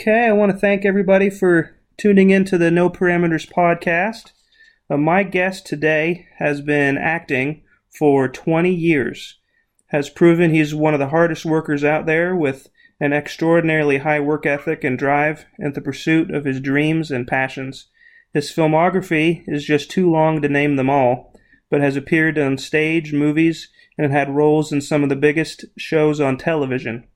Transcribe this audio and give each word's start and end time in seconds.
Okay, 0.00 0.28
I 0.28 0.32
want 0.32 0.50
to 0.50 0.56
thank 0.56 0.86
everybody 0.86 1.28
for 1.28 1.76
tuning 1.98 2.30
in 2.30 2.46
to 2.46 2.56
the 2.56 2.70
No 2.70 2.88
Parameters 2.88 3.46
podcast. 3.46 4.32
Uh, 4.88 4.96
my 4.96 5.22
guest 5.22 5.66
today 5.66 6.26
has 6.38 6.62
been 6.62 6.96
acting 6.96 7.60
for 7.90 8.26
20 8.26 8.72
years, 8.72 9.36
has 9.88 10.08
proven 10.08 10.54
he's 10.54 10.74
one 10.74 10.94
of 10.94 11.00
the 11.00 11.10
hardest 11.10 11.44
workers 11.44 11.84
out 11.84 12.06
there 12.06 12.34
with 12.34 12.70
an 12.98 13.12
extraordinarily 13.12 13.98
high 13.98 14.20
work 14.20 14.46
ethic 14.46 14.84
and 14.84 14.98
drive 14.98 15.44
in 15.58 15.74
the 15.74 15.82
pursuit 15.82 16.30
of 16.30 16.46
his 16.46 16.62
dreams 16.62 17.10
and 17.10 17.28
passions. 17.28 17.88
His 18.32 18.50
filmography 18.50 19.44
is 19.46 19.66
just 19.66 19.90
too 19.90 20.10
long 20.10 20.40
to 20.40 20.48
name 20.48 20.76
them 20.76 20.88
all, 20.88 21.38
but 21.68 21.82
has 21.82 21.96
appeared 21.96 22.38
on 22.38 22.56
stage, 22.56 23.12
movies, 23.12 23.68
and 23.98 24.10
had 24.12 24.34
roles 24.34 24.72
in 24.72 24.80
some 24.80 25.02
of 25.02 25.10
the 25.10 25.14
biggest 25.14 25.66
shows 25.76 26.22
on 26.22 26.38
television. 26.38 27.06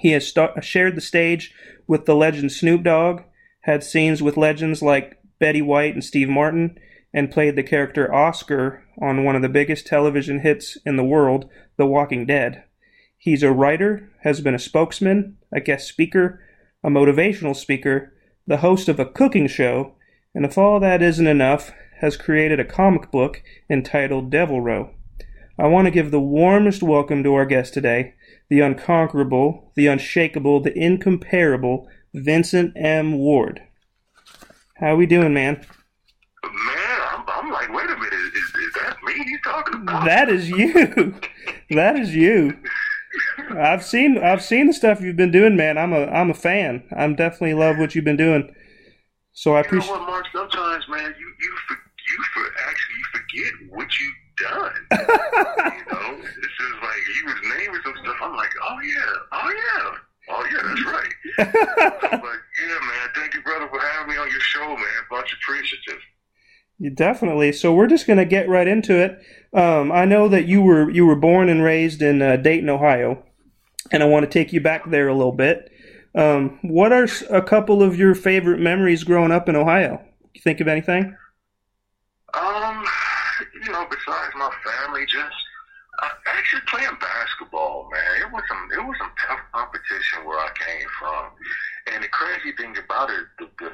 He 0.00 0.12
has 0.12 0.28
st- 0.28 0.62
shared 0.62 0.96
the 0.96 1.00
stage 1.00 1.52
with 1.88 2.04
the 2.06 2.14
legend 2.14 2.52
Snoop 2.52 2.84
Dogg, 2.84 3.22
had 3.62 3.82
scenes 3.82 4.22
with 4.22 4.36
legends 4.36 4.82
like 4.82 5.18
Betty 5.40 5.62
White 5.62 5.94
and 5.94 6.04
Steve 6.04 6.28
Martin, 6.28 6.78
and 7.12 7.30
played 7.30 7.56
the 7.56 7.62
character 7.62 8.14
Oscar 8.14 8.84
on 9.00 9.24
one 9.24 9.34
of 9.34 9.42
the 9.42 9.48
biggest 9.48 9.86
television 9.86 10.40
hits 10.40 10.76
in 10.84 10.96
the 10.96 11.04
world, 11.04 11.48
The 11.76 11.86
Walking 11.86 12.26
Dead. 12.26 12.62
He's 13.16 13.42
a 13.42 13.50
writer, 13.50 14.10
has 14.22 14.40
been 14.40 14.54
a 14.54 14.58
spokesman, 14.58 15.38
a 15.52 15.60
guest 15.60 15.88
speaker, 15.88 16.40
a 16.84 16.88
motivational 16.88 17.56
speaker, 17.56 18.12
the 18.46 18.58
host 18.58 18.88
of 18.88 19.00
a 19.00 19.06
cooking 19.06 19.48
show, 19.48 19.94
and 20.34 20.44
if 20.44 20.56
all 20.56 20.78
that 20.80 21.02
isn't 21.02 21.26
enough, 21.26 21.72
has 22.00 22.16
created 22.16 22.60
a 22.60 22.64
comic 22.64 23.10
book 23.10 23.42
entitled 23.68 24.30
Devil 24.30 24.60
Row. 24.60 24.90
I 25.58 25.66
want 25.66 25.86
to 25.86 25.90
give 25.90 26.10
the 26.10 26.20
warmest 26.20 26.82
welcome 26.82 27.24
to 27.24 27.34
our 27.34 27.46
guest 27.46 27.74
today, 27.74 28.14
the 28.48 28.60
unconquerable, 28.60 29.72
the 29.76 29.86
unshakable, 29.86 30.60
the 30.60 30.76
incomparable 30.76 31.88
Vincent 32.14 32.72
M. 32.76 33.18
Ward. 33.18 33.62
How 34.76 34.96
we 34.96 35.06
doing, 35.06 35.34
man? 35.34 35.66
Man, 36.44 37.00
I'm, 37.10 37.24
I'm 37.26 37.50
like, 37.50 37.72
wait 37.72 37.86
a 37.86 37.96
minute, 37.96 38.12
is, 38.12 38.44
is 38.44 38.72
that 38.74 38.96
me 39.04 39.14
you 39.26 39.38
talking 39.44 39.82
about? 39.82 40.04
That 40.04 40.28
is 40.28 40.48
you. 40.48 41.14
that 41.70 41.96
is 41.96 42.14
you. 42.14 42.56
I've 43.50 43.84
seen 43.84 44.18
I've 44.18 44.42
seen 44.42 44.66
the 44.66 44.72
stuff 44.72 45.00
you've 45.00 45.16
been 45.16 45.30
doing, 45.30 45.56
man. 45.56 45.78
I'm 45.78 45.92
a 45.92 46.06
I'm 46.06 46.30
a 46.30 46.34
fan. 46.34 46.84
I'm 46.96 47.16
definitely 47.16 47.54
love 47.54 47.78
what 47.78 47.94
you've 47.94 48.04
been 48.04 48.16
doing. 48.16 48.54
So 49.32 49.54
I 49.54 49.60
appreciate. 49.60 49.90
You 49.90 49.94
know 49.94 50.00
what, 50.02 50.10
Mark? 50.10 50.26
Sometimes, 50.32 50.84
man, 50.88 51.14
you 51.18 51.26
you 51.40 51.56
for, 51.66 51.74
you 51.74 52.24
for 52.34 52.42
actually 52.68 52.96
you 52.98 53.04
forget 53.12 53.52
what 53.70 53.88
you've 53.98 54.14
done. 54.40 54.72
you 54.92 55.84
know, 55.92 56.16
this 56.16 56.54
is 56.60 56.74
like 56.82 57.02
he 57.14 57.22
was 57.26 57.36
naming 57.56 57.80
some 57.84 57.94
stuff. 58.02 58.16
I'm 58.22 58.36
like, 58.36 58.50
oh 58.62 58.78
yeah, 58.80 59.12
oh 59.32 59.50
yeah. 59.50 59.94
Oh 60.30 60.46
yeah, 60.52 60.62
that's 60.62 60.84
right. 60.84 61.12
but 62.20 62.22
yeah, 62.60 62.78
man, 62.80 63.08
thank 63.14 63.34
you, 63.34 63.42
brother, 63.42 63.66
for 63.68 63.80
having 63.80 64.12
me 64.12 64.18
on 64.20 64.30
your 64.30 64.40
show, 64.40 64.66
man. 64.66 64.86
Much 65.10 65.32
appreciative. 65.32 66.00
You 66.78 66.90
definitely. 66.90 67.52
So 67.52 67.74
we're 67.74 67.86
just 67.86 68.06
gonna 68.06 68.24
get 68.24 68.48
right 68.48 68.68
into 68.68 68.96
it. 68.96 69.20
Um, 69.52 69.90
I 69.90 70.04
know 70.04 70.28
that 70.28 70.46
you 70.46 70.62
were 70.62 70.90
you 70.90 71.06
were 71.06 71.16
born 71.16 71.48
and 71.48 71.62
raised 71.62 72.02
in 72.02 72.20
uh, 72.22 72.36
Dayton, 72.36 72.68
Ohio, 72.68 73.24
and 73.90 74.02
I 74.02 74.06
want 74.06 74.24
to 74.24 74.30
take 74.30 74.52
you 74.52 74.60
back 74.60 74.88
there 74.90 75.08
a 75.08 75.14
little 75.14 75.32
bit. 75.32 75.70
Um, 76.14 76.58
what 76.62 76.92
are 76.92 77.08
a 77.30 77.42
couple 77.42 77.82
of 77.82 77.96
your 77.96 78.14
favorite 78.14 78.60
memories 78.60 79.04
growing 79.04 79.32
up 79.32 79.48
in 79.48 79.56
Ohio? 79.56 80.04
You 80.34 80.40
think 80.42 80.60
of 80.60 80.68
anything? 80.68 81.16
Um, 82.34 82.84
besides 83.90 84.32
my 84.36 84.50
family, 84.64 85.04
just 85.06 85.36
uh, 86.02 86.08
actually 86.26 86.62
playing 86.68 86.96
basketball, 87.00 87.88
man. 87.90 88.22
It 88.22 88.32
was 88.32 88.42
some 88.48 88.68
it 88.72 88.82
was 88.84 88.96
some 88.98 89.12
tough 89.26 89.40
competition 89.52 90.24
where 90.24 90.38
I 90.38 90.50
came 90.54 90.88
from, 90.98 91.24
and 91.92 92.04
the 92.04 92.08
crazy 92.08 92.52
thing 92.56 92.76
about 92.78 93.10
it, 93.10 93.24
the 93.38 93.48
the, 93.58 93.70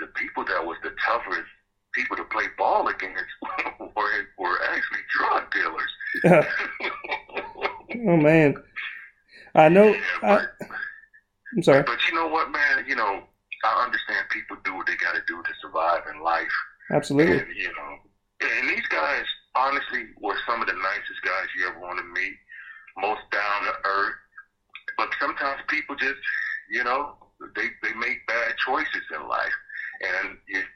the 0.00 0.06
people 0.18 0.44
that 0.44 0.64
was 0.64 0.76
the 0.82 0.92
toughest 1.06 1.48
people 1.94 2.16
to 2.16 2.24
play 2.24 2.44
ball 2.58 2.88
against 2.88 3.32
were 3.80 4.28
were 4.38 4.58
actually 4.68 5.04
drug 5.16 5.42
dealers. 5.52 5.92
oh 8.06 8.16
man, 8.16 8.54
I 9.54 9.68
know. 9.68 9.94
Yeah, 10.22 10.46
I, 10.62 10.66
I'm 11.56 11.62
sorry. 11.62 11.82
but 11.82 11.98
you 12.08 12.14
know 12.14 12.28
what, 12.28 12.50
man? 12.50 12.84
You 12.86 12.96
know, 12.96 13.24
I 13.64 13.84
understand 13.84 14.26
people 14.30 14.56
do 14.64 14.74
what 14.74 14.86
they 14.86 14.96
got 14.96 15.12
to 15.12 15.20
do 15.26 15.42
to 15.42 15.50
survive 15.60 16.02
in 16.14 16.22
life. 16.22 16.52
Absolutely. 16.90 17.38
And, 17.38 17.46
you 17.56 17.68
know, 17.68 17.98
and 18.40 18.68
these 18.70 18.86
guys, 18.88 19.24
honestly, 19.54 20.12
were 20.20 20.36
some 20.46 20.60
of 20.60 20.66
the 20.66 20.74
nicest 20.74 21.20
guys 21.24 21.46
you 21.56 21.68
ever 21.68 21.80
want 21.80 21.98
to 21.98 22.04
meet. 22.04 22.36
Most 22.98 23.22
down 23.32 23.64
to 23.64 23.74
earth. 23.84 24.18
But 24.96 25.08
sometimes 25.20 25.60
people 25.68 25.96
just, 25.96 26.20
you 26.70 26.84
know, 26.84 27.16
they 27.56 27.68
they 27.82 27.94
make 27.94 28.26
bad 28.26 28.54
choices 28.64 29.04
in 29.14 29.26
life, 29.26 29.56
and 30.00 30.36
it, 30.48 30.66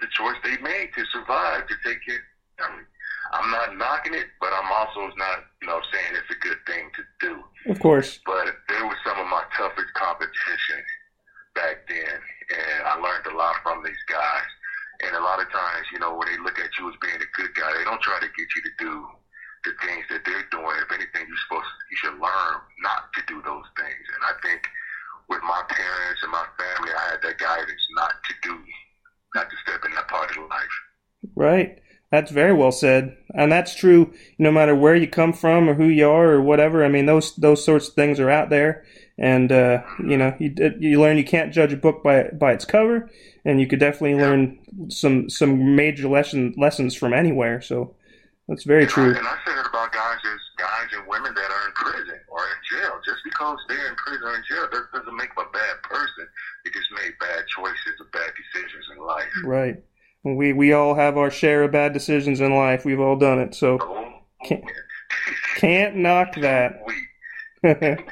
the 0.00 0.08
choice 0.16 0.36
they 0.42 0.56
made 0.62 0.90
to 0.96 1.04
survive 1.12 1.68
to 1.68 1.74
take 1.84 2.00
care. 2.06 2.24
I 2.60 2.72
mean, 2.72 2.86
I'm 3.32 3.50
not 3.50 3.76
knocking 3.76 4.14
it, 4.14 4.28
but 4.40 4.52
I'm 4.52 4.70
also 4.72 5.12
not, 5.16 5.44
you 5.60 5.68
know, 5.68 5.80
saying 5.92 6.16
it's 6.16 6.30
a 6.30 6.40
good 6.40 6.58
thing 6.66 6.88
to 6.96 7.02
do. 7.20 7.32
Of 7.70 7.80
course. 7.80 8.20
But 8.24 8.46
there 8.68 8.86
was 8.86 8.96
some 9.04 9.18
of 9.18 9.26
my 9.26 9.44
toughest 9.56 9.92
competition 9.94 10.80
back 11.54 11.86
then, 11.88 12.16
and 12.16 12.86
I 12.86 12.94
learned 12.96 13.26
a 13.26 13.36
lot 13.36 13.56
from 13.62 13.84
these 13.84 14.04
guys. 14.08 14.48
And 15.02 15.16
a 15.16 15.20
times, 15.84 15.92
you 15.92 15.98
know, 15.98 16.16
when 16.16 16.28
they 16.28 16.38
look 16.42 16.58
at 16.58 16.70
you 16.78 16.88
as 16.88 16.96
being 17.00 17.16
a 17.16 17.30
good 17.36 17.54
guy, 17.54 17.72
they 17.76 17.84
don't 17.84 18.00
try 18.02 18.18
to 18.20 18.26
get 18.26 18.48
you 18.56 18.62
to 18.62 18.72
do 18.78 19.06
the 19.64 19.72
things 19.86 20.04
that 20.10 20.24
they're 20.24 20.46
doing. 20.50 20.76
If 20.80 20.92
anything, 20.92 21.26
you're 21.28 21.44
supposed 21.48 21.66
to, 21.66 21.84
you 21.90 21.96
should 21.96 22.20
learn 22.20 22.54
not 22.80 23.12
to 23.14 23.20
do 23.26 23.42
those 23.44 23.64
things. 23.76 24.04
And 24.14 24.22
I 24.24 24.34
think 24.42 24.62
with 25.28 25.40
my 25.42 25.62
parents 25.68 26.20
and 26.22 26.32
my 26.32 26.44
family, 26.56 26.92
I 26.92 27.10
had 27.12 27.22
that 27.22 27.38
guidance 27.38 27.84
not 27.96 28.12
to 28.24 28.32
do, 28.42 28.56
not 29.34 29.50
to 29.50 29.56
step 29.64 29.84
in 29.84 29.92
that 29.92 30.08
part 30.08 30.30
of 30.30 30.36
life. 30.48 30.76
Right. 31.34 31.80
That's 32.10 32.30
very 32.30 32.52
well 32.52 32.72
said, 32.72 33.16
and 33.34 33.50
that's 33.52 33.74
true. 33.74 34.12
No 34.38 34.50
matter 34.50 34.74
where 34.74 34.96
you 34.96 35.08
come 35.08 35.32
from 35.32 35.68
or 35.68 35.74
who 35.74 35.86
you 35.86 36.08
are 36.08 36.30
or 36.32 36.40
whatever, 36.40 36.84
I 36.84 36.88
mean 36.88 37.06
those 37.06 37.34
those 37.36 37.64
sorts 37.64 37.88
of 37.88 37.94
things 37.94 38.20
are 38.20 38.30
out 38.30 38.50
there, 38.50 38.84
and 39.18 39.50
uh, 39.52 39.82
you 39.98 40.16
know 40.16 40.34
you 40.38 40.54
you 40.78 41.00
learn 41.00 41.16
you 41.18 41.24
can't 41.24 41.52
judge 41.52 41.72
a 41.72 41.76
book 41.76 42.02
by 42.02 42.24
by 42.32 42.52
its 42.52 42.64
cover, 42.64 43.10
and 43.44 43.60
you 43.60 43.66
could 43.66 43.80
definitely 43.80 44.14
learn 44.14 44.58
some 44.88 45.28
some 45.28 45.76
major 45.76 46.08
lesson 46.08 46.54
lessons 46.56 46.94
from 46.94 47.12
anywhere. 47.12 47.60
So 47.60 47.94
that's 48.48 48.64
very 48.64 48.82
And 48.82 48.90
I, 48.90 48.94
true. 48.94 49.14
and 49.16 49.26
I 49.26 49.36
said 49.46 49.58
it 49.58 49.66
about 49.66 49.92
guys 49.92 50.18
as 50.24 50.40
guys 50.58 50.88
and 50.96 51.06
women 51.08 51.32
that 51.34 51.50
are 51.50 51.66
in 51.66 51.72
prison 51.74 52.20
or 52.28 52.40
in 52.40 52.78
jail. 52.78 53.00
Just 53.04 53.24
because 53.24 53.58
they're 53.68 53.88
in 53.88 53.96
prison 53.96 54.22
or 54.28 54.36
in 54.36 54.42
jail 54.48 54.68
that 54.70 54.84
doesn't 54.92 55.16
make 55.16 55.34
them 55.34 55.46
a 55.48 55.52
bad 55.52 55.82
person. 55.82 56.28
They 56.64 56.70
just 56.70 56.92
made 56.92 57.12
bad 57.20 57.44
choices 57.56 57.96
or 58.00 58.06
bad 58.12 58.30
decisions 58.36 58.84
in 58.96 59.04
life. 59.04 59.32
Right. 59.44 59.82
We 60.24 60.52
we 60.52 60.72
all 60.72 60.94
have 60.94 61.16
our 61.18 61.30
share 61.30 61.62
of 61.64 61.72
bad 61.72 61.92
decisions 61.92 62.40
in 62.40 62.54
life. 62.54 62.84
We've 62.84 63.00
all 63.00 63.16
done 63.16 63.38
it. 63.38 63.54
So 63.54 63.78
Can't- 64.44 64.64
can't 65.56 65.96
knock 65.96 66.34
that. 66.36 66.82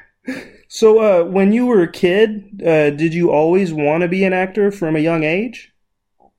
So 0.68 1.00
uh, 1.00 1.24
when 1.28 1.52
you 1.52 1.66
were 1.66 1.82
a 1.82 1.92
kid, 1.92 2.62
uh, 2.62 2.88
did 2.96 3.12
you 3.12 3.30
always 3.30 3.74
want 3.74 4.00
to 4.00 4.08
be 4.08 4.24
an 4.24 4.32
actor 4.32 4.72
from 4.72 4.96
a 4.96 5.00
young 5.00 5.22
age? 5.22 5.70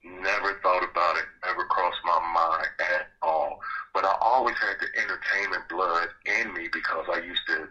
Never 0.03 0.57
thought 0.63 0.81
about 0.81 1.17
it, 1.17 1.25
never 1.45 1.63
crossed 1.65 2.01
my 2.03 2.17
mind 2.33 2.65
at 2.79 3.07
all. 3.21 3.59
But 3.93 4.05
I 4.05 4.15
always 4.21 4.55
had 4.57 4.77
the 4.81 4.87
entertainment 4.99 5.69
blood 5.69 6.07
in 6.25 6.51
me 6.55 6.67
because 6.73 7.05
I 7.13 7.19
used 7.19 7.45
to 7.49 7.67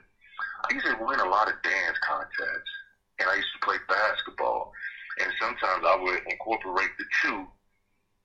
I 0.71 0.75
used 0.75 0.87
to 0.87 0.97
win 1.05 1.19
a 1.19 1.29
lot 1.29 1.49
of 1.49 1.55
dance 1.65 1.99
contests 2.07 2.71
and 3.19 3.29
I 3.29 3.35
used 3.35 3.53
to 3.59 3.67
play 3.67 3.79
basketball. 3.89 4.71
And 5.19 5.33
sometimes 5.41 5.83
I 5.85 5.99
would 6.01 6.21
incorporate 6.31 6.91
the 6.97 7.05
two, 7.25 7.45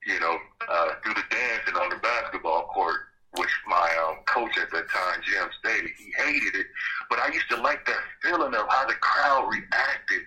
you 0.05 0.19
know, 0.19 0.37
uh, 0.69 0.89
do 1.03 1.13
the 1.13 1.23
dancing 1.29 1.75
on 1.75 1.89
the 1.89 1.97
basketball 1.97 2.67
court, 2.73 2.97
which 3.37 3.49
my 3.67 3.89
um, 4.07 4.23
coach 4.25 4.57
at 4.57 4.71
that 4.71 4.89
time, 4.89 5.21
Jim, 5.23 5.49
stated 5.59 5.91
he 5.97 6.11
hated 6.17 6.55
it. 6.55 6.67
But 7.09 7.19
I 7.19 7.31
used 7.33 7.49
to 7.49 7.61
like 7.61 7.85
that 7.85 8.03
feeling 8.23 8.53
of 8.53 8.65
how 8.69 8.85
the 8.87 8.93
crowd 8.95 9.49
reacted, 9.49 10.23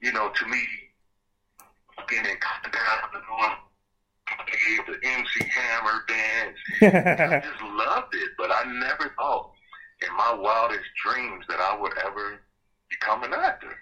you 0.00 0.12
know, 0.12 0.30
to 0.30 0.46
me 0.46 0.62
getting 2.08 2.36
down 2.40 3.08
and 3.14 3.22
doing 3.28 3.56
the 4.86 5.08
MC 5.08 5.44
Hammer 5.44 6.04
dance. 6.08 6.58
I 6.82 7.40
just 7.40 7.62
loved 7.62 8.14
it, 8.14 8.30
but 8.38 8.50
I 8.50 8.64
never 8.64 9.12
thought 9.16 9.52
in 10.06 10.16
my 10.16 10.34
wildest 10.34 10.84
dreams 11.04 11.44
that 11.48 11.60
I 11.60 11.78
would 11.80 11.92
ever 11.98 12.40
become 12.90 13.22
an 13.24 13.32
actor. 13.34 13.76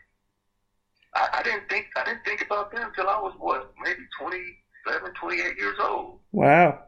I, 1.14 1.28
I 1.34 1.42
didn't 1.42 1.68
think 1.68 1.86
I 1.96 2.04
didn't 2.04 2.24
think 2.24 2.42
about 2.42 2.70
that 2.72 2.88
until 2.88 3.08
I 3.08 3.20
was 3.20 3.34
what, 3.38 3.72
maybe 3.82 4.02
27, 4.98 5.14
28 5.14 5.56
years 5.58 5.76
old. 5.80 6.18
wow. 6.32 6.82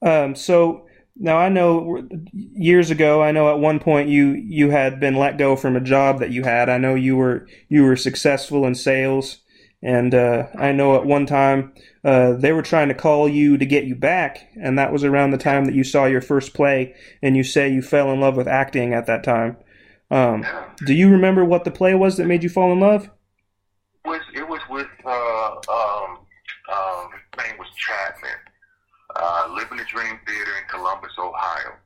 Um, 0.00 0.36
so 0.36 0.86
now 1.16 1.36
I 1.38 1.48
know 1.48 2.06
years 2.32 2.90
ago, 2.90 3.20
I 3.22 3.32
know 3.32 3.50
at 3.50 3.58
one 3.58 3.80
point 3.80 4.08
you 4.08 4.28
you 4.32 4.70
had 4.70 5.00
been 5.00 5.16
let 5.16 5.38
go 5.38 5.56
from 5.56 5.74
a 5.74 5.80
job 5.80 6.20
that 6.20 6.30
you 6.30 6.44
had. 6.44 6.68
I 6.68 6.78
know 6.78 6.94
you 6.94 7.16
were 7.16 7.48
you 7.68 7.82
were 7.82 7.96
successful 7.96 8.64
in 8.64 8.76
sales, 8.76 9.38
and 9.82 10.14
uh, 10.14 10.46
I 10.56 10.70
know 10.70 10.94
at 10.94 11.04
one 11.04 11.26
time 11.26 11.72
uh, 12.04 12.34
they 12.34 12.52
were 12.52 12.62
trying 12.62 12.86
to 12.88 12.94
call 12.94 13.28
you 13.28 13.58
to 13.58 13.66
get 13.66 13.84
you 13.86 13.96
back, 13.96 14.48
and 14.54 14.78
that 14.78 14.92
was 14.92 15.02
around 15.02 15.32
the 15.32 15.38
time 15.38 15.64
that 15.64 15.74
you 15.74 15.82
saw 15.82 16.04
your 16.04 16.20
first 16.20 16.54
play, 16.54 16.94
and 17.20 17.36
you 17.36 17.42
say 17.42 17.68
you 17.68 17.82
fell 17.82 18.12
in 18.12 18.20
love 18.20 18.36
with 18.36 18.46
acting 18.46 18.94
at 18.94 19.06
that 19.06 19.24
time. 19.24 19.56
Um, 20.12 20.42
Yeah. 20.42 20.64
do 20.86 20.94
you 20.94 21.10
remember 21.10 21.44
what 21.44 21.64
the 21.64 21.72
play 21.72 21.94
was 21.96 22.16
that 22.18 22.26
made 22.26 22.44
you 22.44 22.48
fall 22.48 22.70
in 22.72 22.78
love? 22.78 23.10
was 24.04 24.20
it 24.32 24.46
was 24.48 24.60
with 24.70 24.86
uh 25.04 25.50
um 25.68 26.18
um 26.72 27.10
his 27.12 27.44
name 27.44 27.58
was 27.58 27.68
Chapman. 27.76 28.30
Uh 29.68 29.74
Living 29.74 29.84
the 29.84 29.90
Dream 29.90 30.18
Theater 30.26 30.52
in 30.56 30.64
Columbus, 30.68 31.12
Ohio. 31.18 31.76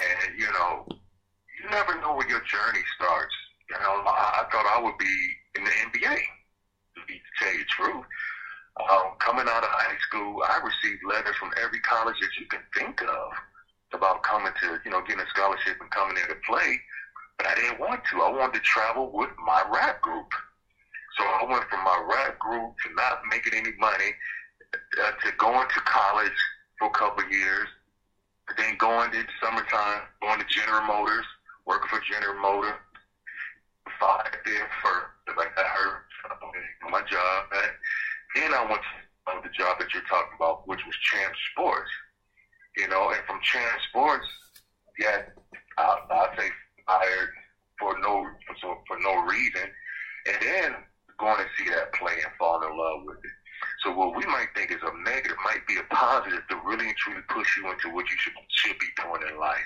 And 0.00 0.38
you 0.38 0.46
know, 0.52 0.86
you 0.88 1.70
never 1.70 2.00
know 2.00 2.14
where 2.14 2.28
your 2.28 2.40
journey 2.40 2.82
starts. 2.96 3.34
You 3.70 3.76
know, 3.76 4.02
I, 4.06 4.44
I 4.44 4.50
thought 4.50 4.66
I 4.66 4.80
would 4.82 4.96
be 4.98 5.16
in 5.56 5.64
the 5.64 5.70
NBA, 5.70 6.16
to 6.16 7.00
be 7.06 7.14
to 7.14 7.30
tell 7.38 7.52
you 7.52 7.58
the 7.58 7.64
truth. 7.64 8.04
Um, 8.90 9.14
coming 9.20 9.46
out 9.48 9.62
of 9.62 9.70
high 9.70 9.96
school, 10.08 10.42
I 10.48 10.58
received 10.64 11.00
letters 11.08 11.36
from 11.36 11.52
every 11.62 11.80
college 11.80 12.16
that 12.20 12.30
you 12.40 12.46
can 12.46 12.60
think 12.74 13.00
of 13.02 13.32
about 13.92 14.22
coming 14.24 14.52
to, 14.60 14.78
you 14.84 14.90
know, 14.90 15.00
getting 15.02 15.22
a 15.22 15.28
scholarship 15.28 15.76
and 15.80 15.90
coming 15.90 16.16
there 16.16 16.26
to 16.26 16.36
play. 16.48 16.80
But 17.38 17.46
I 17.48 17.54
didn't 17.54 17.80
want 17.80 18.00
to. 18.10 18.22
I 18.22 18.30
wanted 18.30 18.54
to 18.54 18.60
travel 18.60 19.10
with 19.12 19.30
my 19.46 19.62
rap 19.72 20.00
group. 20.02 20.32
So 21.18 21.24
I 21.24 21.44
went 21.48 21.64
from 21.70 21.84
my 21.84 22.02
rap 22.10 22.38
group 22.38 22.74
to 22.84 22.94
not 22.96 23.22
making 23.30 23.54
any 23.54 23.72
money 23.78 24.10
uh, 24.74 25.12
to 25.24 25.32
going 25.38 25.68
to 25.68 25.80
college 25.86 26.32
for 26.84 26.90
a 26.90 26.98
couple 26.98 27.24
years, 27.30 27.68
then 28.58 28.76
going 28.78 29.10
to 29.10 29.24
summertime, 29.42 30.02
going 30.20 30.38
to 30.38 30.46
General 30.46 30.82
Motors, 30.82 31.24
working 31.66 31.88
for 31.88 32.00
General 32.00 32.40
Motors. 32.40 32.78
Five 34.00 34.34
there 34.44 34.68
for 34.82 35.34
like 35.36 35.52
I 35.56 35.62
heard 35.62 36.02
my 36.90 37.00
job. 37.02 37.44
And 37.52 38.42
then 38.42 38.54
I 38.54 38.64
went 38.68 38.82
to 38.82 39.48
the 39.48 39.54
job 39.54 39.78
that 39.78 39.92
you're 39.94 40.02
talking 40.04 40.34
about, 40.36 40.66
which 40.68 40.80
was 40.84 40.94
Champ 41.12 41.32
Sports. 41.52 41.90
You 42.76 42.88
know, 42.88 43.10
and 43.10 43.24
from 43.26 43.40
Champ 43.42 43.80
Sports, 43.88 44.26
yeah, 44.98 45.22
I, 45.78 45.98
I 46.10 46.36
say 46.36 46.48
fired 46.86 47.30
for 47.78 47.96
no 48.00 48.26
for, 48.60 48.78
for 48.86 48.98
no 49.00 49.22
reason, 49.24 49.70
and 50.26 50.36
then 50.42 50.74
going 51.18 51.38
to 51.38 51.46
see 51.56 51.70
that 51.70 51.92
play 51.94 52.14
and 52.14 52.32
fall 52.38 52.60
in 52.62 52.76
love 52.76 53.04
with 53.04 53.18
it. 53.18 53.43
So 53.84 53.92
what 53.92 54.16
we 54.16 54.24
might 54.24 54.48
think 54.56 54.70
is 54.70 54.80
a 54.82 55.04
negative 55.04 55.36
might 55.44 55.66
be 55.68 55.76
a 55.76 55.94
positive 55.94 56.40
to 56.48 56.56
really 56.64 56.88
and 56.88 56.96
truly 56.96 57.20
push 57.28 57.46
you 57.58 57.70
into 57.70 57.90
what 57.90 58.06
you 58.08 58.16
should 58.18 58.32
should 58.48 58.78
be 58.78 58.86
doing 58.96 59.20
in 59.30 59.38
life. 59.38 59.60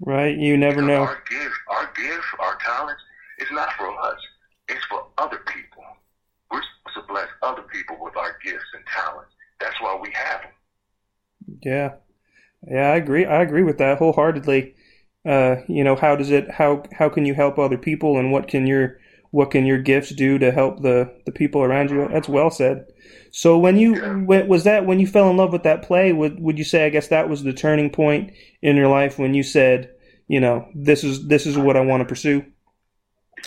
Right? 0.00 0.36
You 0.36 0.58
never 0.58 0.82
Because 0.82 0.88
know. 0.88 1.02
Our 1.02 1.22
gift, 1.28 1.56
our 1.68 1.92
gift, 1.96 2.26
our 2.38 2.58
talents, 2.58 3.02
it's 3.38 3.50
not 3.52 3.70
for 3.78 3.88
us. 4.02 4.18
It's 4.68 4.84
for 4.84 5.06
other 5.16 5.38
people. 5.46 5.82
We're 6.52 6.60
supposed 6.60 7.06
to 7.06 7.12
bless 7.12 7.28
other 7.42 7.62
people 7.62 7.96
with 8.00 8.16
our 8.16 8.36
gifts 8.44 8.64
and 8.74 8.84
talents. 8.86 9.30
That's 9.60 9.80
why 9.80 9.98
we 10.00 10.12
have 10.12 10.42
them. 10.42 10.52
Yeah, 11.62 11.92
yeah, 12.70 12.92
I 12.92 12.96
agree. 12.96 13.24
I 13.24 13.42
agree 13.42 13.62
with 13.62 13.78
that 13.78 13.98
wholeheartedly. 13.98 14.74
Uh, 15.24 15.56
you 15.68 15.84
know, 15.84 15.96
how 15.96 16.16
does 16.16 16.30
it? 16.30 16.50
How 16.50 16.82
how 16.92 17.08
can 17.08 17.24
you 17.24 17.32
help 17.32 17.58
other 17.58 17.78
people, 17.78 18.18
and 18.18 18.30
what 18.30 18.46
can 18.46 18.66
your 18.66 18.98
what 19.30 19.50
can 19.50 19.64
your 19.66 19.78
gifts 19.78 20.10
do 20.10 20.38
to 20.38 20.50
help 20.50 20.82
the 20.82 21.12
the 21.26 21.32
people 21.32 21.62
around 21.62 21.90
you? 21.90 22.08
That's 22.08 22.28
well 22.28 22.50
said. 22.50 22.86
So 23.30 23.56
when 23.58 23.76
you 23.76 23.94
Yeah. 23.94 24.42
was 24.44 24.64
that 24.64 24.86
when 24.86 24.98
you 25.00 25.06
fell 25.06 25.30
in 25.30 25.36
love 25.36 25.52
with 25.52 25.62
that 25.62 25.82
play? 25.82 26.12
Would 26.12 26.40
would 26.40 26.58
you 26.58 26.64
say? 26.64 26.86
I 26.86 26.90
guess 26.90 27.08
that 27.08 27.28
was 27.28 27.42
the 27.42 27.52
turning 27.52 27.90
point 27.90 28.32
in 28.62 28.76
your 28.76 28.88
life 28.88 29.18
when 29.18 29.34
you 29.34 29.42
said, 29.42 29.94
you 30.28 30.40
know, 30.40 30.68
this 30.74 31.04
is 31.04 31.28
this 31.28 31.46
is 31.46 31.56
what 31.56 31.76
I 31.76 31.80
want 31.80 32.00
to 32.00 32.06
pursue. 32.06 32.44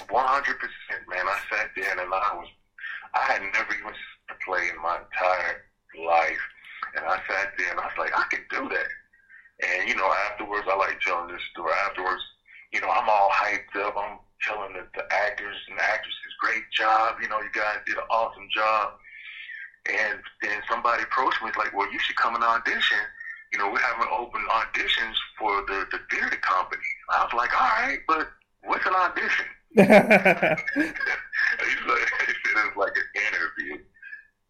One 0.09 0.25
hundred 0.25 0.57
percent, 0.59 1.03
man. 1.09 1.25
I 1.27 1.39
sat 1.51 1.69
there 1.75 1.91
and 1.91 1.99
I 1.99 2.35
was, 2.35 2.47
I 3.13 3.19
had 3.31 3.41
never 3.41 3.73
even 3.73 3.93
seen 3.93 4.29
a 4.29 4.35
play 4.45 4.69
in 4.73 4.81
my 4.81 4.97
entire 4.97 5.65
life, 6.07 6.43
and 6.95 7.05
I 7.05 7.17
sat 7.27 7.53
there 7.57 7.71
and 7.71 7.79
I 7.79 7.85
was 7.85 7.97
like, 7.99 8.17
I 8.17 8.23
can 8.31 8.41
do 8.49 8.69
that. 8.69 8.87
And 9.67 9.87
you 9.87 9.95
know, 9.95 10.11
afterwards, 10.31 10.67
I 10.71 10.75
like 10.75 10.99
telling 11.01 11.31
this 11.31 11.43
story. 11.51 11.71
Afterwards, 11.85 12.23
you 12.71 12.81
know, 12.81 12.89
I'm 12.89 13.07
all 13.07 13.29
hyped 13.29 13.75
up. 13.85 13.95
I'm 13.97 14.17
telling 14.43 14.73
the, 14.73 14.85
the 14.95 15.05
actors 15.11 15.55
and 15.69 15.79
actresses, 15.79 16.33
great 16.39 16.63
job. 16.71 17.17
You 17.21 17.29
know, 17.29 17.39
you 17.41 17.51
guys 17.53 17.77
did 17.85 17.97
an 17.97 18.03
awesome 18.09 18.47
job. 18.53 18.93
And 19.85 20.19
then 20.41 20.61
somebody 20.69 21.03
approached 21.03 21.43
me, 21.43 21.51
like, 21.57 21.75
well, 21.75 21.91
you 21.91 21.99
should 21.99 22.15
come 22.15 22.35
and 22.35 22.43
audition. 22.43 22.99
You 23.51 23.59
know, 23.59 23.69
we're 23.69 23.79
having 23.79 24.07
open 24.11 24.41
auditions 24.49 25.15
for 25.37 25.61
the 25.67 25.85
the 25.91 25.99
theater 26.09 26.37
company. 26.37 26.81
I 27.09 27.23
was 27.23 27.33
like, 27.33 27.53
all 27.53 27.67
right, 27.67 27.99
but 28.07 28.29
what's 28.63 28.85
an 28.85 28.93
audition? 28.95 29.45
He's 29.75 29.85
like, 31.85 32.09
he 32.25 32.33
said 32.43 32.55
it 32.55 32.75
was 32.75 32.77
like 32.77 32.93
an 32.95 33.09
interview. 33.27 33.83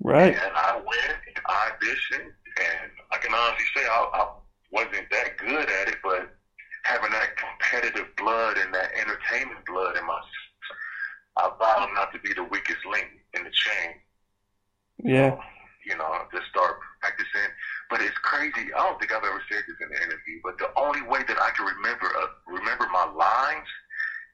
right. 0.01 0.35
And 0.35 0.53
I 0.55 0.75
went 0.75 1.17
and 1.27 1.43
auditioned, 1.45 2.31
and 2.31 2.91
I 3.11 3.17
can 3.17 3.33
honestly 3.33 3.65
say 3.75 3.83
I, 3.85 4.09
I 4.13 4.27
wasn't 4.71 5.09
that 5.11 5.37
good 5.37 5.69
at 5.69 5.87
it, 5.89 5.97
but 6.03 6.35
having 6.83 7.11
that 7.11 7.35
competitive 7.37 8.07
blood 8.17 8.57
and 8.57 8.73
that 8.73 8.91
entertainment 8.99 9.65
blood 9.65 9.97
in 9.97 10.05
my, 10.05 10.19
I 11.37 11.49
vowed 11.59 11.89
not 11.95 12.11
to 12.13 12.19
be 12.19 12.33
the 12.33 12.43
weakest 12.43 12.85
link 12.89 13.07
in 13.33 13.43
the 13.43 13.49
chain. 13.51 13.95
Yeah. 15.03 15.37
You 15.85 15.97
know, 15.97 16.11
just 16.31 16.47
start 16.49 16.77
practicing. 17.01 17.49
But 17.89 18.01
it's 18.01 18.17
crazy. 18.19 18.71
I 18.73 18.79
don't 18.79 18.99
think 18.99 19.11
I've 19.11 19.23
ever 19.23 19.41
said 19.51 19.63
this 19.67 19.75
in 19.81 19.87
an 19.95 20.01
interview, 20.03 20.39
but 20.43 20.57
the 20.57 20.69
only 20.79 21.01
way 21.01 21.19
that 21.27 21.37
I 21.39 21.49
can 21.55 21.65
remember 21.65 22.05
uh, 22.05 22.27
remember 22.47 22.87
my 22.91 23.05
lines 23.11 23.67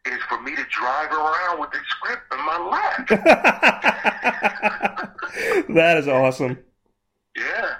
is 0.05 0.21
for 0.29 0.39
me 0.41 0.55
to 0.55 0.63
drive 0.69 1.11
around 1.11 1.59
with 1.59 1.71
the 1.71 1.79
script 1.89 2.31
in 2.31 2.39
my 2.45 2.57
lap. 2.59 3.07
that 5.69 5.97
is 5.97 6.07
awesome. 6.07 6.57
yeah. 7.35 7.75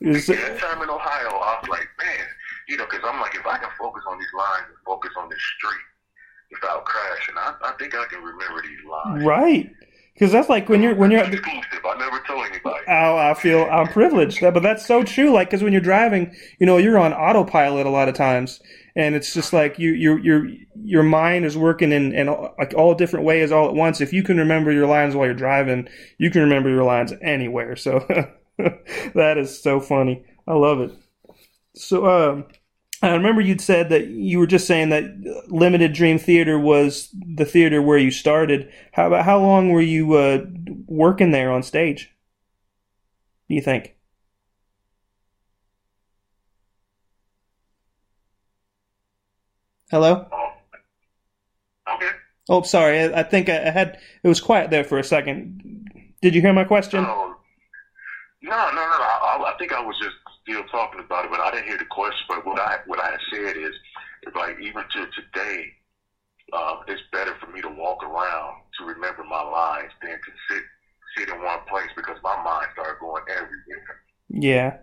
Is- 0.00 0.26
That 0.26 0.58
time 0.58 0.82
in 0.82 0.90
Ohio, 0.90 1.28
I 1.28 1.58
was 1.60 1.68
like, 1.68 1.88
man, 1.98 2.26
you 2.68 2.76
know, 2.76 2.86
because 2.90 3.04
I'm 3.04 3.20
like, 3.20 3.34
if 3.34 3.46
I 3.46 3.58
can 3.58 3.70
focus 3.78 4.02
on 4.08 4.18
these 4.18 4.32
lines 4.36 4.66
and 4.68 4.76
focus 4.84 5.12
on 5.16 5.28
this 5.28 5.38
street 5.56 5.86
without 6.50 6.84
crashing, 6.84 7.34
I, 7.36 7.54
I 7.62 7.72
think 7.78 7.94
I 7.94 8.04
can 8.06 8.22
remember 8.22 8.62
these 8.62 8.84
lines. 8.90 9.24
right. 9.24 9.70
Because 10.14 10.32
that's 10.32 10.48
like 10.48 10.70
when 10.70 10.82
you're 10.82 10.94
when 10.94 11.10
you're. 11.10 11.22
exclusive. 11.24 11.84
I 11.84 11.98
never 11.98 12.18
told 12.26 12.46
anybody. 12.46 12.86
I, 12.88 13.32
I 13.32 13.34
feel 13.34 13.68
I'm 13.70 13.86
privileged, 13.88 14.40
but 14.40 14.62
that's 14.62 14.86
so 14.86 15.02
true. 15.02 15.30
Like, 15.30 15.50
because 15.50 15.62
when 15.62 15.72
you're 15.72 15.82
driving, 15.82 16.34
you 16.58 16.64
know, 16.64 16.78
you're 16.78 16.96
on 16.96 17.12
autopilot 17.12 17.86
a 17.86 17.90
lot 17.90 18.08
of 18.08 18.14
times, 18.14 18.58
and 18.96 19.14
it's 19.14 19.34
just 19.34 19.52
like 19.52 19.78
you, 19.78 19.92
your 19.92 20.18
your 20.18 20.48
your 20.74 21.02
mind 21.02 21.44
is 21.44 21.58
working 21.58 21.92
in, 21.92 22.14
in 22.14 22.28
like 22.58 22.72
all 22.74 22.94
different 22.94 23.26
ways 23.26 23.52
all 23.52 23.68
at 23.68 23.74
once. 23.74 24.00
If 24.00 24.14
you 24.14 24.22
can 24.22 24.38
remember 24.38 24.72
your 24.72 24.86
lines 24.86 25.14
while 25.14 25.26
you're 25.26 25.34
driving, 25.34 25.86
you 26.16 26.30
can 26.30 26.40
remember 26.40 26.70
your 26.70 26.84
lines 26.84 27.12
anywhere. 27.20 27.76
So 27.76 27.98
that 28.58 29.36
is 29.36 29.62
so 29.62 29.80
funny. 29.80 30.24
I 30.48 30.54
love 30.54 30.80
it. 30.80 30.92
So, 31.74 32.06
um, 32.06 32.46
I 33.02 33.10
remember 33.12 33.40
you'd 33.42 33.60
said 33.60 33.90
that 33.90 34.06
you 34.08 34.38
were 34.38 34.46
just 34.46 34.66
saying 34.66 34.88
that 34.88 35.04
Limited 35.48 35.92
Dream 35.92 36.18
Theater 36.18 36.58
was 36.58 37.10
the 37.12 37.44
theater 37.44 37.82
where 37.82 37.98
you 37.98 38.10
started. 38.10 38.72
How 38.92 39.08
about 39.08 39.24
how 39.24 39.38
long 39.38 39.70
were 39.70 39.82
you 39.82 40.14
uh, 40.14 40.46
working 40.86 41.30
there 41.30 41.52
on 41.52 41.62
stage? 41.62 42.14
Do 43.48 43.54
you 43.54 43.60
think? 43.60 43.94
Hello? 49.90 50.26
Okay. 51.94 52.10
Oh, 52.48 52.62
sorry. 52.62 52.98
I, 53.00 53.20
I 53.20 53.22
think 53.22 53.48
I, 53.48 53.68
I 53.68 53.70
had 53.70 53.98
it 54.22 54.28
was 54.28 54.40
quiet 54.40 54.70
there 54.70 54.84
for 54.84 54.98
a 54.98 55.04
second. 55.04 55.88
Did 56.22 56.34
you 56.34 56.40
hear 56.40 56.52
my 56.52 56.64
question? 56.64 57.02
No, 57.02 57.36
no, 58.42 58.50
no, 58.50 58.72
no. 58.72 58.74
no. 58.74 58.84
I, 58.84 59.52
I 59.54 59.58
think 59.58 59.72
I 59.72 59.80
was 59.80 59.96
just 59.98 60.16
still 60.46 60.64
talking 60.64 61.00
about 61.00 61.24
it, 61.24 61.30
but 61.30 61.40
I 61.40 61.50
didn't 61.50 61.66
hear 61.66 61.78
the 61.78 61.86
question. 61.86 62.24
But 62.28 62.46
what 62.46 62.58
I 62.58 62.78
what 62.86 63.00
I 63.00 63.16
said 63.32 63.56
is, 63.56 63.74
like 64.34 64.56
even 64.60 64.82
to 64.82 65.06
today, 65.06 65.72
uh, 66.52 66.82
it's 66.86 67.02
better 67.12 67.34
for 67.40 67.50
me 67.50 67.60
to 67.62 67.68
walk 67.68 68.02
around 68.02 68.62
to 68.78 68.84
remember 68.84 69.24
my 69.24 69.42
lines 69.42 69.90
than 70.02 70.12
to 70.12 70.32
sit 70.48 70.62
sit 71.16 71.28
in 71.28 71.42
one 71.42 71.60
place 71.68 71.90
because 71.96 72.16
my 72.22 72.36
mind 72.42 72.66
started 72.72 73.00
going 73.00 73.22
everywhere. 73.30 74.00
Yeah. 74.28 74.78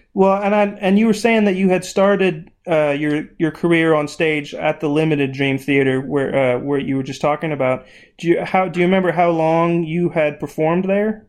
well, 0.14 0.42
and 0.42 0.54
I, 0.54 0.66
and 0.80 0.98
you 0.98 1.06
were 1.06 1.14
saying 1.14 1.44
that 1.44 1.56
you 1.56 1.68
had 1.68 1.84
started 1.84 2.50
uh, 2.66 2.90
your 2.90 3.28
your 3.38 3.50
career 3.50 3.94
on 3.94 4.08
stage 4.08 4.54
at 4.54 4.80
the 4.80 4.88
Limited 4.88 5.32
Dream 5.32 5.58
Theater, 5.58 6.00
where 6.00 6.56
uh, 6.56 6.58
where 6.60 6.78
you 6.78 6.96
were 6.96 7.02
just 7.02 7.20
talking 7.20 7.52
about. 7.52 7.86
Do 8.18 8.28
you 8.28 8.44
how 8.44 8.68
do 8.68 8.80
you 8.80 8.86
remember 8.86 9.12
how 9.12 9.30
long 9.30 9.84
you 9.84 10.08
had 10.10 10.40
performed 10.40 10.84
there? 10.84 11.26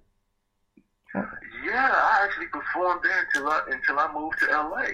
Yeah, 1.65 2.12
actually 2.23 2.47
performed 2.47 3.01
there 3.03 3.27
until 3.27 3.49
I 3.49 3.61
until 3.67 3.99
I 3.99 4.07
moved 4.13 4.39
to 4.39 4.47
LA. 4.47 4.87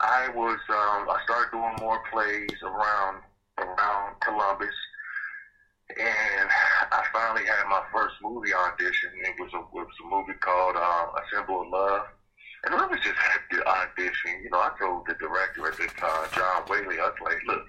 I 0.00 0.28
was 0.34 0.58
um, 0.70 1.08
I 1.10 1.18
started 1.24 1.52
doing 1.52 1.76
more 1.80 2.00
plays 2.10 2.56
around 2.62 3.22
around 3.58 4.20
Columbus, 4.20 4.74
and 5.98 6.48
I 6.92 7.04
finally 7.12 7.44
had 7.44 7.68
my 7.68 7.82
first 7.92 8.14
movie 8.22 8.54
audition. 8.54 9.10
It 9.24 9.34
was 9.38 9.52
a, 9.52 9.60
it 9.60 9.84
was 9.84 10.00
a 10.04 10.08
movie 10.08 10.38
called 10.40 10.76
um, 10.76 11.08
A 11.16 11.22
Symbol 11.32 11.62
of 11.62 11.68
Love. 11.68 12.06
And 12.64 12.74
I 12.74 12.86
was 12.86 12.98
just 13.00 13.16
happy 13.16 13.56
to 13.56 13.66
audition. 13.66 14.42
You 14.42 14.50
know, 14.50 14.58
I 14.58 14.70
told 14.78 15.06
the 15.06 15.14
director 15.14 15.68
at 15.68 15.76
the 15.78 15.86
time, 15.94 16.26
John 16.34 16.66
Whaley, 16.66 16.98
I 16.98 17.06
was 17.06 17.20
like, 17.22 17.38
look, 17.46 17.62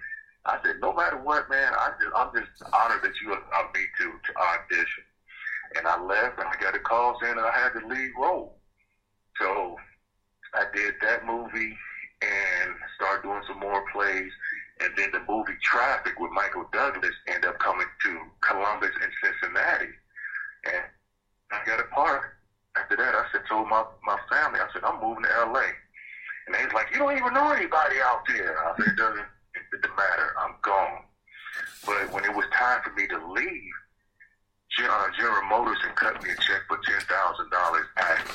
I 0.46 0.58
said, 0.66 0.82
no 0.82 0.94
matter 0.94 1.18
what, 1.18 1.48
man, 1.50 1.74
I 1.78 1.94
just, 2.02 2.10
I'm 2.16 2.34
just 2.34 2.50
honored 2.74 3.04
that 3.04 3.14
you 3.22 3.30
allowed 3.30 3.70
me 3.74 3.86
to, 4.02 4.06
to 4.18 4.32
audition. 4.40 5.06
And 5.78 5.86
I 5.86 6.02
left 6.02 6.40
and 6.40 6.48
I 6.48 6.56
got 6.60 6.76
a 6.76 6.80
call 6.80 7.20
saying 7.22 7.36
that 7.36 7.46
I 7.46 7.54
had 7.54 7.74
the 7.78 7.86
lead 7.86 8.12
role. 8.20 8.59
So 9.40 9.78
I 10.54 10.66
did 10.76 10.96
that 11.02 11.26
movie 11.26 11.78
and 12.22 12.76
started 12.96 13.24
doing 13.24 13.42
some 13.48 13.60
more 13.60 13.84
plays. 13.92 14.32
And 14.82 14.94
then 14.96 15.12
the 15.12 15.24
movie 15.28 15.58
Traffic 15.64 16.20
with 16.20 16.32
Michael 16.32 16.66
Douglas 16.72 17.16
ended 17.28 17.50
up 17.50 17.60
coming 17.60 17.88
to 18.06 18.20
Columbus 18.42 18.92
and 19.02 19.12
Cincinnati. 19.24 19.92
And 20.66 20.84
I 21.52 21.66
got 21.66 21.80
a 21.80 21.88
part. 21.96 22.36
After 22.78 22.96
that, 22.96 23.16
I 23.16 23.26
said, 23.32 23.42
told 23.50 23.68
my, 23.68 23.84
my 24.06 24.18
family, 24.30 24.60
I 24.60 24.68
said, 24.72 24.84
I'm 24.84 25.02
moving 25.02 25.24
to 25.24 25.52
LA. 25.52 25.68
And 26.48 26.56
they 26.56 26.64
was 26.64 26.74
like, 26.74 26.88
you 26.92 27.00
don't 27.00 27.18
even 27.18 27.34
know 27.34 27.52
anybody 27.52 28.00
out 28.04 28.24
there. 28.28 28.56
I 28.56 28.76
said, 28.78 28.88
it 28.88 28.96
doesn't, 28.96 29.28
it 29.56 29.82
doesn't 29.82 29.98
matter. 29.98 30.28
I'm 30.40 30.56
gone. 30.62 31.04
But 31.86 32.14
when 32.14 32.24
it 32.24 32.36
was 32.36 32.46
time 32.54 32.80
for 32.84 32.94
me 32.94 33.08
to 33.08 33.20
leave, 33.34 33.74
uh, 34.88 35.08
General 35.18 35.44
Motors 35.50 35.78
had 35.84 35.96
cut 35.96 36.24
me 36.24 36.30
a 36.30 36.36
check 36.36 36.62
for 36.68 36.80
ten 36.86 37.02
thousand 37.02 37.50
dollars, 37.52 37.86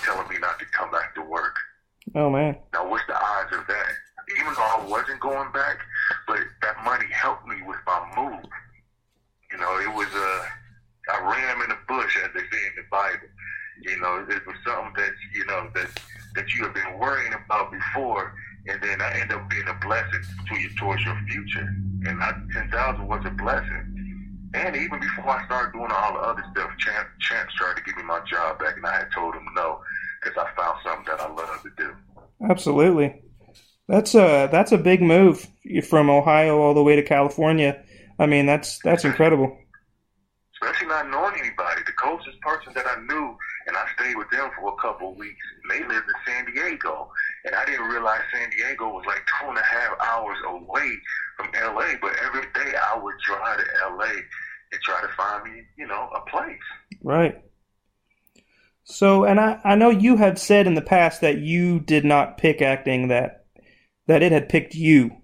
telling 0.04 0.28
me 0.28 0.36
not 0.38 0.58
to 0.58 0.66
come 0.66 0.90
back 0.90 1.14
to 1.14 1.22
work. 1.22 1.56
Oh 2.14 2.30
man! 2.30 2.56
Now 2.72 2.88
what's 2.88 3.06
the 3.06 3.14
odds 3.14 3.52
of 3.52 3.66
that? 3.66 3.92
Even 4.40 4.54
though 4.54 4.62
I 4.62 4.86
wasn't 4.86 5.20
going 5.20 5.50
back, 5.52 5.78
but 6.26 6.38
that 6.62 6.82
money 6.84 7.06
helped 7.10 7.46
me 7.46 7.56
with 7.66 7.78
my 7.86 8.00
move. 8.16 8.44
You 9.50 9.58
know, 9.58 9.78
it 9.78 9.92
was 9.94 10.08
a 10.14 10.18
uh, 10.18 10.46
I 11.12 11.20
ran 11.20 11.62
in 11.62 11.68
the 11.68 11.78
bush, 11.86 12.16
as 12.24 12.30
they 12.32 12.40
say 12.40 12.66
in 12.66 12.74
the 12.76 12.88
Bible. 12.90 13.28
You 13.82 14.00
know, 14.00 14.24
it 14.28 14.46
was 14.46 14.56
something 14.64 14.94
that 14.96 15.12
you 15.34 15.44
know 15.46 15.70
that 15.74 15.90
that 16.36 16.54
you 16.54 16.64
have 16.64 16.74
been 16.74 16.98
worrying 16.98 17.34
about 17.34 17.72
before, 17.72 18.32
and 18.68 18.80
then 18.80 19.02
I 19.02 19.20
end 19.20 19.32
up 19.32 19.50
being 19.50 19.66
a 19.68 19.74
blessing 19.84 20.22
to 20.48 20.60
you 20.60 20.70
towards 20.78 21.02
your 21.04 21.18
future. 21.28 21.68
And 22.06 22.22
I, 22.22 22.32
ten 22.52 22.70
thousand 22.70 23.08
was 23.08 23.24
a 23.26 23.30
blessing. 23.30 23.90
And 24.54 24.76
even 24.76 25.00
before 25.00 25.30
I 25.30 25.44
started 25.46 25.72
doing 25.72 25.90
all 25.90 26.14
the 26.14 26.20
other 26.20 26.44
stuff, 26.52 26.70
Champ, 26.78 27.08
Champ 27.18 27.50
tried 27.58 27.74
to 27.74 27.82
give 27.82 27.96
me 27.96 28.04
my 28.04 28.20
job 28.30 28.60
back, 28.60 28.76
and 28.76 28.86
I 28.86 28.98
had 28.98 29.10
told 29.12 29.34
him 29.34 29.46
no 29.56 29.80
because 30.22 30.38
I 30.38 30.46
found 30.56 30.78
something 30.84 31.04
that 31.10 31.20
I 31.20 31.28
love 31.28 31.62
to 31.62 31.70
do. 31.76 31.92
Absolutely, 32.48 33.22
that's 33.88 34.14
a 34.14 34.48
that's 34.50 34.72
a 34.72 34.78
big 34.78 35.02
move 35.02 35.46
from 35.88 36.10
Ohio 36.10 36.58
all 36.60 36.74
the 36.74 36.82
way 36.82 36.96
to 36.96 37.02
California. 37.02 37.82
I 38.18 38.26
mean, 38.26 38.46
that's 38.46 38.78
that's 38.80 39.04
incredible. 39.04 39.58
Especially 40.62 40.88
not 40.88 41.10
knowing 41.10 41.34
anybody. 41.38 41.82
The 41.84 41.92
closest 41.92 42.40
person 42.40 42.72
that 42.74 42.86
I 42.86 43.00
knew, 43.00 43.36
and 43.66 43.76
I 43.76 43.84
stayed 43.98 44.16
with 44.16 44.30
them 44.30 44.50
for 44.58 44.72
a 44.72 44.76
couple 44.80 45.12
of 45.12 45.16
weeks. 45.16 45.44
They 45.68 45.80
lived 45.80 46.06
in 46.08 46.14
San 46.26 46.46
Diego, 46.46 47.10
and 47.44 47.54
I 47.54 47.64
didn't 47.64 47.86
realize 47.86 48.20
San 48.32 48.50
Diego 48.50 48.88
was 48.88 49.04
like 49.06 49.22
two 49.40 49.48
and 49.48 49.58
a 49.58 49.62
half 49.62 49.92
hours 50.00 50.38
away 50.46 50.90
from 51.36 51.50
LA. 51.54 51.96
But 52.00 52.12
every 52.24 52.46
day 52.54 52.76
I 52.76 52.98
would 52.98 53.14
drive 53.26 53.58
to 53.58 53.64
LA 53.94 54.12
and 54.72 54.80
try 54.82 55.00
to 55.02 55.08
find 55.16 55.44
me, 55.44 55.62
you 55.76 55.86
know, 55.86 56.08
a 56.14 56.30
place. 56.30 56.56
Right. 57.02 57.42
So, 58.84 59.24
and 59.24 59.40
I, 59.40 59.58
I 59.64 59.74
know 59.76 59.88
you 59.88 60.16
had 60.16 60.38
said 60.38 60.66
in 60.66 60.74
the 60.74 60.82
past 60.82 61.22
that 61.22 61.38
you 61.38 61.80
did 61.80 62.04
not 62.04 62.36
pick 62.36 62.60
acting, 62.60 63.08
that 63.08 63.46
that 64.06 64.22
it 64.22 64.30
had 64.30 64.50
picked 64.50 64.74
you. 64.74 65.16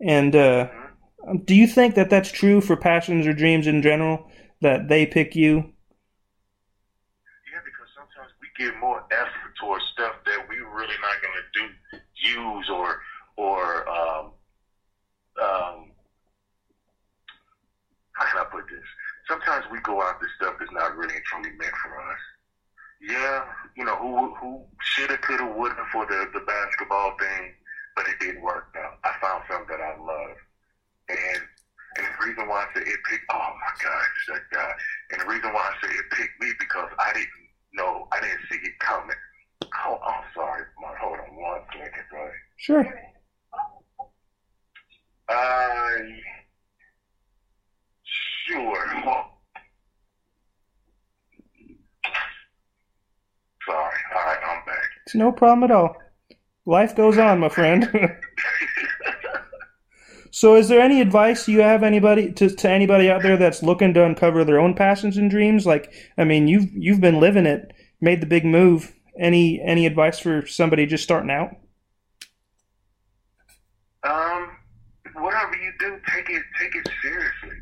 And 0.00 0.34
uh, 0.34 0.68
mm-hmm. 0.68 1.36
do 1.44 1.54
you 1.54 1.66
think 1.66 1.94
that 1.94 2.08
that's 2.08 2.32
true 2.32 2.62
for 2.62 2.74
passions 2.74 3.26
or 3.26 3.34
dreams 3.34 3.66
in 3.66 3.82
general, 3.82 4.30
that 4.62 4.88
they 4.88 5.04
pick 5.04 5.36
you? 5.36 5.56
Yeah, 5.56 7.60
because 7.62 7.88
sometimes 7.94 8.32
we 8.40 8.48
give 8.56 8.74
more 8.80 9.04
effort 9.12 9.52
towards 9.60 9.84
stuff 9.92 10.14
that 10.24 10.48
we 10.48 10.56
really 10.56 10.96
not 11.02 11.20
going 11.20 11.34
to 11.36 11.44
do, 11.60 11.68
use, 12.40 12.70
or 12.70 13.02
or 13.36 13.86
um, 13.90 14.32
um, 15.40 15.92
how 18.12 18.24
can 18.24 18.40
I 18.40 18.44
put 18.50 18.66
this? 18.70 18.80
Sometimes 19.28 19.66
we 19.70 19.78
go 19.80 20.00
after 20.02 20.26
stuff 20.36 20.54
that's 20.58 20.72
not 20.72 20.96
really 20.96 21.14
and 21.14 21.24
truly 21.24 21.50
meant 21.58 21.74
for 21.84 22.00
us. 22.10 22.18
Yeah, 23.02 23.44
you 23.76 23.84
know, 23.84 23.96
who 23.96 24.34
who 24.36 24.64
shoulda, 24.80 25.18
coulda, 25.18 25.44
woulda 25.46 25.84
for 25.92 26.06
the 26.06 26.26
the 26.32 26.40
basketball 26.40 27.12
thing, 27.18 27.52
but 27.96 28.06
it 28.08 28.18
didn't 28.20 28.42
work 28.42 28.66
out. 28.78 28.98
I 29.04 29.12
found 29.20 29.42
something 29.50 29.66
that 29.76 29.82
I 29.82 29.96
love, 29.98 30.36
and 31.08 31.42
and 31.98 32.06
the 32.06 32.26
reason 32.26 32.48
why 32.48 32.62
I 32.64 32.66
say 32.74 32.82
it 32.86 33.00
picked, 33.10 33.24
oh 33.32 33.50
my 33.60 33.72
gosh, 33.82 34.26
that 34.28 34.42
guy. 34.52 34.72
And 35.12 35.20
the 35.20 35.26
reason 35.26 35.52
why 35.52 35.60
I 35.68 35.86
say 35.86 35.92
it 35.94 36.10
picked 36.10 36.40
me 36.40 36.52
because 36.60 36.88
I 36.98 37.12
didn't 37.12 37.28
know, 37.74 38.06
I 38.12 38.20
didn't 38.20 38.40
see 38.50 38.58
it 38.62 38.78
coming. 38.78 39.16
Oh, 39.84 39.98
I'm 40.06 40.24
sorry, 40.34 40.62
Mark. 40.80 40.98
Hold 40.98 41.18
on 41.18 41.36
one 41.36 41.60
second, 41.72 42.04
bro. 42.10 42.30
Sure. 42.56 42.86
Uh, 45.28 45.98
Sure. 48.46 48.86
Sorry. 53.66 54.00
All 54.16 54.24
right, 54.26 54.38
I'm 54.44 54.64
back. 54.66 54.90
It's 55.12 55.18
no 55.18 55.30
problem 55.30 55.62
at 55.64 55.70
all. 55.70 55.94
Life 56.64 56.96
goes 56.96 57.18
on, 57.18 57.38
my 57.38 57.50
friend. 57.50 57.86
so, 60.30 60.56
is 60.56 60.70
there 60.70 60.80
any 60.80 61.02
advice 61.02 61.46
you 61.46 61.60
have 61.60 61.82
anybody 61.82 62.32
to, 62.32 62.48
to 62.48 62.70
anybody 62.70 63.10
out 63.10 63.20
there 63.20 63.36
that's 63.36 63.62
looking 63.62 63.92
to 63.92 64.06
uncover 64.06 64.42
their 64.42 64.58
own 64.58 64.72
passions 64.72 65.18
and 65.18 65.30
dreams? 65.30 65.66
Like, 65.66 65.92
I 66.16 66.24
mean, 66.24 66.48
you've 66.48 66.72
you've 66.72 67.02
been 67.02 67.20
living 67.20 67.44
it, 67.44 67.74
made 68.00 68.22
the 68.22 68.26
big 68.26 68.46
move. 68.46 68.94
Any 69.18 69.60
any 69.60 69.84
advice 69.84 70.18
for 70.18 70.46
somebody 70.46 70.86
just 70.86 71.04
starting 71.04 71.30
out? 71.30 71.50
Um, 74.02 74.56
whatever 75.12 75.54
you 75.56 75.72
do, 75.78 76.00
take 76.08 76.30
it 76.30 76.42
take 76.58 76.74
it 76.74 76.88
seriously 77.02 77.58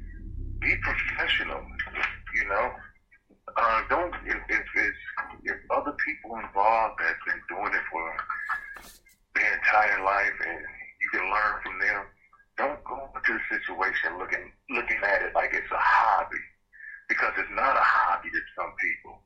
be 0.61 0.76
professional. 0.85 1.66
You 2.37 2.49
know, 2.49 2.71
uh, 3.57 3.83
don't 3.88 4.14
if, 4.25 4.37
if 4.37 4.66
it's 4.76 4.99
if 5.44 5.56
other 5.70 5.94
people 6.06 6.37
involved 6.37 6.94
that's 6.99 7.20
been 7.26 7.40
doing 7.49 7.73
it 7.75 7.85
for 7.90 8.04
their 9.35 9.54
entire 9.54 10.02
life 10.04 10.37
and 10.47 10.61
you 11.00 11.09
can 11.12 11.25
learn 11.30 11.54
from 11.62 11.78
them. 11.80 12.04
Don't 12.59 12.82
go 12.85 13.09
into 13.16 13.32
the 13.32 13.44
situation 13.49 14.18
looking 14.18 14.52
looking 14.68 15.00
at 15.02 15.23
it 15.23 15.32
like 15.35 15.54
it's 15.54 15.70
a 15.73 15.80
hobby 15.80 16.44
because 17.09 17.32
it's 17.38 17.50
not 17.56 17.76
a 17.76 17.82
hobby 17.82 18.28
to 18.28 18.40
some 18.56 18.73
people. 18.76 19.23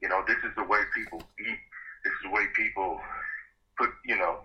You 0.00 0.08
know, 0.08 0.24
this 0.26 0.40
is 0.44 0.52
the 0.56 0.64
way 0.64 0.80
people 0.94 1.20
eat. 1.40 1.60
This 2.04 2.12
is 2.12 2.22
the 2.24 2.30
way 2.30 2.46
people 2.56 3.00
put, 3.76 3.90
you 4.04 4.16
know, 4.16 4.40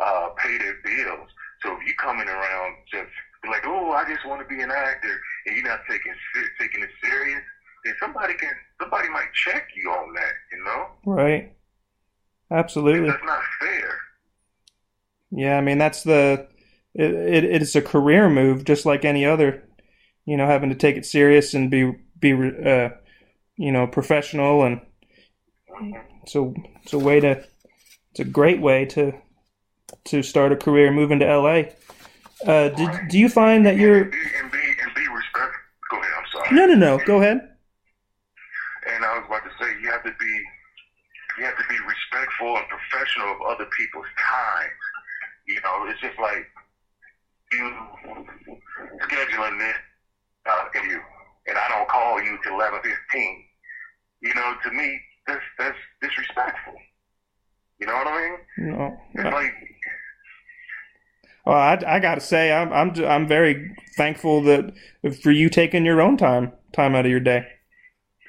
uh, 0.00 0.28
pay 0.36 0.56
their 0.58 0.76
bills. 0.84 1.28
So 1.62 1.76
if 1.76 1.86
you 1.86 1.94
coming 1.94 2.28
around 2.28 2.76
just 2.90 3.12
like, 3.48 3.64
oh, 3.66 3.92
I 3.92 4.04
just 4.08 4.26
want 4.26 4.40
to 4.40 4.48
be 4.48 4.60
an 4.60 4.70
actor, 4.70 5.20
and 5.46 5.56
you're 5.56 5.68
not 5.68 5.80
taking 5.88 6.12
taking 6.58 6.82
it 6.82 6.90
serious, 7.04 7.44
then 7.84 7.94
somebody 8.00 8.34
can 8.34 8.52
somebody 8.80 9.08
might 9.08 9.32
check 9.34 9.68
you 9.76 9.90
on 9.90 10.12
that, 10.14 10.32
you 10.52 10.64
know? 10.64 10.86
Right. 11.04 11.54
Absolutely. 12.50 13.08
That's 13.08 13.24
not 13.24 13.42
fair. 13.60 13.98
Yeah, 15.30 15.56
I 15.56 15.60
mean 15.60 15.78
that's 15.78 16.02
the 16.02 16.48
it, 16.94 17.12
it 17.12 17.44
it's 17.44 17.76
a 17.76 17.82
career 17.82 18.28
move, 18.28 18.64
just 18.64 18.84
like 18.84 19.04
any 19.04 19.24
other. 19.24 19.64
You 20.26 20.36
know, 20.36 20.46
having 20.46 20.70
to 20.70 20.76
take 20.76 20.96
it 20.96 21.06
serious 21.06 21.54
and 21.54 21.70
be 21.70 21.92
be 22.18 22.32
uh, 22.32 22.90
you 23.56 23.72
know 23.72 23.86
professional, 23.86 24.64
and 24.64 24.80
mm-hmm. 25.70 25.92
so 26.26 26.54
it's 26.82 26.92
a 26.92 26.98
way 26.98 27.20
to 27.20 27.44
it's 28.10 28.20
a 28.20 28.24
great 28.24 28.60
way 28.60 28.84
to 28.86 29.12
to 30.06 30.22
start 30.22 30.52
a 30.52 30.56
career, 30.56 30.90
moving 30.90 31.20
to 31.20 31.36
LA. 31.36 31.62
Uh, 32.46 32.68
did, 32.70 32.90
do 33.08 33.18
you 33.18 33.28
find 33.28 33.66
that 33.66 33.76
you're 33.76 34.02
and 34.02 34.10
be, 34.10 34.18
and 34.42 34.50
be, 34.50 34.58
and 34.58 34.94
be 34.94 35.06
respectful? 35.08 35.60
Go 35.90 35.98
ahead. 35.98 36.12
I'm 36.18 36.24
sorry. 36.32 36.56
No, 36.56 36.66
no, 36.66 36.74
no. 36.74 37.04
Go 37.04 37.20
ahead. 37.20 37.38
And 38.86 39.04
I 39.04 39.18
was 39.18 39.26
about 39.26 39.44
to 39.44 39.50
say 39.60 39.79
you 39.90 39.96
have 39.96 40.04
to 40.04 40.14
be 40.20 40.34
you 41.38 41.44
have 41.44 41.56
to 41.56 41.64
be 41.68 41.76
respectful 41.86 42.56
and 42.56 42.66
professional 42.68 43.34
of 43.34 43.42
other 43.42 43.66
people's 43.76 44.06
time. 44.18 44.70
You 45.46 45.58
know, 45.62 45.90
it's 45.90 46.00
just 46.00 46.18
like 46.20 46.46
you 47.52 47.74
scheduling 49.02 49.58
this 49.58 49.76
uh, 50.46 50.64
you, 50.84 51.00
and 51.48 51.58
I 51.58 51.68
don't 51.68 51.88
call 51.88 52.22
you 52.22 52.38
till 52.44 52.54
eleven 52.54 52.80
fifteen. 52.82 53.44
You 54.22 54.34
know, 54.34 54.54
to 54.62 54.70
me, 54.70 55.00
that's 55.26 55.42
that's 55.58 55.78
disrespectful. 56.00 56.74
You 57.80 57.86
know 57.86 57.94
what 57.94 58.06
I 58.06 58.20
mean? 58.20 58.38
No. 58.70 58.96
It's 59.14 59.24
like 59.24 59.54
well, 61.46 61.56
I, 61.56 61.78
I 61.86 61.98
got 61.98 62.16
to 62.16 62.20
say, 62.20 62.52
I'm 62.52 62.72
I'm 62.72 63.04
I'm 63.04 63.26
very 63.26 63.74
thankful 63.96 64.42
that 64.42 64.72
for 65.22 65.32
you 65.32 65.48
taking 65.48 65.84
your 65.84 66.00
own 66.00 66.16
time 66.16 66.52
time 66.72 66.94
out 66.94 67.06
of 67.06 67.10
your 67.10 67.20
day. 67.20 67.44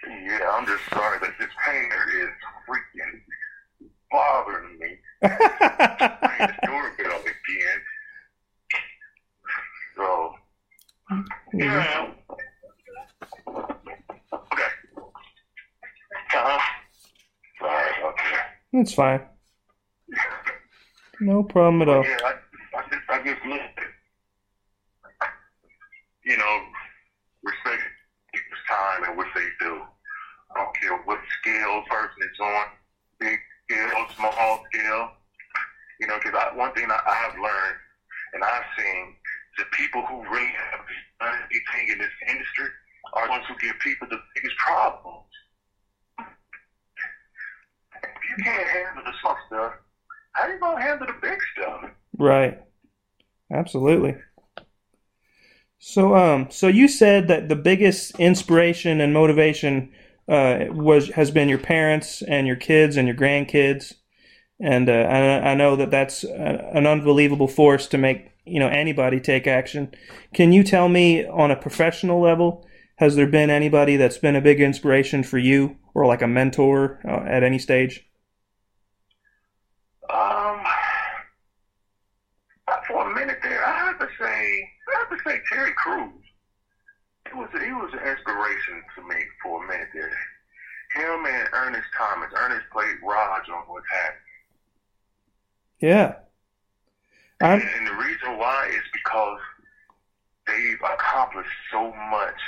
Yeah, 0.08 0.50
I'm 0.54 0.66
just 0.66 0.84
sorry 0.90 1.20
that 1.20 1.34
this 1.38 1.50
painter 1.66 2.24
is 2.24 2.30
freaking 2.68 3.22
bothering 4.12 4.80
me. 4.80 4.98
the 5.22 6.54
doorbell 6.66 7.22
again. 7.22 7.82
So, 9.96 10.34
yeah. 11.54 12.08
Okay. 13.48 14.72
Uh-huh. 16.34 16.60
Sorry 17.60 17.92
about 18.00 18.16
that. 18.18 18.48
It's 18.82 18.96
fine. 18.96 19.22
No 21.20 21.44
problem 21.44 21.84
at 21.84 21.90
all. 21.90 22.04
Yeah, 22.04 22.18
I, 22.26 22.34
I 23.14 23.22
just 23.22 23.46
look 23.46 23.62
at, 23.62 23.78
you 26.26 26.36
know, 26.36 26.54
respect 27.44 27.84
people's 28.34 28.66
time 28.68 29.04
and 29.08 29.18
what 29.18 29.28
they 29.36 29.46
do. 29.60 29.86
I 30.50 30.58
don't 30.58 30.76
care 30.82 30.98
what 31.06 31.20
scale 31.40 31.84
person 31.92 32.26
is 32.26 32.40
on, 32.42 32.66
big 33.20 33.38
scale, 33.70 34.06
small 34.18 34.66
scale. 34.74 35.12
You 36.00 36.08
know, 36.08 36.18
because 36.18 36.34
one 36.56 36.74
thing 36.74 36.90
I, 36.90 37.00
I 37.06 37.14
have 37.14 37.36
learned 37.36 37.78
and 38.34 38.44
I've 38.44 38.66
seen 38.76 39.14
the 39.60 39.66
people 39.78 40.02
who 40.10 40.24
really 40.24 40.54
have 40.74 40.82
done 41.20 41.38
anything 41.38 41.94
in 41.94 41.98
this 42.00 42.16
industry 42.28 42.70
are 43.14 43.28
the 43.28 43.30
ones 43.30 43.46
who 43.48 43.54
give 43.62 43.78
people 43.78 44.08
the 44.10 44.18
biggest 44.34 44.58
problems. 44.58 45.30
If 48.04 48.38
you 48.38 48.44
can't 48.44 48.68
handle 48.68 49.04
the 49.04 49.14
small 49.22 49.38
stuff, 49.48 49.74
how 50.34 50.48
you 50.48 50.60
gonna 50.60 50.82
handle 50.82 51.08
the 51.08 51.14
big 51.22 51.38
stuff? 51.54 51.92
Right. 52.18 52.60
Absolutely. 53.72 54.18
So, 55.80 56.14
um, 56.14 56.48
so 56.52 56.68
you 56.68 56.90
said 56.90 57.30
that 57.30 57.48
the 57.48 57.56
biggest 57.56 58.20
inspiration 58.20 59.00
and 59.00 59.14
motivation 59.14 59.94
uh, 60.28 60.66
was 60.72 61.08
has 61.12 61.32
been 61.32 61.48
your 61.48 61.58
parents 61.58 62.22
and 62.22 62.48
your 62.48 62.58
kids 62.58 62.98
and 62.98 63.08
your 63.08 63.16
grandkids, 63.16 63.94
and 64.60 64.90
uh, 64.90 64.92
I, 64.92 65.52
I 65.52 65.56
know 65.56 65.78
that 65.78 65.90
that's 65.90 66.26
an 66.26 66.86
unbelievable 66.86 67.48
force 67.48 67.88
to 67.88 67.98
make 67.98 68.32
you 68.44 68.60
know 68.60 68.68
anybody 68.68 69.22
take 69.22 69.48
action. 69.48 69.96
Can 70.34 70.52
you 70.52 70.66
tell 70.66 70.90
me 70.90 71.26
on 71.26 71.50
a 71.50 71.56
professional 71.56 72.20
level, 72.20 72.68
has 72.98 73.16
there 73.16 73.26
been 73.26 73.50
anybody 73.50 73.96
that's 73.96 74.18
been 74.18 74.36
a 74.36 74.42
big 74.42 74.60
inspiration 74.60 75.24
for 75.24 75.38
you 75.38 75.78
or 75.94 76.06
like 76.06 76.22
a 76.22 76.28
mentor 76.28 77.00
uh, 77.08 77.24
at 77.26 77.42
any 77.42 77.58
stage? 77.58 78.06
Um, 80.10 80.62
for 82.88 83.01
a 83.12 83.20
minute 83.20 83.40
there, 83.44 83.66
I 83.66 83.78
have 83.88 84.00
to 84.00 84.08
say, 84.20 84.70
I 84.88 85.00
have 85.00 85.10
to 85.10 85.30
say 85.30 85.40
Terry 85.52 85.72
Crews. 85.74 86.24
He 87.28 87.38
was 87.38 87.50
he 87.52 87.72
was 87.72 87.92
an 87.94 88.08
inspiration 88.08 88.84
to 88.96 89.02
me 89.08 89.16
for 89.42 89.64
a 89.64 89.68
minute 89.68 89.88
there. 89.94 90.10
Him 90.96 91.26
and 91.26 91.48
Ernest 91.54 91.88
Thomas. 91.98 92.30
Ernest 92.36 92.66
played 92.72 92.96
Raj 93.04 93.48
on 93.50 93.64
What's 93.68 93.86
Happening. 93.92 94.22
Yeah. 95.80 96.14
And, 97.40 97.62
and 97.62 97.88
the 97.88 97.94
reason 97.94 98.38
why 98.38 98.68
is 98.70 98.84
because 98.94 99.40
they've 100.46 100.82
accomplished 100.94 101.50
so 101.72 101.94
much, 102.12 102.40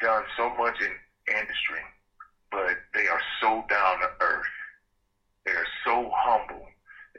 done 0.00 0.22
so 0.36 0.54
much 0.56 0.80
in 0.80 0.92
industry, 1.34 1.82
but 2.50 2.76
they 2.94 3.06
are 3.08 3.20
so 3.40 3.64
down 3.68 3.98
to 4.00 4.08
earth. 4.20 4.46
They 5.44 5.52
are 5.52 5.66
so 5.84 6.10
humble. 6.14 6.66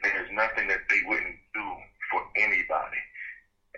There's 0.01 0.29
nothing 0.31 0.67
that 0.69 0.81
they 0.89 1.01
wouldn't 1.05 1.36
do 1.53 1.75
for 2.12 2.24
anybody. 2.36 3.02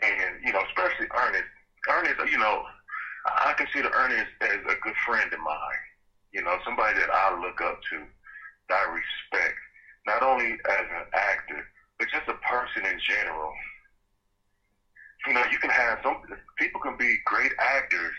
And, 0.02 0.44
you 0.44 0.54
know, 0.54 0.62
especially 0.68 1.08
Ernest. 1.16 1.50
Ernest, 1.90 2.32
you 2.32 2.38
know, 2.38 2.64
I 3.26 3.54
consider 3.58 3.90
Ernest 3.94 4.32
as 4.42 4.60
a 4.70 4.76
good 4.82 4.96
friend 5.06 5.32
of 5.34 5.40
mine. 5.40 5.84
You 6.32 6.44
know, 6.44 6.58
somebody 6.64 7.00
that 7.00 7.10
I 7.10 7.40
look 7.40 7.60
up 7.62 7.80
to, 7.92 8.06
that 8.70 8.78
I 8.78 8.86
respect, 8.92 9.58
not 10.06 10.22
only 10.24 10.54
as 10.54 10.86
an 10.90 11.06
actor, 11.14 11.66
but 11.98 12.08
just 12.10 12.28
a 12.28 12.38
person 12.46 12.86
in 12.86 13.00
general. 13.00 13.52
You 15.28 15.34
know, 15.34 15.44
you 15.52 15.58
can 15.60 15.70
have 15.70 16.00
some 16.02 16.16
people 16.58 16.80
can 16.80 16.96
be 16.98 17.18
great 17.26 17.52
actors, 17.60 18.14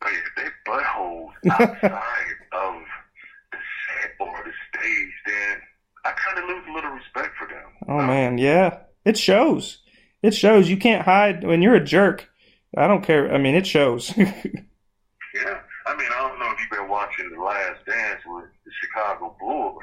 but 0.00 0.12
if 0.12 0.28
they 0.36 0.48
buttholes 0.70 1.32
outside 1.50 2.36
of 2.52 2.82
the 3.52 3.58
set 3.58 4.10
or 4.20 4.44
the 4.44 4.52
stage, 4.68 5.12
then 5.26 5.60
I 6.04 6.12
kind 6.12 6.38
of 6.38 6.44
lose 6.44 6.64
a 6.68 6.72
little 6.72 6.90
respect 6.90 7.34
for 7.38 7.48
them. 7.48 7.72
Oh 7.88 8.06
man, 8.06 8.38
yeah, 8.38 8.76
it 9.06 9.16
shows. 9.16 9.78
It 10.20 10.34
shows. 10.34 10.68
You 10.68 10.76
can't 10.76 11.04
hide 11.04 11.44
when 11.44 11.62
you're 11.62 11.76
a 11.76 11.84
jerk. 11.84 12.28
I 12.76 12.88
don't 12.88 13.04
care. 13.04 13.32
I 13.32 13.38
mean, 13.38 13.54
it 13.54 13.66
shows. 13.66 14.14
yeah, 14.16 14.26
I 15.86 15.96
mean, 15.96 16.08
I 16.12 16.18
don't 16.18 16.38
know 16.40 16.50
if 16.52 16.58
you've 16.60 16.78
been 16.78 16.88
watching 16.88 17.30
The 17.30 17.40
Last 17.40 17.86
Dance 17.86 18.20
with 18.26 18.46
the 18.64 18.72
Chicago 18.82 19.36
Bulls, 19.38 19.82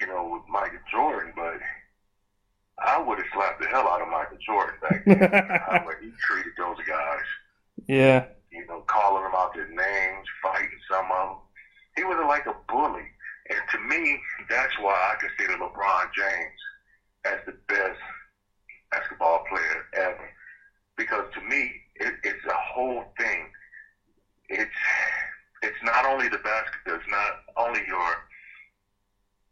you 0.00 0.06
know, 0.06 0.30
with 0.32 0.48
Michael 0.48 0.78
Jordan, 0.90 1.32
but 1.34 1.58
I 2.78 3.02
would 3.02 3.18
have 3.18 3.26
slapped 3.34 3.60
the 3.60 3.66
hell 3.66 3.88
out 3.88 4.00
of 4.00 4.08
Michael 4.08 4.38
Jordan 4.46 4.76
back 4.80 5.04
then. 5.04 5.18
how 5.66 5.90
he 6.00 6.12
treated 6.20 6.52
those 6.56 6.78
guys. 6.86 7.26
Yeah. 7.88 8.26
You 8.52 8.64
know, 8.68 8.84
calling 8.86 9.24
them 9.24 9.32
out 9.34 9.54
their 9.54 9.68
names, 9.68 10.26
fighting 10.40 10.70
some 10.88 11.06
of 11.10 11.28
them. 11.28 11.38
He 11.96 12.04
was 12.04 12.24
like 12.28 12.46
a 12.46 12.54
bully. 12.72 13.10
And 13.50 13.60
to 13.72 13.78
me, 13.80 14.20
that's 14.48 14.78
why 14.78 14.94
I 14.94 15.16
consider 15.18 15.58
LeBron 15.58 16.12
James 16.14 16.60
as 17.24 17.38
the 17.46 17.54
best 17.68 17.98
basketball 18.90 19.44
player 19.48 19.84
ever. 19.94 20.28
Because 20.96 21.24
to 21.34 21.40
me, 21.42 21.70
it, 21.96 22.14
it's 22.24 22.44
a 22.44 22.56
whole 22.74 23.04
thing. 23.18 23.50
It's 24.48 24.70
it's 25.62 25.82
not 25.82 26.04
only 26.06 26.28
the 26.28 26.38
basketball, 26.38 26.94
it's 26.94 27.10
not 27.10 27.66
only 27.66 27.80
your 27.86 28.10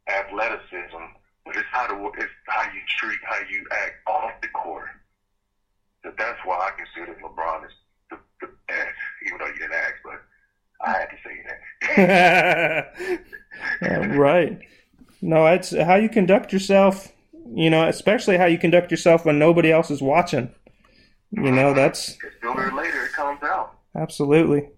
athleticism, 0.09 1.05
but 1.45 1.57
it's 1.57 1.69
how 1.71 1.87
to 1.87 2.11
it's 2.19 2.33
how 2.47 2.63
you 2.73 2.81
treat, 2.99 3.19
how 3.25 3.39
you 3.51 3.65
act 3.73 3.95
off 4.07 4.33
the 4.43 4.49
court. 4.49 4.89
So 6.05 6.13
that's 6.17 6.39
why 6.45 6.57
I 6.57 6.71
consider 6.77 7.19
LeBron 7.21 7.67
is 7.67 7.73
the, 8.11 8.19
the 8.41 8.53
best, 8.69 8.97
even 9.27 9.39
though 9.39 9.47
you 9.47 9.59
didn't 9.59 9.73
ask, 9.73 9.95
but 10.05 10.23
I 10.81 10.91
had 10.93 11.09
to 11.11 11.17
say 11.25 11.43
that. 13.81 14.17
right. 14.17 14.61
No, 15.21 15.47
it's 15.47 15.77
how 15.77 15.97
you 15.97 16.09
conduct 16.09 16.53
yourself. 16.53 17.13
You 17.55 17.71
know, 17.71 17.89
especially 17.89 18.37
how 18.37 18.47
you 18.47 18.59
conduct 18.59 18.91
yourself 18.91 19.25
when 19.25 19.39
nobody 19.39 19.73
else 19.73 19.91
is 19.91 20.03
watching. 20.03 20.51
You 21.31 21.51
know, 21.51 21.75
that's 21.75 22.17
sooner 22.41 22.71
or 22.71 22.77
later 22.77 23.05
it 23.05 23.13
comes 23.13 23.43
out. 23.43 23.77
Absolutely. 23.97 24.69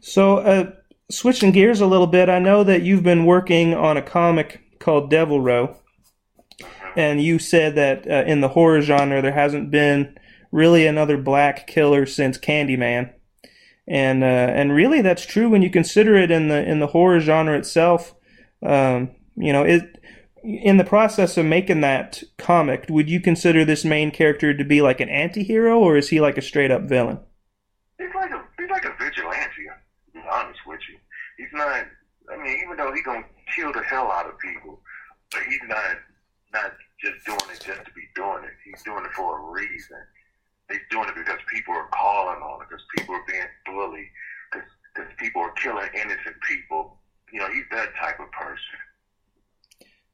So, 0.00 0.38
uh, 0.38 0.72
switching 1.10 1.52
gears 1.52 1.80
a 1.80 1.86
little 1.86 2.06
bit, 2.06 2.28
I 2.28 2.38
know 2.38 2.62
that 2.64 2.82
you've 2.82 3.02
been 3.02 3.26
working 3.26 3.74
on 3.74 3.96
a 3.96 4.02
comic 4.02 4.60
called 4.78 5.10
Devil 5.10 5.40
Row, 5.40 5.76
and 6.96 7.22
you 7.22 7.38
said 7.38 7.74
that 7.76 8.08
uh, 8.08 8.24
in 8.26 8.40
the 8.40 8.48
horror 8.48 8.80
genre 8.80 9.20
there 9.20 9.32
hasn't 9.32 9.70
been 9.70 10.16
really 10.52 10.86
another 10.86 11.16
black 11.16 11.66
killer 11.66 12.06
since 12.06 12.38
Candyman, 12.38 13.12
and 13.86 14.22
uh, 14.22 14.26
and 14.26 14.72
really 14.72 15.02
that's 15.02 15.26
true 15.26 15.48
when 15.48 15.62
you 15.62 15.70
consider 15.70 16.16
it 16.16 16.30
in 16.30 16.48
the 16.48 16.62
in 16.68 16.78
the 16.78 16.88
horror 16.88 17.20
genre 17.20 17.56
itself. 17.58 18.14
Um, 18.62 19.10
you 19.36 19.52
know, 19.52 19.62
it 19.62 19.98
in 20.42 20.76
the 20.76 20.84
process 20.84 21.36
of 21.36 21.46
making 21.46 21.80
that 21.82 22.22
comic, 22.38 22.86
would 22.88 23.10
you 23.10 23.20
consider 23.20 23.64
this 23.64 23.84
main 23.84 24.10
character 24.10 24.54
to 24.54 24.64
be 24.64 24.80
like 24.80 25.00
an 25.00 25.08
anti-hero, 25.08 25.78
or 25.78 25.96
is 25.96 26.08
he 26.08 26.20
like 26.20 26.38
a 26.38 26.42
straight 26.42 26.70
up 26.70 26.82
villain? 26.82 27.20
He's 27.98 28.14
like 28.14 28.30
a 28.30 28.42
he's 28.58 28.70
like 28.70 28.84
a 28.84 28.94
vigilante. 28.98 29.68
To 30.06 30.12
be 30.14 30.20
honest 30.30 30.60
with 30.66 30.80
you, 30.90 30.98
he's 31.36 31.52
not. 31.52 31.86
I 32.32 32.36
mean, 32.36 32.60
even 32.64 32.76
though 32.76 32.92
he's 32.92 33.04
gonna 33.04 33.24
kill 33.54 33.72
the 33.72 33.82
hell 33.82 34.10
out 34.10 34.26
of 34.26 34.38
people, 34.38 34.80
but 35.30 35.42
he's 35.42 35.60
not 35.68 35.96
not 36.52 36.72
just 37.02 37.24
doing 37.26 37.50
it 37.52 37.60
just 37.60 37.84
to 37.84 37.92
be 37.92 38.08
doing 38.14 38.44
it. 38.44 38.54
He's 38.64 38.82
doing 38.82 39.04
it 39.04 39.12
for 39.12 39.38
a 39.38 39.52
reason. 39.52 39.98
He's 40.70 40.80
doing 40.90 41.08
it 41.08 41.14
because 41.14 41.38
people 41.52 41.74
are 41.74 41.88
calling 41.92 42.42
on 42.42 42.62
it, 42.62 42.68
because 42.68 42.84
people 42.96 43.14
are 43.14 43.24
being 43.26 43.50
bullied, 43.66 44.10
because 44.52 45.08
people 45.18 45.42
are 45.42 45.52
killing 45.52 45.88
innocent 45.94 46.36
people. 46.48 46.98
You 47.32 47.40
know, 47.40 47.48
he's 47.48 47.64
that 47.72 47.94
type 48.00 48.20
of 48.20 48.30
person. 48.32 48.78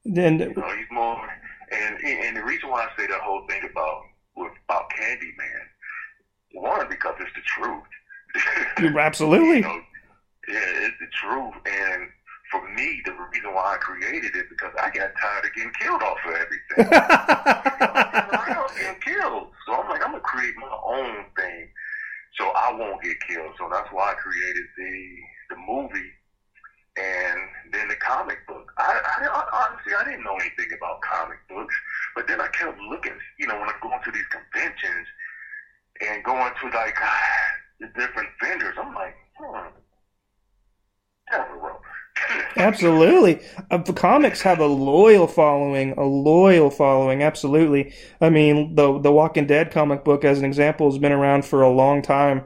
Then 0.08 0.38
you 0.38 0.54
know, 0.54 0.76
he's 0.76 0.86
more, 0.90 1.28
and 1.72 1.98
and 2.00 2.36
the 2.36 2.44
reason 2.44 2.70
why 2.70 2.84
I 2.86 2.88
say 2.96 3.06
that 3.08 3.20
whole 3.20 3.44
thing 3.48 3.62
about 3.68 4.02
with 4.36 4.52
about 4.64 4.88
Candyman, 4.90 5.66
one 6.54 6.88
because 6.88 7.14
it's 7.18 7.30
the 7.34 7.42
truth. 7.42 8.96
Absolutely. 8.98 9.56
you 9.56 9.62
know, 9.62 9.80
yeah, 10.48 10.86
it's 10.86 10.96
the 11.00 11.10
truth, 11.10 11.54
and 11.66 12.08
for 12.52 12.62
me, 12.74 13.02
the 13.04 13.12
reason 13.34 13.52
why 13.52 13.74
I 13.74 13.76
created 13.78 14.36
it 14.36 14.46
because 14.48 14.72
I 14.78 14.90
got 14.90 15.10
tired 15.20 15.44
of 15.44 15.54
getting 15.56 15.72
killed 15.80 16.02
off 16.02 16.18
of 16.24 16.34
everything. 16.34 16.86
around 18.46 18.70
getting 18.78 19.00
killed, 19.02 19.50
so 19.66 19.74
I'm 19.74 19.88
like, 19.90 20.04
I'm 20.04 20.12
gonna 20.12 20.20
create 20.20 20.54
my 20.56 20.70
own 20.86 21.24
thing, 21.36 21.68
so 22.38 22.44
I 22.54 22.72
won't 22.78 23.02
get 23.02 23.16
killed. 23.26 23.54
So 23.58 23.68
that's 23.72 23.88
why 23.90 24.12
I 24.12 24.14
created 24.14 24.66
the 24.78 25.16
the 25.50 25.56
movie 25.66 26.12
and 26.96 27.40
then 27.72 27.88
the 27.88 27.96
comic 27.96 28.46
book. 28.46 28.72
I, 28.78 29.00
I, 29.04 29.26
I 29.26 29.68
honestly 29.68 29.92
I 29.94 30.04
didn't 30.04 30.24
know 30.24 30.36
anything 30.36 30.72
about 30.76 31.00
comic 31.02 31.38
books, 31.48 31.74
but 32.14 32.26
then 32.26 32.40
I 32.40 32.48
kept 32.48 32.78
looking. 32.80 33.16
You 33.38 33.46
know, 33.46 33.58
when 33.58 33.68
I 33.68 33.74
go 33.82 33.90
to 33.90 34.10
these 34.10 34.28
conventions 34.30 35.06
and 36.00 36.24
going 36.24 36.52
to 36.60 36.66
like 36.76 36.96
the 37.80 37.86
different 37.88 38.28
vendors, 38.40 38.74
I'm 38.78 38.94
like, 38.94 39.14
hmm, 39.38 39.68
absolutely. 42.56 43.40
Uh, 43.70 43.78
comics 43.82 44.40
have 44.42 44.58
a 44.58 44.66
loyal 44.66 45.26
following, 45.26 45.92
a 45.92 46.04
loyal 46.04 46.70
following. 46.70 47.22
Absolutely. 47.22 47.92
I 48.20 48.30
mean, 48.30 48.74
the 48.74 48.98
the 48.98 49.12
Walking 49.12 49.46
Dead 49.46 49.70
comic 49.70 50.04
book, 50.04 50.24
as 50.24 50.38
an 50.38 50.44
example, 50.44 50.90
has 50.90 50.98
been 50.98 51.12
around 51.12 51.44
for 51.44 51.62
a 51.62 51.70
long 51.70 52.02
time, 52.02 52.44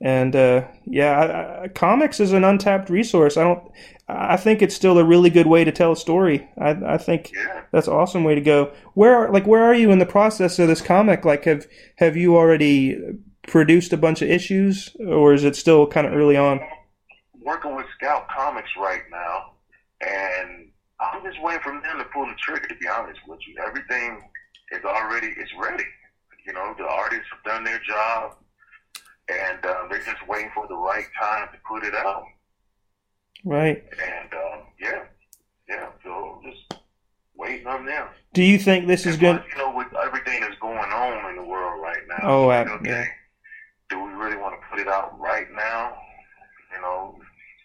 and 0.00 0.36
uh, 0.36 0.66
yeah, 0.84 1.18
I, 1.18 1.64
I, 1.64 1.68
comics 1.68 2.20
is 2.20 2.32
an 2.32 2.44
untapped 2.44 2.90
resource. 2.90 3.36
I 3.36 3.44
don't. 3.44 3.70
I 4.08 4.36
think 4.36 4.62
it's 4.62 4.74
still 4.74 4.98
a 4.98 5.04
really 5.04 5.30
good 5.30 5.48
way 5.48 5.64
to 5.64 5.72
tell 5.72 5.92
a 5.92 5.96
story. 5.96 6.48
I, 6.58 6.70
I 6.70 6.98
think 6.98 7.32
yeah. 7.34 7.62
that's 7.72 7.88
an 7.88 7.94
awesome 7.94 8.22
way 8.22 8.34
to 8.34 8.40
go. 8.40 8.72
Where 8.94 9.30
like 9.30 9.46
where 9.46 9.64
are 9.64 9.74
you 9.74 9.90
in 9.90 9.98
the 9.98 10.06
process 10.06 10.58
of 10.58 10.68
this 10.68 10.80
comic? 10.80 11.24
Like 11.24 11.44
have 11.44 11.66
have 11.96 12.16
you 12.16 12.36
already 12.36 12.98
produced 13.48 13.92
a 13.92 13.96
bunch 13.96 14.22
of 14.22 14.28
issues, 14.28 14.94
or 15.00 15.32
is 15.32 15.44
it 15.44 15.56
still 15.56 15.86
kind 15.86 16.06
of 16.06 16.12
early 16.12 16.36
on? 16.36 16.60
working 17.46 17.76
with 17.76 17.86
Scout 17.96 18.26
Comics 18.28 18.68
right 18.76 19.02
now, 19.10 19.52
and 20.00 20.68
I'm 21.00 21.22
just 21.24 21.40
waiting 21.40 21.62
for 21.62 21.72
them 21.72 21.98
to 21.98 22.04
pull 22.12 22.26
the 22.26 22.34
trigger. 22.36 22.66
To 22.66 22.74
be 22.74 22.88
honest 22.88 23.20
with 23.26 23.38
you, 23.46 23.54
everything 23.64 24.20
is 24.72 24.84
already 24.84 25.28
is 25.28 25.48
ready. 25.58 25.84
You 26.44 26.52
know, 26.52 26.74
the 26.76 26.84
artists 26.84 27.26
have 27.32 27.44
done 27.44 27.64
their 27.64 27.80
job, 27.88 28.36
and 29.28 29.64
uh, 29.64 29.74
they're 29.90 30.02
just 30.02 30.26
waiting 30.28 30.50
for 30.54 30.66
the 30.68 30.76
right 30.76 31.04
time 31.20 31.48
to 31.52 31.58
put 31.68 31.84
it 31.84 31.94
out. 31.94 32.24
Right. 33.44 33.84
And 33.92 34.32
um, 34.34 34.62
yeah, 34.80 35.04
yeah. 35.68 35.88
So 36.02 36.40
just 36.44 36.80
waiting 37.36 37.66
on 37.66 37.86
them. 37.86 38.08
Do 38.32 38.42
you 38.42 38.58
think 38.58 38.86
this 38.86 39.06
is 39.06 39.14
And 39.14 39.38
plus, 39.40 39.42
You 39.52 39.58
know, 39.58 39.76
with 39.76 39.88
everything 40.04 40.40
that's 40.40 40.58
going 40.60 40.78
on 40.78 41.30
in 41.30 41.36
the 41.36 41.48
world 41.48 41.80
right 41.82 42.02
now. 42.08 42.18
Oh, 42.22 42.50
uh, 42.50 42.64
okay, 42.80 42.90
yeah. 42.90 43.04
do 43.90 44.02
we 44.02 44.10
really 44.12 44.36
want 44.36 44.54
to 44.60 44.66
put 44.70 44.78
it 44.80 44.88
out 44.88 45.18
right 45.18 45.46
now? 45.54 45.96
You 46.74 46.82
know, 46.82 47.18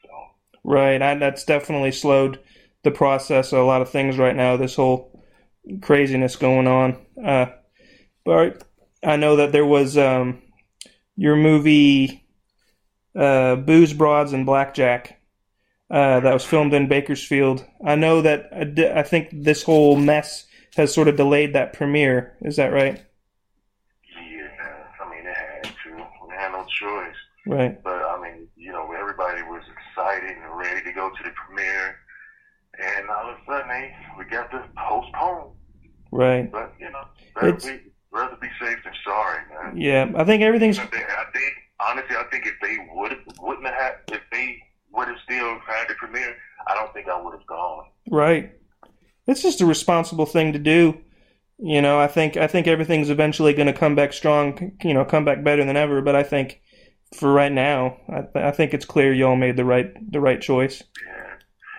so 0.04 0.10
Right. 0.64 1.02
I, 1.02 1.16
that's 1.16 1.44
definitely 1.44 1.92
slowed 1.92 2.40
the 2.84 2.92
process 2.92 3.52
of 3.54 3.60
a 3.60 3.64
lot 3.64 3.82
of 3.82 3.90
things 3.90 4.18
right 4.18 4.36
now. 4.36 4.58
This 4.58 4.76
whole 4.76 5.24
craziness 5.82 6.36
going 6.36 6.68
on. 6.68 6.98
Uh, 7.24 7.48
but 8.26 8.64
I 9.04 9.16
know 9.16 9.36
that 9.38 9.52
there 9.52 9.66
was 9.66 9.98
um, 9.98 10.42
your 11.22 11.36
movie 11.36 12.26
uh, 13.16 13.56
Booze, 13.56 13.94
Broads, 13.94 14.34
and 14.34 14.44
Blackjack 14.44 15.22
uh, 15.92 16.20
that 16.20 16.34
was 16.34 16.44
filmed 16.44 16.74
in 16.74 16.88
Bakersfield. 16.88 17.64
I 17.86 17.94
know 17.94 18.24
that 18.24 18.50
I, 18.52 19.04
think 19.04 19.30
this 19.32 19.62
whole 19.62 19.96
mess 19.96 20.48
has 20.78 20.92
sort 20.92 21.08
of 21.08 21.18
delayed 21.18 21.54
that 21.54 21.74
premiere. 21.74 22.36
Is 22.42 22.56
that 22.56 22.74
right? 22.74 23.06
yeah, 24.16 24.48
I 25.00 25.10
mean, 25.12 25.28
it 25.28 25.36
had 25.36 25.64
to. 25.64 26.08
We 26.28 26.34
had 26.34 26.54
no 26.54 26.66
choice. 26.66 27.16
Right. 27.46 27.84
But 27.84 28.02
I 28.02 28.20
mean, 28.20 28.48
you 28.58 28.72
know, 28.72 28.92
everybody 28.92 29.44
was 29.44 29.62
excited 29.78 30.38
and 30.38 30.58
ready 30.58 30.84
to 30.84 30.92
go 30.92 31.12
to 31.12 31.24
the 31.24 31.30
premiere, 31.36 31.98
and 32.80 33.08
all 33.12 33.30
of 33.30 33.36
a 33.36 33.46
sudden, 33.46 33.92
we 34.18 34.26
got 34.26 34.50
to 34.50 34.64
postpone. 34.76 35.52
Right. 36.12 36.52
But 36.52 36.74
you 36.80 36.90
know, 36.90 37.06
It's- 37.48 37.68
be 37.68 37.91
rather 38.12 38.36
be 38.36 38.50
safe 38.60 38.78
than 38.84 38.94
sorry, 39.04 39.42
man. 39.50 39.78
Yeah. 39.78 40.12
I 40.16 40.24
think 40.24 40.44
everything's 40.44 40.80
I 40.80 40.86
think, 40.86 41.06
I 41.06 41.26
think 41.32 41.54
honestly, 41.80 42.16
I 42.16 42.24
think 42.32 42.46
if 42.46 42.56
they 42.62 42.78
would 42.94 43.18
wouldn't 43.40 43.66
have 43.68 43.76
had, 43.76 43.94
if 44.12 44.22
they 44.32 44.58
would 44.94 45.08
have 45.08 45.18
still 45.24 45.60
had 45.68 45.88
the 45.88 45.96
premiere, 45.96 46.36
I 46.68 46.76
don't 46.76 46.94
think 46.94 47.08
I 47.08 47.22
would 47.22 47.34
have 47.34 47.48
gone. 47.48 47.86
Right. 48.10 48.52
It's 49.28 49.42
just 49.42 49.62
a 49.62 49.66
responsible 49.66 50.26
thing 50.26 50.54
to 50.54 50.60
do. 50.60 51.00
You 51.58 51.82
know, 51.82 52.00
I 52.00 52.08
think 52.08 52.38
I 52.38 52.48
think 52.48 52.68
everything's 52.68 53.10
eventually 53.10 53.54
going 53.54 53.68
to 53.68 53.74
come 53.74 53.96
back 53.96 54.14
strong. 54.14 54.78
You 54.84 54.94
know, 54.94 55.06
come 55.06 55.26
back 55.26 55.44
better 55.44 55.64
than 55.64 55.78
ever. 55.78 56.02
But 56.02 56.16
I 56.16 56.24
think 56.24 56.60
for 57.14 57.32
right 57.32 57.52
now, 57.52 57.98
I, 58.10 58.48
I 58.48 58.52
think 58.52 58.74
it's 58.74 58.86
clear 58.86 59.14
y'all 59.14 59.36
made 59.36 59.58
the 59.58 59.66
right 59.66 59.94
the 60.12 60.20
right 60.20 60.42
choice. 60.42 60.82
Yeah, 61.06 61.34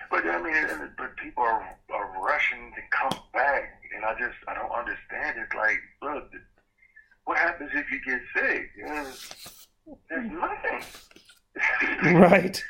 but 0.09 0.25
I 0.25 0.41
mean, 0.41 0.89
but 0.97 1.15
people 1.17 1.43
are 1.43 2.21
rushing 2.23 2.71
to 2.75 2.81
come 2.91 3.19
back, 3.33 3.81
and 3.95 4.02
I 4.13 4.19
just 4.19 4.35
I 4.47 4.53
don't 4.53 4.71
understand. 4.71 5.37
It's 5.39 5.53
like, 5.55 5.79
look, 6.01 6.29
what 7.25 7.37
happens 7.37 7.71
if 7.73 7.85
you 7.91 7.99
get 8.05 8.21
sick? 8.35 8.69
You 8.77 8.85
know, 8.85 9.07
there's 10.09 10.31
nothing. 10.31 10.83
Right. 12.19 12.61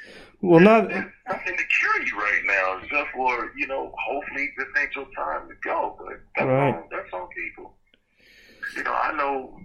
Well, 0.42 0.60
not 0.60 0.90
There's 0.90 1.06
nothing 1.30 1.56
to 1.56 1.64
cure 1.80 2.02
you 2.06 2.18
right 2.18 2.42
now, 2.46 2.80
except 2.84 3.12
for 3.16 3.52
you 3.58 3.66
know, 3.68 3.94
hopefully 3.98 4.50
this 4.58 4.68
ain't 4.78 4.94
your 4.94 5.08
time 5.16 5.48
to 5.48 5.56
go. 5.64 5.96
But 5.98 6.20
that's 6.36 6.48
Right. 6.48 6.76
on 6.76 6.84
that's 6.92 7.14
on 7.14 7.28
people. 7.30 7.78
You 8.76 8.84
know, 8.84 8.94
I 8.94 9.14
know. 9.16 9.60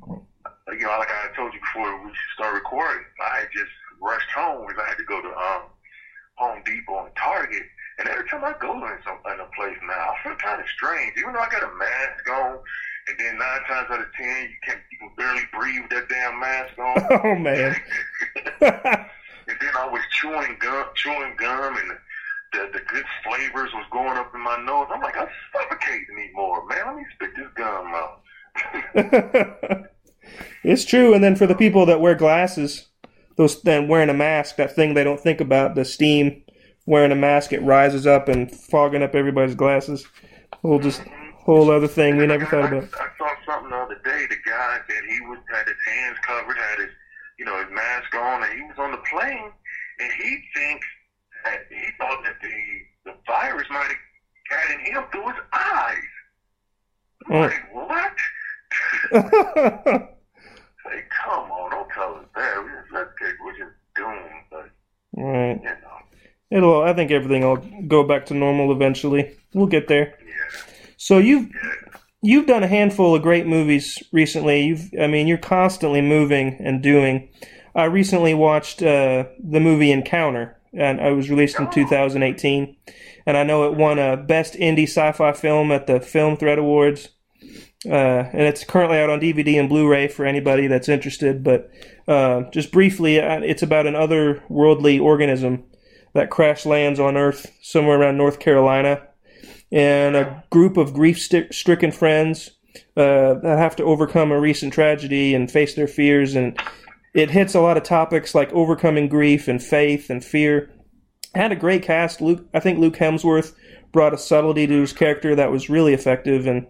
You 0.69 0.79
know, 0.87 0.99
like 0.99 1.09
I 1.11 1.35
told 1.35 1.53
you 1.53 1.61
before 1.61 2.05
we 2.05 2.12
start 2.35 2.55
recording, 2.55 3.05
I 3.21 3.45
just 3.53 3.73
rushed 4.01 4.31
home 4.31 4.67
because 4.69 4.83
I 4.85 4.88
had 4.91 4.99
to 4.99 5.05
go 5.05 5.21
to 5.21 5.29
um, 5.29 5.62
Home 6.37 6.62
Depot 6.64 7.07
and 7.07 7.17
Target. 7.17 7.62
And 7.99 8.09
every 8.09 8.29
time 8.29 8.45
I 8.45 8.55
go 8.61 8.75
in 8.75 8.99
some 9.05 9.19
in 9.33 9.41
a 9.41 9.49
place 9.57 9.77
now, 9.83 10.15
I 10.15 10.15
feel 10.23 10.37
kind 10.37 10.61
of 10.61 10.69
strange. 10.69 11.15
Even 11.19 11.33
though 11.33 11.41
I 11.41 11.49
got 11.49 11.65
a 11.65 11.75
mask 11.75 12.31
on, 12.31 12.59
and 13.09 13.19
then 13.19 13.39
nine 13.39 13.65
times 13.67 13.89
out 13.91 14.01
of 14.01 14.13
ten, 14.17 14.49
you 14.51 14.57
can 14.63 14.77
you 14.93 14.99
can 14.99 15.11
barely 15.17 15.43
breathe 15.53 15.83
with 15.83 15.91
that 15.91 16.09
damn 16.09 16.39
mask 16.39 16.79
on. 16.79 17.21
oh 17.25 17.35
man. 17.35 17.77
And 19.49 19.57
then 19.63 19.71
I 19.79 19.89
was 19.89 20.03
chewing 20.13 20.57
gum, 20.61 20.87
chewing 20.95 21.35
gum, 21.39 21.77
and 21.79 21.91
the, 22.53 22.79
the 22.79 22.85
good 22.87 23.05
flavors 23.25 23.71
was 23.73 23.87
going 23.91 24.19
up 24.19 24.35
in 24.35 24.43
my 24.43 24.59
nose. 24.63 24.89
I'm 24.91 25.01
like, 25.01 25.17
I'm 25.17 25.29
suffocating 25.53 26.07
anymore, 26.13 26.67
man. 26.67 26.87
Let 26.87 26.97
me 26.97 27.07
spit 27.15 27.31
this 27.35 27.49
gum 27.55 27.95
out. 27.95 29.89
it's 30.63 30.85
true. 30.85 31.15
And 31.15 31.25
then 31.25 31.35
for 31.35 31.47
the 31.47 31.55
people 31.55 31.87
that 31.87 32.01
wear 32.01 32.15
glasses, 32.15 32.89
those 33.37 33.63
then 33.63 33.89
wearing 33.89 34.11
a 34.11 34.15
mask, 34.15 34.57
that 34.57 34.75
thing 34.75 34.93
they 34.93 35.05
don't 35.05 35.21
think 35.21 35.41
about, 35.41 35.75
the 35.75 35.87
steam 35.87 36.43
wearing 36.88 37.12
a 37.12 37.16
mask, 37.16 37.53
it 37.53 37.61
rises 37.61 38.07
up 38.07 38.29
and 38.29 38.51
fogging 38.51 39.03
up 39.03 39.14
everybody's 39.14 39.55
glasses. 39.55 40.07
Whole 40.62 40.81
just 40.81 41.03
whole 41.37 41.70
other 41.70 41.87
thing 41.87 42.16
we 42.16 42.27
never 42.27 42.46
thought 42.46 42.64
I, 42.64 42.77
about. 42.77 42.88
I 42.94 43.09
saw 43.18 43.29
something 43.46 43.70
the 43.70 43.77
other 43.77 44.01
day. 44.05 44.27
The 44.29 44.37
guy 44.46 44.81
said 44.88 45.05
he 45.09 45.20
was 45.20 45.38
had 45.53 45.68
his 45.68 45.77
hands 45.87 46.16
covered, 46.27 46.57
had 46.57 46.79
his 46.81 46.90
you 47.38 47.44
know 47.44 47.59
his 47.62 47.70
mask 47.70 48.14
on, 48.14 48.42
and 48.42 48.53
he 48.55 48.62
was 48.62 48.79
on 48.79 48.90
the 48.90 49.03
plane, 49.11 49.53
and 50.01 50.12
he 50.12 50.42
thinks 50.57 50.87
that 51.44 51.66
he 51.68 51.87
thought 51.98 52.24
that 52.24 52.40
the 52.40 53.11
the 53.11 53.14
virus 53.27 53.66
might 53.70 53.88
have 53.88 53.96
gotten 54.51 54.81
in 54.81 54.92
him 54.94 55.05
through 55.12 55.29
his 55.29 55.40
eyes. 55.53 56.12
Oh. 57.31 57.40
Like 57.40 57.74
what? 57.74 58.16
Say, 60.88 61.05
come 61.22 61.51
on, 61.51 61.70
don't 61.70 61.88
tell 61.90 62.14
us 62.14 62.24
that. 62.35 62.64
We 62.64 62.70
just, 62.70 63.11
get, 63.18 63.35
we're 63.44 63.59
just 63.59 63.77
doomed, 63.94 64.44
but 64.51 64.70
right. 65.12 65.61
you 65.62 65.68
know, 65.68 65.98
It'll. 66.51 66.83
I 66.83 66.95
think 66.95 67.11
everything 67.11 67.43
will 67.43 67.63
go 67.87 68.03
back 68.03 68.27
to 68.27 68.35
normal 68.35 68.73
eventually. 68.73 69.37
We'll 69.53 69.67
get 69.67 69.89
there. 69.89 70.19
So 70.97 71.19
you've 71.19 71.51
you've 72.23 72.47
done 72.47 72.63
a 72.63 72.69
handful 72.69 73.15
of 73.15 73.23
great 73.23 73.47
movies 73.47 74.03
recently. 74.13 74.63
You've. 74.63 74.91
I 75.01 75.07
mean, 75.07 75.27
you're 75.27 75.39
constantly 75.39 76.01
moving 76.01 76.57
and 76.61 76.83
doing. 76.83 77.29
I 77.75 77.85
recently 77.85 78.35
watched 78.35 78.83
uh, 78.83 79.27
the 79.39 79.61
movie 79.61 79.93
Encounter, 79.93 80.57
and 80.73 81.01
it 81.01 81.15
was 81.15 81.31
released 81.31 81.61
in 81.61 81.71
2018, 81.71 82.77
and 83.27 83.37
I 83.37 83.43
know 83.45 83.71
it 83.71 83.77
won 83.77 83.99
a 83.99 84.17
Best 84.17 84.55
Indie 84.55 84.85
Sci-Fi 84.85 85.33
Film 85.33 85.71
at 85.71 85.87
the 85.87 86.01
Film 86.01 86.37
Threat 86.37 86.59
Awards. 86.59 87.11
Uh, 87.87 88.27
and 88.33 88.43
it's 88.43 88.65
currently 88.65 88.99
out 88.99 89.09
on 89.09 89.21
DVD 89.21 89.61
and 89.61 89.69
Blu-ray 89.69 90.09
for 90.09 90.27
anybody 90.27 90.67
that's 90.67 90.89
interested. 90.89 91.45
But 91.45 91.71
uh, 92.09 92.43
just 92.51 92.73
briefly, 92.73 93.21
uh, 93.21 93.41
it's 93.41 93.63
about 93.63 93.87
an 93.87 93.95
otherworldly 93.95 95.01
organism 95.01 95.63
that 96.18 96.31
crash 96.31 96.66
lands 96.66 96.98
on 96.98 97.16
Earth 97.16 97.46
somewhere 97.62 98.00
around 98.00 98.16
North 98.16 98.40
Carolina, 98.40 99.07
and 99.70 100.16
a 100.16 100.44
group 100.50 100.76
of 100.76 100.92
grief-stricken 100.92 101.92
friends 101.92 102.50
uh, 102.96 103.35
that 103.35 103.59
have 103.59 103.76
to 103.76 103.85
overcome 103.85 104.33
a 104.33 104.40
recent 104.40 104.72
tragedy 104.72 105.35
and 105.35 105.50
face 105.50 105.74
their 105.74 105.87
fears. 105.87 106.35
And 106.35 106.59
it 107.14 107.31
hits 107.31 107.54
a 107.54 107.61
lot 107.61 107.76
of 107.76 107.85
topics 107.85 108.35
like 108.35 108.52
overcoming 108.52 109.09
grief 109.09 109.46
and 109.46 109.62
faith 109.62 110.11
and 110.11 110.24
fear. 110.24 110.70
It 111.35 111.38
had 111.38 111.52
a 111.52 111.57
great 111.57 111.83
cast. 111.83 112.20
Luke, 112.20 112.44
I 112.52 112.61
think 112.61 112.78
Luke 112.78 112.96
Hemsworth 112.96 113.54
brought 113.92 114.14
a 114.14 114.18
subtlety 114.18 114.66
to 114.66 114.81
his 114.81 114.92
character 114.92 115.37
that 115.37 115.52
was 115.52 115.70
really 115.70 115.94
effective, 115.94 116.46
and 116.46 116.66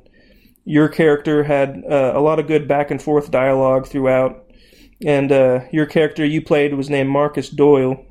your 0.65 0.89
character 0.89 1.45
had 1.45 1.83
uh, 1.91 2.13
a 2.15 2.21
lot 2.21 2.39
of 2.39 2.47
good 2.47 2.69
back 2.69 2.91
and 2.91 3.01
forth 3.01 3.31
dialogue 3.31 3.87
throughout. 3.87 4.45
And 5.07 5.33
uh, 5.33 5.61
your 5.73 5.87
character 5.87 6.25
you 6.25 6.43
played 6.43 6.75
was 6.75 6.91
named 6.91 7.09
Marcus 7.09 7.49
Doyle. 7.49 8.05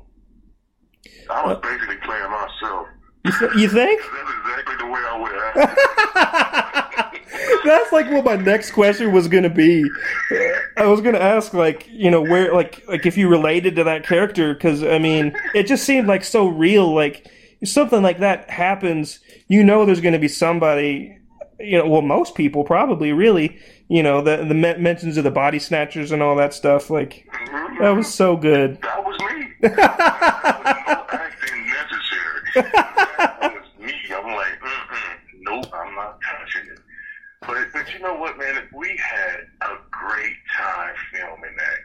I 1.30 1.46
was 1.46 1.58
basically 1.62 1.96
playing 1.96 2.30
myself. 2.30 2.88
You, 3.24 3.32
th- 3.38 3.54
you 3.56 3.68
think? 3.68 4.00
That's 4.00 4.30
exactly 4.40 4.76
the 4.76 4.86
way 4.86 5.00
I 5.04 5.18
would 5.18 5.32
act. 5.56 7.18
That's 7.64 7.92
like 7.92 8.10
what 8.10 8.24
my 8.24 8.36
next 8.36 8.70
question 8.70 9.12
was 9.12 9.28
gonna 9.28 9.50
be. 9.50 9.84
I 10.76 10.86
was 10.86 11.00
gonna 11.00 11.18
ask, 11.18 11.52
like, 11.52 11.88
you 11.90 12.10
know, 12.10 12.22
where, 12.22 12.54
like, 12.54 12.82
like 12.88 13.06
if 13.06 13.16
you 13.16 13.28
related 13.28 13.76
to 13.76 13.84
that 13.84 14.04
character, 14.04 14.54
because 14.54 14.82
I 14.82 14.98
mean, 14.98 15.36
it 15.54 15.66
just 15.66 15.84
seemed 15.84 16.06
like 16.06 16.24
so 16.24 16.46
real. 16.46 16.94
Like, 16.94 17.30
if 17.60 17.68
something 17.68 18.02
like 18.02 18.20
that 18.20 18.48
happens, 18.50 19.20
you 19.48 19.64
know, 19.64 19.84
there's 19.84 20.00
gonna 20.00 20.18
be 20.18 20.28
somebody, 20.28 21.18
you 21.58 21.78
know, 21.78 21.88
well, 21.88 22.02
most 22.02 22.34
people 22.34 22.64
probably, 22.64 23.12
really, 23.12 23.58
you 23.88 24.02
know, 24.02 24.22
the 24.22 24.38
the 24.38 24.54
men- 24.54 24.82
mentions 24.82 25.16
of 25.16 25.24
the 25.24 25.30
body 25.30 25.58
snatchers 25.58 26.12
and 26.12 26.22
all 26.22 26.36
that 26.36 26.54
stuff. 26.54 26.88
Like, 26.88 27.26
mm-hmm. 27.30 27.82
that 27.82 27.90
was 27.90 28.12
so 28.12 28.36
good. 28.36 28.80
That 28.80 29.04
was 29.04 29.18
me. 29.20 30.74
No 30.88 31.04
acting 31.12 31.66
necessary. 31.66 32.72
That 33.18 33.52
was 33.52 33.66
me. 33.78 33.94
I'm 34.14 34.24
like, 34.34 34.60
mm-mm, 34.60 35.18
nope, 35.40 35.66
I'm 35.74 35.94
not 35.94 36.18
touching 36.22 36.70
it. 36.70 36.78
But 37.40 37.66
but 37.72 37.92
you 37.92 38.00
know 38.00 38.14
what, 38.14 38.38
man? 38.38 38.68
We 38.72 38.96
had 38.96 39.40
a 39.62 39.76
great 39.90 40.36
time 40.56 40.94
filming 41.12 41.56
that 41.56 41.78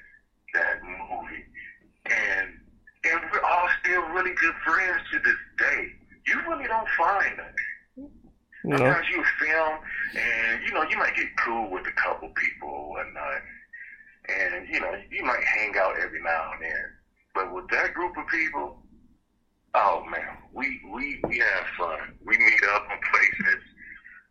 that 0.53 0.83
movie, 0.83 1.43
and 2.05 2.49
and 3.03 3.21
we're 3.31 3.41
all 3.41 3.67
still 3.83 4.01
really 4.09 4.33
good 4.35 4.53
friends 4.65 5.01
to 5.11 5.19
this 5.19 5.37
day. 5.57 5.87
You 6.27 6.39
really 6.47 6.67
don't 6.67 6.87
find 6.97 7.37
that. 7.37 7.53
Know, 8.65 8.77
Sometimes 8.77 9.07
you 9.09 9.23
film, 9.39 9.79
and 10.15 10.61
you 10.65 10.73
know 10.73 10.83
you 10.83 10.97
might 10.97 11.15
get 11.15 11.27
cool 11.37 11.69
with 11.69 11.85
a 11.87 11.91
couple 11.91 12.29
people 12.29 12.69
or 12.69 12.89
whatnot, 12.91 13.41
and 14.29 14.67
you 14.69 14.79
know 14.79 14.95
you 15.11 15.23
might 15.23 15.43
hang 15.43 15.73
out 15.77 15.99
every 15.99 16.21
now 16.21 16.51
and 16.53 16.63
then. 16.63 16.85
But 17.35 17.53
with 17.53 17.67
that 17.69 17.93
group 17.93 18.15
of 18.17 18.27
people, 18.27 18.83
oh 19.75 20.03
man, 20.09 20.38
we 20.53 20.81
we 20.93 21.19
we 21.27 21.39
have 21.39 21.65
fun. 21.77 22.13
We 22.25 22.38
meet 22.38 22.63
up 22.73 22.83
in 22.91 22.99
places. 23.12 23.63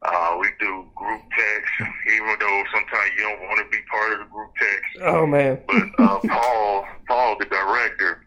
Uh, 0.04 0.36
we 0.40 0.48
do 0.58 0.84
group 0.96 1.22
texts, 1.38 1.94
even 2.12 2.36
though 2.40 2.64
sometimes 2.74 3.10
you 3.16 3.22
don't 3.22 3.40
want 3.42 3.58
to 3.58 3.70
be 3.70 3.82
part 3.88 4.12
of 4.14 4.18
the 4.18 4.24
group 4.32 4.50
text. 4.58 4.98
Oh 5.02 5.26
man. 5.26 5.60
But 5.66 6.04
uh, 6.04 6.18
Paul, 6.28 6.86
Paul, 7.06 7.36
the 7.38 7.44
director, 7.44 8.26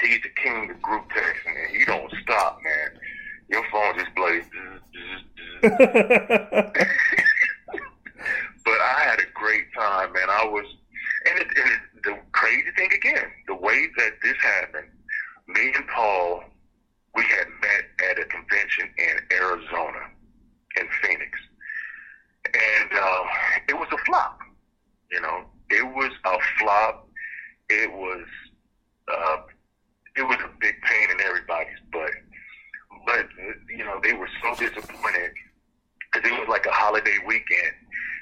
he's 0.00 0.20
the 0.22 0.30
king 0.42 0.70
of 0.70 0.82
group 0.82 1.04
texting, 1.10 1.64
and 1.64 1.76
he 1.76 1.84
don't 1.84 2.12
stop, 2.22 2.58
man. 2.62 3.00
Your 3.48 3.64
phone 3.70 3.98
just 3.98 4.14
plays. 4.16 4.42
but 5.62 5.72
I 8.80 9.00
had 9.04 9.20
a 9.20 9.30
great 9.34 9.72
time, 9.78 10.12
man. 10.12 10.28
I 10.28 10.44
was, 10.44 10.66
and, 11.30 11.38
it, 11.38 11.46
and 11.46 11.70
it, 11.70 11.80
the 12.02 12.18
crazy 12.32 12.70
thing 12.76 12.90
again, 12.92 13.30
the 13.46 13.54
way 13.54 13.86
that 13.96 14.12
this 14.22 14.36
happened, 14.42 14.88
me 15.48 15.72
and 15.74 15.86
Paul, 15.88 16.44
we 17.14 17.22
had 17.22 17.46
met 17.60 18.10
at 18.10 18.18
a 18.18 18.24
convention 18.24 18.90
in 18.98 19.36
Arizona, 19.36 20.10
in 20.78 20.88
Phoenix, 21.02 21.38
and 22.44 22.90
uh, 22.92 23.24
it 23.68 23.74
was 23.74 23.88
a 23.92 23.98
flop. 24.04 24.38
You 25.10 25.20
know, 25.20 25.44
it 25.70 25.86
was 25.86 26.10
a 26.24 26.38
flop. 26.58 27.08
It 27.68 27.90
was, 27.92 28.24
uh, 29.12 29.36
it 30.16 30.22
was 30.22 30.38
a 30.44 30.50
big 30.60 30.74
pain 30.82 31.10
in 31.10 31.20
everybody's 31.20 31.78
butt. 31.92 32.10
But 33.06 33.28
you 33.68 33.84
know, 33.84 34.00
they 34.02 34.12
were 34.12 34.28
so 34.42 34.54
disappointed 34.56 35.32
because 36.12 36.30
it 36.30 36.38
was 36.38 36.48
like 36.48 36.66
a 36.66 36.72
holiday 36.72 37.18
weekend, 37.26 37.74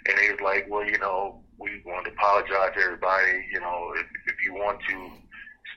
and 0.07 0.19
they 0.19 0.31
was 0.31 0.41
like, 0.41 0.67
well, 0.69 0.85
you 0.85 0.99
know, 0.99 1.41
we 1.59 1.83
want 1.87 2.05
to 2.05 2.13
apologize 2.13 2.73
to 2.77 2.83
everybody. 2.83 3.47
You 3.51 3.61
know, 3.61 3.93
if, 3.97 4.07
if 4.27 4.45
you 4.45 4.55
want 4.55 4.81
to 4.89 5.11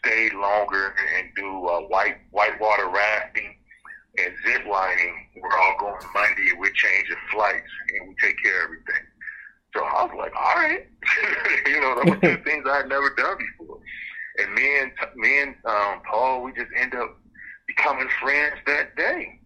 stay 0.08 0.30
longer 0.36 0.96
and 1.18 1.28
do 1.36 1.66
uh, 1.68 1.82
white 1.82 2.18
whitewater 2.32 2.88
rafting 2.90 3.56
and 4.18 4.34
zip 4.46 4.66
lining, 4.66 5.28
we're 5.36 5.58
all 5.58 5.76
going 5.80 6.02
Monday. 6.14 6.52
We're 6.58 6.72
changing 6.72 7.16
flights 7.32 7.70
and 7.94 8.10
we 8.10 8.16
take 8.22 8.42
care 8.42 8.64
of 8.64 8.66
everything. 8.66 9.06
So 9.76 9.84
I 9.84 10.04
was 10.04 10.16
like, 10.18 10.34
all 10.36 10.56
right, 10.56 10.88
you 11.68 11.80
know, 11.80 11.96
that 11.96 12.06
was 12.06 12.20
two 12.22 12.44
things 12.50 12.66
I 12.68 12.78
had 12.78 12.90
never 12.90 13.12
done 13.12 13.38
before. 13.38 13.80
And 14.40 14.54
me 14.54 14.80
and 14.80 14.92
me 15.16 15.42
and 15.42 15.56
um, 15.66 16.02
Paul, 16.10 16.44
we 16.44 16.52
just 16.54 16.72
end 16.76 16.96
up 16.96 17.18
becoming 17.68 18.08
friends 18.22 18.56
that 18.66 18.96
day. 18.96 19.40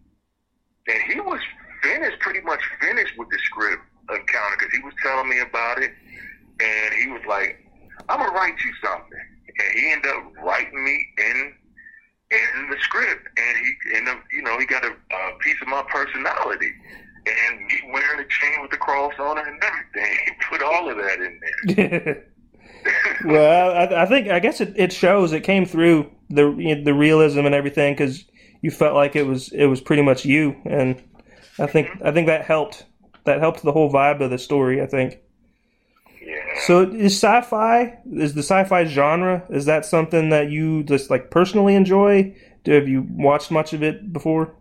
And 0.88 1.02
he 1.12 1.20
was 1.20 1.40
finished, 1.82 2.18
pretty 2.20 2.40
much 2.40 2.60
finished 2.80 3.12
with 3.18 3.28
the 3.30 3.38
script 3.38 3.82
encounter 4.10 4.56
because 4.58 4.72
he 4.72 4.82
was 4.82 4.94
telling 5.02 5.28
me 5.28 5.40
about 5.40 5.82
it, 5.82 5.92
and 6.60 6.94
he 6.94 7.08
was 7.08 7.22
like, 7.28 7.64
"I'm 8.08 8.18
gonna 8.18 8.32
write 8.32 8.58
you 8.64 8.72
something," 8.82 9.31
and 9.58 9.78
he 9.78 9.92
ended 9.92 10.10
up 10.10 10.32
writing 10.44 10.84
me 10.84 11.06
in 11.18 11.54
in 12.32 12.70
the 12.70 12.76
script, 12.80 13.28
and 13.36 13.58
he 13.58 13.96
ended 13.96 14.14
up, 14.14 14.20
uh, 14.20 14.22
you 14.32 14.42
know, 14.42 14.58
he 14.58 14.66
got 14.66 14.84
a, 14.84 14.88
a 14.90 15.38
piece 15.40 15.60
of 15.60 15.68
my 15.68 15.82
personality. 15.88 16.72
And 17.24 17.66
me 17.66 17.92
wearing 17.92 18.18
a 18.18 18.28
chain 18.28 18.62
with 18.62 18.72
the 18.72 18.78
cross 18.78 19.12
on 19.18 19.38
it 19.38 19.46
and 19.46 19.62
everything, 19.62 20.18
he 20.26 20.32
put 20.50 20.62
all 20.62 20.90
of 20.90 20.96
that 20.96 21.20
in 21.20 21.40
there. 21.76 22.26
well, 23.24 23.70
I, 23.70 24.02
I, 24.02 24.06
think 24.06 24.28
I 24.28 24.40
guess 24.40 24.60
it, 24.60 24.72
it 24.76 24.92
shows. 24.92 25.32
It 25.32 25.44
came 25.44 25.64
through 25.64 26.10
the 26.30 26.50
you 26.50 26.74
know, 26.74 26.82
the 26.82 26.94
realism 26.94 27.40
and 27.40 27.54
everything 27.54 27.94
because 27.94 28.24
you 28.60 28.72
felt 28.72 28.94
like 28.94 29.14
it 29.14 29.24
was 29.24 29.52
it 29.52 29.66
was 29.66 29.80
pretty 29.80 30.02
much 30.02 30.24
you, 30.24 30.56
and 30.64 31.00
I 31.60 31.66
think 31.66 31.88
mm-hmm. 31.88 32.06
I 32.06 32.12
think 32.12 32.26
that 32.26 32.44
helped. 32.44 32.86
That 33.24 33.38
helped 33.38 33.62
the 33.62 33.70
whole 33.70 33.92
vibe 33.92 34.20
of 34.20 34.30
the 34.30 34.38
story. 34.38 34.82
I 34.82 34.86
think. 34.86 35.18
Yeah. 36.32 36.60
So 36.66 36.82
is 36.82 37.12
sci-fi 37.18 37.98
is 38.12 38.34
the 38.34 38.42
sci-fi 38.42 38.84
genre 38.84 39.44
is 39.50 39.66
that 39.66 39.84
something 39.84 40.30
that 40.30 40.50
you 40.50 40.82
just 40.84 41.10
like 41.10 41.30
personally 41.30 41.74
enjoy? 41.74 42.34
Have 42.66 42.88
you 42.88 43.06
watched 43.10 43.50
much 43.50 43.72
of 43.72 43.82
it 43.82 44.12
before? 44.12 44.54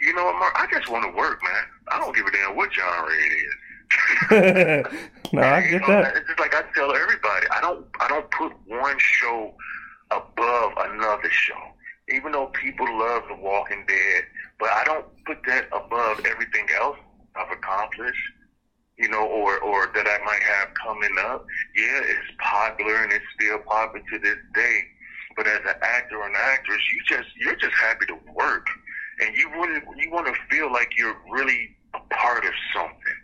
You 0.00 0.14
know 0.14 0.24
what, 0.24 0.34
Mark? 0.38 0.54
I 0.56 0.66
just 0.72 0.88
want 0.90 1.04
to 1.04 1.16
work, 1.16 1.40
man. 1.42 1.64
I 1.88 1.98
don't 1.98 2.14
give 2.14 2.26
a 2.26 2.30
damn 2.32 2.56
what 2.56 2.70
genre 2.72 3.12
it 3.12 3.32
is. 3.32 3.54
no, 5.32 5.42
I 5.42 5.60
get 5.60 5.70
you 5.70 5.78
know, 5.80 5.86
that. 5.86 6.16
It's 6.16 6.26
just 6.26 6.40
like 6.40 6.54
I 6.54 6.62
tell 6.74 6.94
everybody, 6.94 7.46
I 7.50 7.60
don't 7.60 7.86
I 8.00 8.08
don't 8.08 8.30
put 8.30 8.52
one 8.66 8.96
show 8.98 9.54
above 10.10 10.72
another 10.78 11.30
show. 11.30 11.60
Even 12.10 12.32
though 12.32 12.46
people 12.46 12.86
love 12.98 13.24
The 13.28 13.36
Walking 13.36 13.84
Dead, 13.86 14.24
but 14.58 14.70
I 14.70 14.84
don't 14.84 15.06
put 15.26 15.38
that 15.46 15.68
above 15.72 16.24
everything 16.24 16.66
else 16.80 16.96
I've 17.36 17.50
accomplished, 17.50 18.22
you 18.98 19.08
know, 19.08 19.24
or 19.26 19.58
or 19.60 19.90
that 19.94 20.06
I 20.06 20.24
might 20.24 20.42
have 20.42 20.68
coming 20.74 21.14
up. 21.20 21.46
Yeah, 21.76 22.00
it's 22.02 22.30
popular 22.38 22.96
and 22.96 23.12
it's 23.12 23.24
still 23.34 23.58
popular 23.58 24.04
to 24.12 24.18
this 24.18 24.36
day. 24.54 24.80
But 25.36 25.46
as 25.46 25.60
an 25.60 25.76
actor 25.82 26.16
or 26.16 26.26
an 26.26 26.34
actress, 26.36 26.80
you 26.92 27.00
just 27.16 27.28
you're 27.36 27.56
just 27.56 27.74
happy 27.74 28.06
to 28.06 28.18
work, 28.34 28.66
and 29.20 29.36
you 29.36 29.48
wouldn't 29.56 29.84
you 29.96 30.10
want 30.10 30.26
to 30.26 30.34
feel 30.50 30.72
like 30.72 30.90
you're 30.96 31.16
really 31.30 31.76
a 31.94 32.00
part 32.14 32.44
of 32.44 32.52
something. 32.74 33.18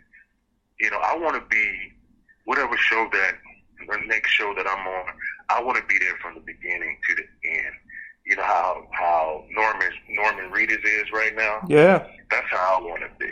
You 0.79 0.91
know, 0.91 0.99
I 0.99 1.17
want 1.17 1.35
to 1.35 1.47
be 1.49 1.93
whatever 2.45 2.75
show 2.77 3.07
that 3.11 3.33
the 3.87 3.97
next 4.07 4.31
show 4.31 4.53
that 4.55 4.65
I'm 4.67 4.87
on. 4.87 5.05
I 5.49 5.61
want 5.61 5.77
to 5.77 5.83
be 5.85 5.99
there 5.99 6.17
from 6.21 6.35
the 6.35 6.41
beginning 6.41 6.97
to 7.07 7.15
the 7.15 7.49
end 7.49 7.75
you 8.25 8.35
know 8.35 8.43
how 8.43 8.87
how 8.91 9.43
Norman 9.51 9.91
Norman 10.09 10.51
Reedus 10.51 10.83
is 10.83 11.11
right 11.13 11.35
now. 11.35 11.61
Yeah, 11.67 12.07
that's 12.31 12.47
how 12.49 12.79
I 12.79 12.81
want 12.81 13.01
to 13.01 13.09
be. 13.19 13.31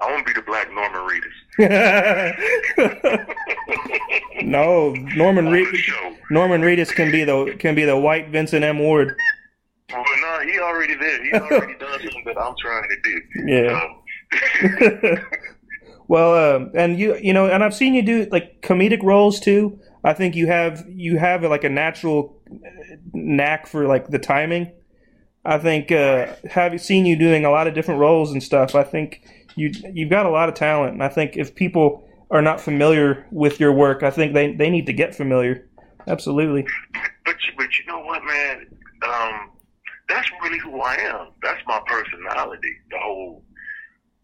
I 0.00 0.10
want 0.10 0.26
to 0.26 0.34
be 0.34 0.40
the 0.40 0.44
black 0.44 0.72
Norman 0.72 1.02
Reedus. 1.02 1.30
no, 4.44 4.92
Norman 5.16 5.46
Reedus. 5.46 5.88
Norman 6.30 6.62
Reedus 6.62 6.92
can 6.92 7.12
be 7.12 7.24
the 7.24 7.56
can 7.58 7.74
be 7.74 7.84
the 7.84 7.96
white 7.96 8.28
Vincent 8.30 8.64
M. 8.64 8.78
Ward. 8.80 9.16
Well, 9.90 10.04
no, 10.20 10.40
he 10.40 10.58
already 10.58 10.96
did. 10.96 11.22
He 11.22 11.32
already 11.32 11.78
done 11.78 12.00
something 12.00 12.24
that 12.26 12.36
I'm 12.38 12.54
trying 12.60 12.88
to 12.88 12.96
do. 13.04 13.22
Yeah. 13.46 13.94
well, 16.08 16.56
um, 16.56 16.72
and 16.74 16.98
you 16.98 17.16
you 17.16 17.32
know, 17.32 17.46
and 17.46 17.62
I've 17.62 17.74
seen 17.74 17.94
you 17.94 18.02
do 18.02 18.26
like 18.32 18.62
comedic 18.62 19.00
roles 19.02 19.38
too. 19.38 19.78
I 20.02 20.12
think 20.12 20.34
you 20.34 20.48
have 20.48 20.84
you 20.88 21.18
have 21.18 21.44
like 21.44 21.62
a 21.62 21.68
natural 21.68 22.42
knack 23.12 23.68
for 23.68 23.86
like 23.86 24.08
the 24.08 24.18
timing. 24.18 24.72
I 25.44 25.58
think 25.58 25.92
uh, 25.92 26.34
having 26.50 26.78
seen 26.78 27.06
you 27.06 27.16
doing 27.16 27.44
a 27.44 27.50
lot 27.50 27.66
of 27.66 27.74
different 27.74 28.00
roles 28.00 28.32
and 28.32 28.42
stuff, 28.42 28.74
I 28.74 28.82
think 28.82 29.20
you 29.56 29.72
you've 29.92 30.10
got 30.10 30.26
a 30.26 30.30
lot 30.30 30.48
of 30.48 30.54
talent, 30.54 30.94
and 30.94 31.02
I 31.02 31.08
think 31.08 31.36
if 31.36 31.54
people 31.54 32.08
are 32.30 32.42
not 32.42 32.60
familiar 32.60 33.26
with 33.30 33.60
your 33.60 33.72
work, 33.72 34.02
I 34.02 34.10
think 34.10 34.34
they 34.34 34.52
they 34.52 34.70
need 34.70 34.86
to 34.86 34.92
get 34.92 35.14
familiar. 35.14 35.68
Absolutely. 36.06 36.66
But 37.24 37.36
but 37.56 37.78
you 37.78 37.86
know 37.86 38.00
what, 38.00 38.22
man? 38.24 38.66
Um, 39.02 39.50
that's 40.08 40.28
really 40.42 40.58
who 40.58 40.80
I 40.80 40.94
am. 40.94 41.28
That's 41.42 41.60
my 41.66 41.80
personality. 41.86 42.76
The 42.90 42.98
whole 42.98 43.44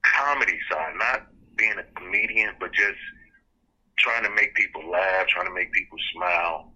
comedy 0.04 0.58
side, 0.70 0.94
not 0.98 1.26
being 1.56 1.74
a 1.78 2.00
comedian, 2.00 2.54
but 2.58 2.72
just 2.72 2.98
trying 3.98 4.24
to 4.24 4.30
make 4.30 4.54
people 4.54 4.88
laugh, 4.90 5.26
trying 5.28 5.46
to 5.46 5.54
make 5.54 5.72
people 5.72 5.98
smile 6.12 6.72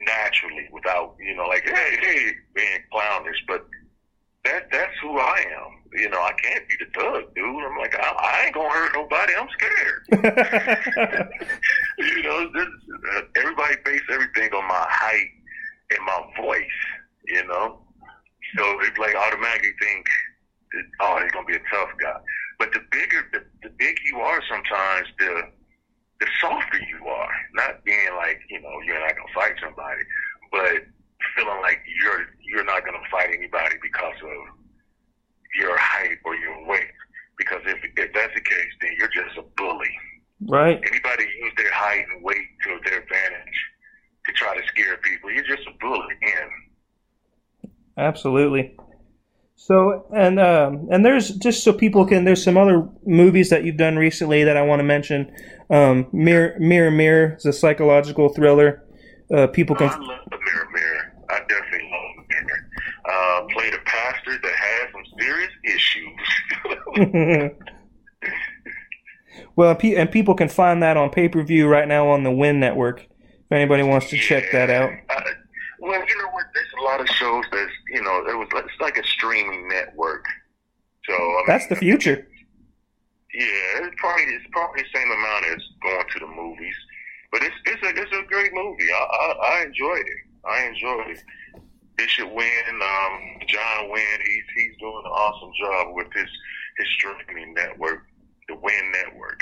naturally 0.00 0.68
without, 0.72 1.16
you 1.20 1.34
know, 1.34 1.46
like, 1.46 1.64
hey, 1.64 1.98
hey, 2.00 2.32
being 2.54 2.78
clownish. 2.92 3.36
But 3.46 3.66
that 4.46 4.70
that's 4.70 4.92
who 5.02 5.18
I 5.18 5.44
am. 5.58 5.72
You 5.92 6.08
know, 6.10 6.18
I 6.18 6.32
can't 6.42 6.68
be 6.68 6.74
the 6.78 6.86
thug, 6.98 7.34
dude. 7.34 7.46
I'm 7.46 7.78
like, 7.78 7.94
I, 7.98 8.12
I 8.18 8.44
ain't 8.46 8.54
gonna 8.54 8.70
hurt 8.70 8.92
nobody. 8.94 9.32
I'm 9.34 9.48
scared. 9.58 10.02
you 11.98 12.22
know, 12.22 12.50
this, 12.52 12.68
uh, 13.14 13.22
everybody 13.36 13.74
base 13.84 14.02
everything 14.10 14.52
on 14.52 14.68
my 14.68 14.86
height 14.88 15.30
and 15.90 16.04
my 16.04 16.22
voice. 16.42 16.78
You 17.26 17.46
know, 17.46 17.80
so 18.56 18.80
it's 18.80 18.98
like 18.98 19.14
automatically 19.16 19.72
think, 19.80 20.06
oh, 21.00 21.20
he's 21.22 21.32
gonna 21.32 21.46
be 21.46 21.54
a 21.56 21.66
tough 21.70 21.90
guy. 22.00 22.20
But 22.58 22.72
the 22.72 22.80
bigger, 22.90 23.28
the, 23.32 23.44
the 23.62 23.70
big 23.78 23.96
you 24.06 24.18
are, 24.20 24.40
sometimes 24.48 25.08
the 25.18 25.42
the 26.20 26.26
softer 26.40 26.78
you 26.78 27.06
are. 27.06 27.34
Not 27.54 27.84
being 27.84 28.14
like, 28.16 28.40
you 28.48 28.60
know, 28.60 28.80
you're 28.84 29.00
not 29.00 29.16
gonna 29.16 29.34
fight 29.34 29.54
somebody, 29.60 30.02
but 30.52 30.86
feeling 31.34 31.60
like 31.62 31.80
you're 32.02 32.26
you're 32.42 32.64
not 32.64 32.84
gonna 32.84 33.04
fight 33.10 33.30
anybody 33.34 33.76
because 33.82 34.16
of 34.22 34.56
your 35.58 35.76
height 35.76 36.18
or 36.24 36.34
your 36.36 36.66
weight. 36.66 36.92
Because 37.38 37.60
if 37.66 37.78
if 37.96 38.12
that's 38.14 38.34
the 38.34 38.40
case, 38.40 38.72
then 38.80 38.92
you're 38.98 39.12
just 39.12 39.36
a 39.36 39.42
bully. 39.56 39.90
Right. 40.46 40.80
Anybody 40.86 41.24
use 41.42 41.52
their 41.56 41.72
height 41.72 42.04
and 42.12 42.22
weight 42.22 42.46
to 42.64 42.78
their 42.84 43.00
advantage 43.00 43.58
to 44.26 44.32
try 44.32 44.56
to 44.56 44.66
scare 44.66 44.96
people, 44.98 45.30
you're 45.30 45.44
just 45.44 45.66
a 45.68 45.72
bully. 45.80 46.14
And 46.22 47.72
absolutely. 48.16 48.74
So 49.56 50.06
and 50.14 50.40
um, 50.40 50.88
and 50.90 51.04
there's 51.04 51.30
just 51.30 51.62
so 51.64 51.72
people 51.72 52.06
can 52.06 52.24
there's 52.24 52.42
some 52.42 52.56
other 52.56 52.88
movies 53.04 53.50
that 53.50 53.64
you've 53.64 53.76
done 53.76 53.96
recently 53.96 54.44
that 54.44 54.56
I 54.56 54.62
want 54.62 54.80
to 54.80 54.84
mention. 54.84 55.34
Um, 55.70 56.06
Mirror 56.12 56.56
Mirror 56.58 56.90
Mirror 56.92 57.36
is 57.38 57.46
a 57.46 57.52
psychological 57.52 58.28
thriller. 58.30 58.84
Uh, 59.34 59.46
people 59.48 59.76
can. 59.76 59.88
I 59.88 59.96
love 59.96 60.20
the 60.30 60.38
Mirror 60.38 60.68
Mirror. 60.72 61.12
I 61.30 61.38
definitely 61.48 61.90
love 61.90 62.26
Mirror. 62.28 62.70
Uh, 63.10 63.46
played 63.52 63.74
a 63.74 63.78
pastor 63.84 64.38
that 64.42 64.54
has 64.54 64.88
some 64.92 65.04
serious 65.18 65.52
issues. 65.64 67.52
well, 69.56 69.76
and 69.82 70.10
people 70.10 70.34
can 70.34 70.48
find 70.48 70.82
that 70.82 70.96
on 70.96 71.10
pay 71.10 71.28
per 71.28 71.42
view 71.42 71.66
right 71.66 71.88
now 71.88 72.08
on 72.08 72.24
the 72.24 72.30
Win 72.30 72.60
Network. 72.60 73.00
If 73.00 73.52
anybody 73.52 73.82
wants 73.82 74.10
to 74.10 74.16
yeah. 74.16 74.22
check 74.22 74.52
that 74.52 74.70
out. 74.70 74.90
Uh, 75.08 75.20
well, 75.78 76.00
you 76.06 76.18
know 76.18 76.30
what? 76.32 76.46
There's 76.54 76.72
a 76.80 76.82
lot 76.82 77.00
of 77.00 77.08
shows 77.08 77.44
that's 77.52 77.72
you 77.96 78.02
know 78.02 78.20
it 78.28 78.36
was 78.36 78.48
it's 78.52 78.80
like 78.80 78.98
a 78.98 79.04
streaming 79.04 79.68
network. 79.68 80.26
So 81.08 81.14
I 81.14 81.16
mean, 81.16 81.44
that's 81.48 81.66
the 81.68 81.76
future. 81.76 82.28
Yeah, 83.32 83.86
it's 83.88 83.96
probably 83.96 84.24
it's 84.24 84.46
probably 84.52 84.82
the 84.82 84.98
same 84.98 85.10
amount 85.10 85.46
as 85.46 85.62
going 85.82 86.04
to 86.12 86.18
the 86.20 86.26
movies, 86.26 86.76
but 87.32 87.42
it's 87.42 87.56
it's 87.64 87.82
a 87.82 87.88
it's 87.88 88.12
a 88.12 88.22
great 88.28 88.52
I, 88.52 88.92
I, 88.92 89.60
I 89.60 89.64
enjoyed 89.64 90.04
it. 90.04 90.22
I 90.44 90.66
enjoyed 90.66 91.16
it. 91.16 91.22
Bishop 91.96 92.30
Wynn, 92.30 92.82
um, 92.82 93.40
John 93.48 93.90
Wynn, 93.90 94.20
he's 94.26 94.44
he's 94.54 94.76
doing 94.78 95.02
an 95.06 95.10
awesome 95.10 95.52
job 95.58 95.94
with 95.94 96.08
his 96.12 96.28
his 96.76 96.88
streaming 96.98 97.54
network, 97.54 98.02
the 98.48 98.56
Wynn 98.56 98.92
Network. 98.92 99.40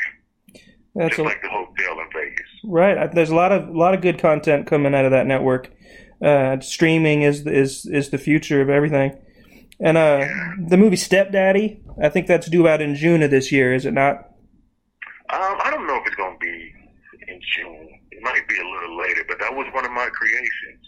That's 0.95 1.17
Just 1.17 1.19
a, 1.19 1.25
like 1.25 1.43
the 1.43 1.49
hotel 1.49 1.99
in 1.99 2.07
Vegas. 2.13 2.47
Right. 2.63 3.13
There's 3.13 3.31
a 3.31 3.35
lot 3.35 3.51
of 3.51 3.69
a 3.69 3.77
lot 3.77 3.95
of 3.95 4.01
good 4.01 4.21
content 4.21 4.69
coming 4.69 4.95
out 4.95 5.05
of 5.05 5.11
that 5.11 5.27
network. 5.27 5.73
Uh, 6.23 6.61
streaming 6.61 7.23
is 7.23 7.47
is 7.47 7.87
is 7.87 8.11
the 8.11 8.19
future 8.19 8.61
of 8.61 8.71
everything. 8.71 9.19
And 9.81 9.97
uh, 9.97 10.27
the 10.69 10.77
movie 10.77 10.97
Stepdaddy, 10.97 11.81
I 12.03 12.09
think 12.09 12.27
that's 12.27 12.49
due 12.49 12.69
out 12.69 12.81
in 12.81 12.95
June 12.95 13.23
of 13.23 13.31
this 13.31 13.51
year, 13.51 13.75
is 13.75 13.85
it 13.85 13.93
not? 13.93 14.31
Um, 15.31 15.59
I 15.63 15.71
don't 15.71 15.87
know 15.87 15.97
if 15.97 16.07
it's 16.07 16.17
going 16.17 16.39
to 16.39 16.39
be 16.39 16.73
in 17.27 17.41
June. 17.57 17.89
It 18.13 18.23
might 18.23 18.47
be 18.49 18.57
a 18.57 18.65
little 18.65 18.97
later, 18.99 19.25
but 19.27 19.39
that 19.41 19.53
was 19.53 19.67
one 19.75 19.85
of 19.85 19.91
my 19.91 20.09
creations. 20.13 20.85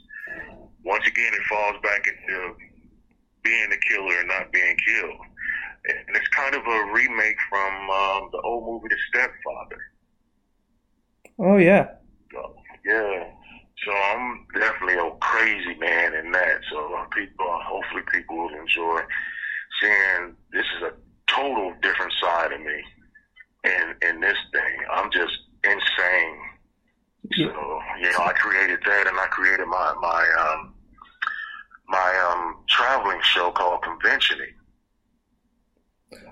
Once 0.85 1.05
again, 1.07 1.33
it 1.35 1.43
falls 1.49 1.77
back 1.83 2.07
into 2.07 2.55
being 3.43 3.71
the 3.71 3.77
killer 3.77 4.21
and 4.21 4.29
not 4.29 4.53
being 4.53 4.77
killed. 4.87 5.21
And 5.89 6.17
it's 6.17 6.29
kind 6.29 6.55
of 6.55 6.63
a 6.67 6.93
remake 6.93 7.39
from 7.49 7.91
um, 7.91 8.29
the 8.33 8.41
old 8.45 8.67
movie 8.67 8.89
The 8.89 8.97
Stepfather. 9.09 9.83
Oh, 11.39 11.57
yeah. 11.57 11.89
So, 12.33 12.55
yeah. 12.85 13.25
So 13.85 13.93
I'm 13.93 14.47
definitely 14.55 14.95
a 14.95 15.11
crazy 15.21 15.75
man 15.79 16.15
in 16.15 16.33
that. 16.33 16.61
So 16.71 17.07
people, 17.13 17.47
hopefully, 17.63 18.03
people 18.13 18.37
will 18.37 18.55
enjoy 18.55 19.01
seeing 19.81 20.37
this 20.53 20.65
is 20.77 20.83
a 20.83 20.93
total 21.31 21.75
different 21.83 22.13
side 22.21 22.53
of 22.53 22.61
me. 22.61 22.83
And 23.65 23.95
in 24.03 24.21
this 24.21 24.39
thing, 24.53 24.77
I'm 24.93 25.11
just 25.11 25.33
insane. 25.65 26.39
So 27.35 27.43
you 28.01 28.13
know, 28.13 28.25
I 28.25 28.33
created 28.35 28.81
that, 28.87 29.07
and 29.09 29.19
I 29.19 29.27
created 29.27 29.67
my 29.67 29.95
my 30.01 30.29
um 30.41 30.75
my 31.89 32.31
um 32.31 32.57
traveling 32.69 33.21
show 33.23 33.51
called 33.51 33.83
Conventioning. 33.83 34.55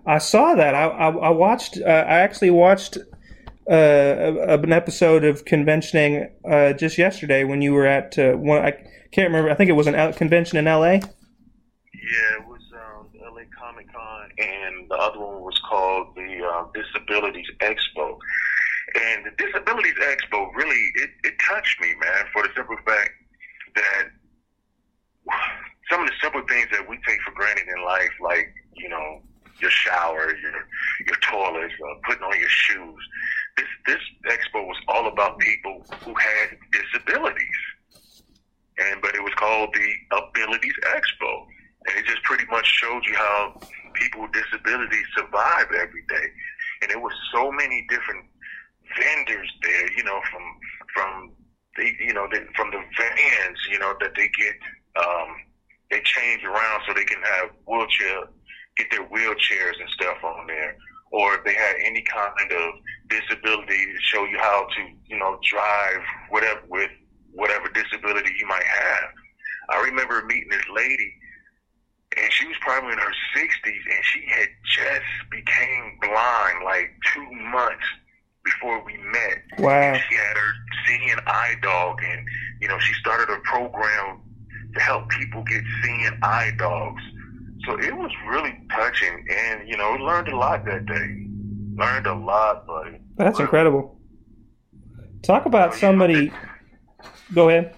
I 0.07 0.19
saw 0.19 0.55
that. 0.55 0.75
I 0.75 0.85
I, 0.87 1.09
I 1.09 1.31
watched. 1.31 1.79
Uh, 1.79 1.89
I 1.89 2.19
actually 2.21 2.51
watched 2.51 2.97
uh, 3.71 4.59
an 4.63 4.73
episode 4.73 5.25
of 5.25 5.45
conventioning 5.45 6.31
uh, 6.49 6.73
just 6.73 6.99
yesterday 6.99 7.45
when 7.45 7.63
you 7.63 7.73
were 7.73 7.87
at 7.87 8.19
uh, 8.19 8.33
one. 8.33 8.65
I 8.65 8.73
can't 9.13 9.29
remember. 9.29 9.51
I 9.51 9.55
think 9.55 9.71
it 9.71 9.75
was 9.75 9.87
an 9.87 10.13
convention 10.15 10.59
in 10.59 10.67
L.A. 10.67 10.95
Yeah, 10.95 11.01
it 12.39 12.47
was 12.47 12.61
um, 12.75 13.09
L.A. 13.25 13.45
Comic 13.59 13.93
Con, 13.93 14.29
and 14.39 14.91
the 14.91 14.97
other 14.97 15.19
one 15.19 15.43
was 15.43 15.59
called 15.69 16.15
the 16.15 16.45
uh, 16.45 16.67
Disabilities 16.75 17.47
Expo. 17.61 18.19
And 18.95 19.25
the 19.25 19.31
Disabilities 19.39 19.95
Expo 20.01 20.55
really 20.55 20.91
it, 20.97 21.11
it 21.25 21.35
touched 21.49 21.81
me, 21.81 21.95
man, 22.01 22.27
for 22.33 22.43
the 22.43 22.51
simple 22.55 22.77
fact 22.85 23.11
that 23.77 24.09
some 25.91 26.03
of 26.03 26.07
the 26.07 26.15
simple 26.23 26.43
things 26.49 26.69
that 26.73 26.89
we 26.89 26.99
take 27.07 27.21
for 27.23 27.33
granted 27.33 27.67
in 27.69 27.85
life, 27.85 28.13
like 28.21 28.53
you 28.75 28.89
know 28.89 29.23
your 29.61 29.71
shower, 29.71 30.35
your 30.37 30.53
your 31.07 31.17
toilets, 31.23 31.75
uh, 31.75 31.95
putting 32.05 32.23
on 32.23 32.39
your 32.39 32.49
shoes. 32.49 33.09
This 33.57 33.67
this 33.87 34.01
expo 34.27 34.67
was 34.67 34.77
all 34.89 35.07
about 35.07 35.39
people 35.39 35.85
who 36.05 36.15
had 36.15 36.57
disabilities, 36.73 37.61
and 38.79 39.01
but 39.01 39.15
it 39.15 39.23
was 39.23 39.33
called 39.35 39.75
the 39.75 40.17
Abilities 40.17 40.75
Expo, 40.83 41.47
and 41.87 41.99
it 41.99 42.07
just 42.07 42.23
pretty 42.25 42.47
much 42.51 42.67
showed 42.67 43.05
you 43.07 43.15
how 43.15 43.61
people 43.95 44.23
with 44.23 44.33
disabilities 44.33 45.07
survive 45.17 45.67
every 45.71 46.03
day, 46.09 46.27
and 46.83 46.91
there 46.91 46.99
were 46.99 47.15
so 47.33 47.53
many 47.53 47.87
different 47.89 48.25
vendors 48.99 49.51
there, 49.63 49.93
you 49.93 50.05
know, 50.05 50.21
from 50.31 50.43
from 50.93 51.31
the 51.77 51.93
you 52.01 52.13
know 52.13 52.27
the, 52.31 52.47
from 52.57 52.71
the 52.71 52.83
vans, 52.99 53.59
you 53.71 53.79
know, 53.79 53.95
that 54.01 54.15
they 54.17 54.29
get 54.29 54.55
um, 54.97 55.37
they 55.91 56.01
change 56.01 56.43
around 56.45 56.83
so 56.87 56.95
they 56.95 57.05
can 57.05 57.23
have 57.23 57.51
wheelchair 57.67 58.25
get 58.77 58.91
their 58.91 59.07
wheelchairs 59.07 59.79
and 59.81 59.89
stuff 59.91 60.19
on 60.25 60.47
there, 60.47 60.77
or 61.15 61.37
if 61.37 61.45
they 61.45 61.55
had 61.55 61.77
any 61.79 62.03
kind 62.03 62.51
of 62.51 62.75
disability 63.09 63.87
to 63.87 64.01
show 64.03 64.25
you 64.25 64.37
how 64.37 64.67
to, 64.75 64.83
you 65.07 65.17
know, 65.17 65.39
drive 65.49 66.03
whatever 66.29 66.61
with 66.69 66.91
whatever 67.33 67.69
disability 67.69 68.31
you 68.37 68.47
might 68.49 68.65
have. 68.65 69.11
I 69.71 69.85
remember 69.85 70.25
meeting 70.27 70.49
this 70.51 70.67
lady, 70.75 71.15
and 72.19 72.33
she 72.33 72.49
was 72.49 72.57
probably 72.61 72.93
in 72.93 72.99
her 72.99 73.15
60s, 73.37 73.85
and 73.95 74.05
she 74.05 74.25
had 74.27 74.49
just 74.75 75.31
became 75.31 75.99
blind 76.03 76.65
like 76.65 76.91
two 77.15 77.31
months 77.31 77.87
before 78.45 78.85
we 78.85 78.97
met. 78.97 79.39
Wow. 79.61 79.71
And 79.71 80.03
she 80.09 80.17
had 80.17 80.37
her 80.37 80.53
seeing 80.85 81.17
eye 81.29 81.55
dog, 81.63 82.01
and 82.03 82.27
you 82.61 82.67
know, 82.67 82.81
she 82.81 82.93
started 82.95 83.33
a 83.33 83.39
program 83.45 84.21
to 84.75 84.81
help 84.81 85.09
people 85.11 85.45
get 85.45 85.63
seeing 85.85 86.19
eye 86.25 86.51
dogs. 86.59 87.03
So 87.67 87.79
it 87.79 87.97
was 87.97 88.11
really 88.29 88.59
touching, 88.71 89.25
and 89.31 89.69
you 89.69 89.77
know, 89.77 89.93
we 89.93 89.99
learned 89.99 90.29
a 90.29 90.37
lot 90.37 90.65
that 90.67 90.87
day. 90.87 91.27
Learned 91.77 92.07
a 92.07 92.15
lot, 92.15 92.67
buddy. 92.67 92.99
That's 93.17 93.41
incredible. 93.41 93.99
Talk 95.23 95.47
about 95.47 95.73
oh, 95.73 95.77
somebody. 95.77 96.33
Go 97.33 97.49
ahead. 97.49 97.75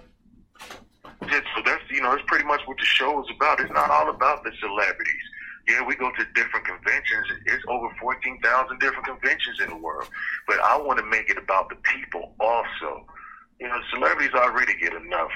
Yeah, 1.21 1.41
so 1.55 1.61
that's 1.65 1.81
you 1.89 2.01
know, 2.01 2.13
it's 2.13 2.23
pretty 2.27 2.45
much 2.45 2.61
what 2.65 2.77
the 2.77 2.85
show 2.85 3.23
is 3.23 3.29
about. 3.35 3.59
It's 3.59 3.71
not 3.71 3.89
all 3.89 4.09
about 4.09 4.43
the 4.43 4.51
celebrities. 4.59 5.23
Yeah, 5.67 5.85
we 5.85 5.95
go 5.95 6.11
to 6.11 6.25
different 6.35 6.65
conventions. 6.65 7.27
It's 7.45 7.63
over 7.67 7.87
fourteen 7.99 8.39
thousand 8.41 8.79
different 8.79 9.05
conventions 9.05 9.59
in 9.61 9.69
the 9.69 9.77
world, 9.77 10.07
but 10.47 10.59
I 10.59 10.77
want 10.77 10.99
to 10.99 11.05
make 11.05 11.29
it 11.29 11.37
about 11.37 11.69
the 11.69 11.75
people 11.77 12.35
also. 12.39 13.05
You 13.59 13.67
know, 13.67 13.79
celebrities 13.93 14.33
already 14.35 14.77
get 14.77 14.93
enough, 14.93 15.31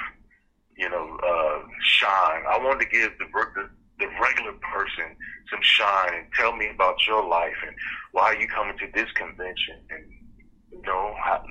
you 0.77 0.89
know, 0.89 1.17
uh, 1.17 1.67
shine. 1.81 2.43
I 2.47 2.59
want 2.63 2.79
to 2.81 2.87
give 2.87 3.11
the, 3.17 3.25
the 3.55 3.69
the 4.01 4.07
regular 4.21 4.53
person 4.73 5.15
some 5.49 5.59
shine 5.61 6.13
and 6.13 6.25
tell 6.37 6.55
me 6.55 6.69
about 6.73 6.95
your 7.07 7.27
life 7.27 7.55
and 7.65 7.75
why 8.11 8.33
you 8.33 8.47
coming 8.47 8.77
to 8.77 8.87
this 8.93 9.11
convention 9.13 9.75
and 9.89 10.03
you 10.71 10.81
know 10.83 11.15
how, 11.23 11.43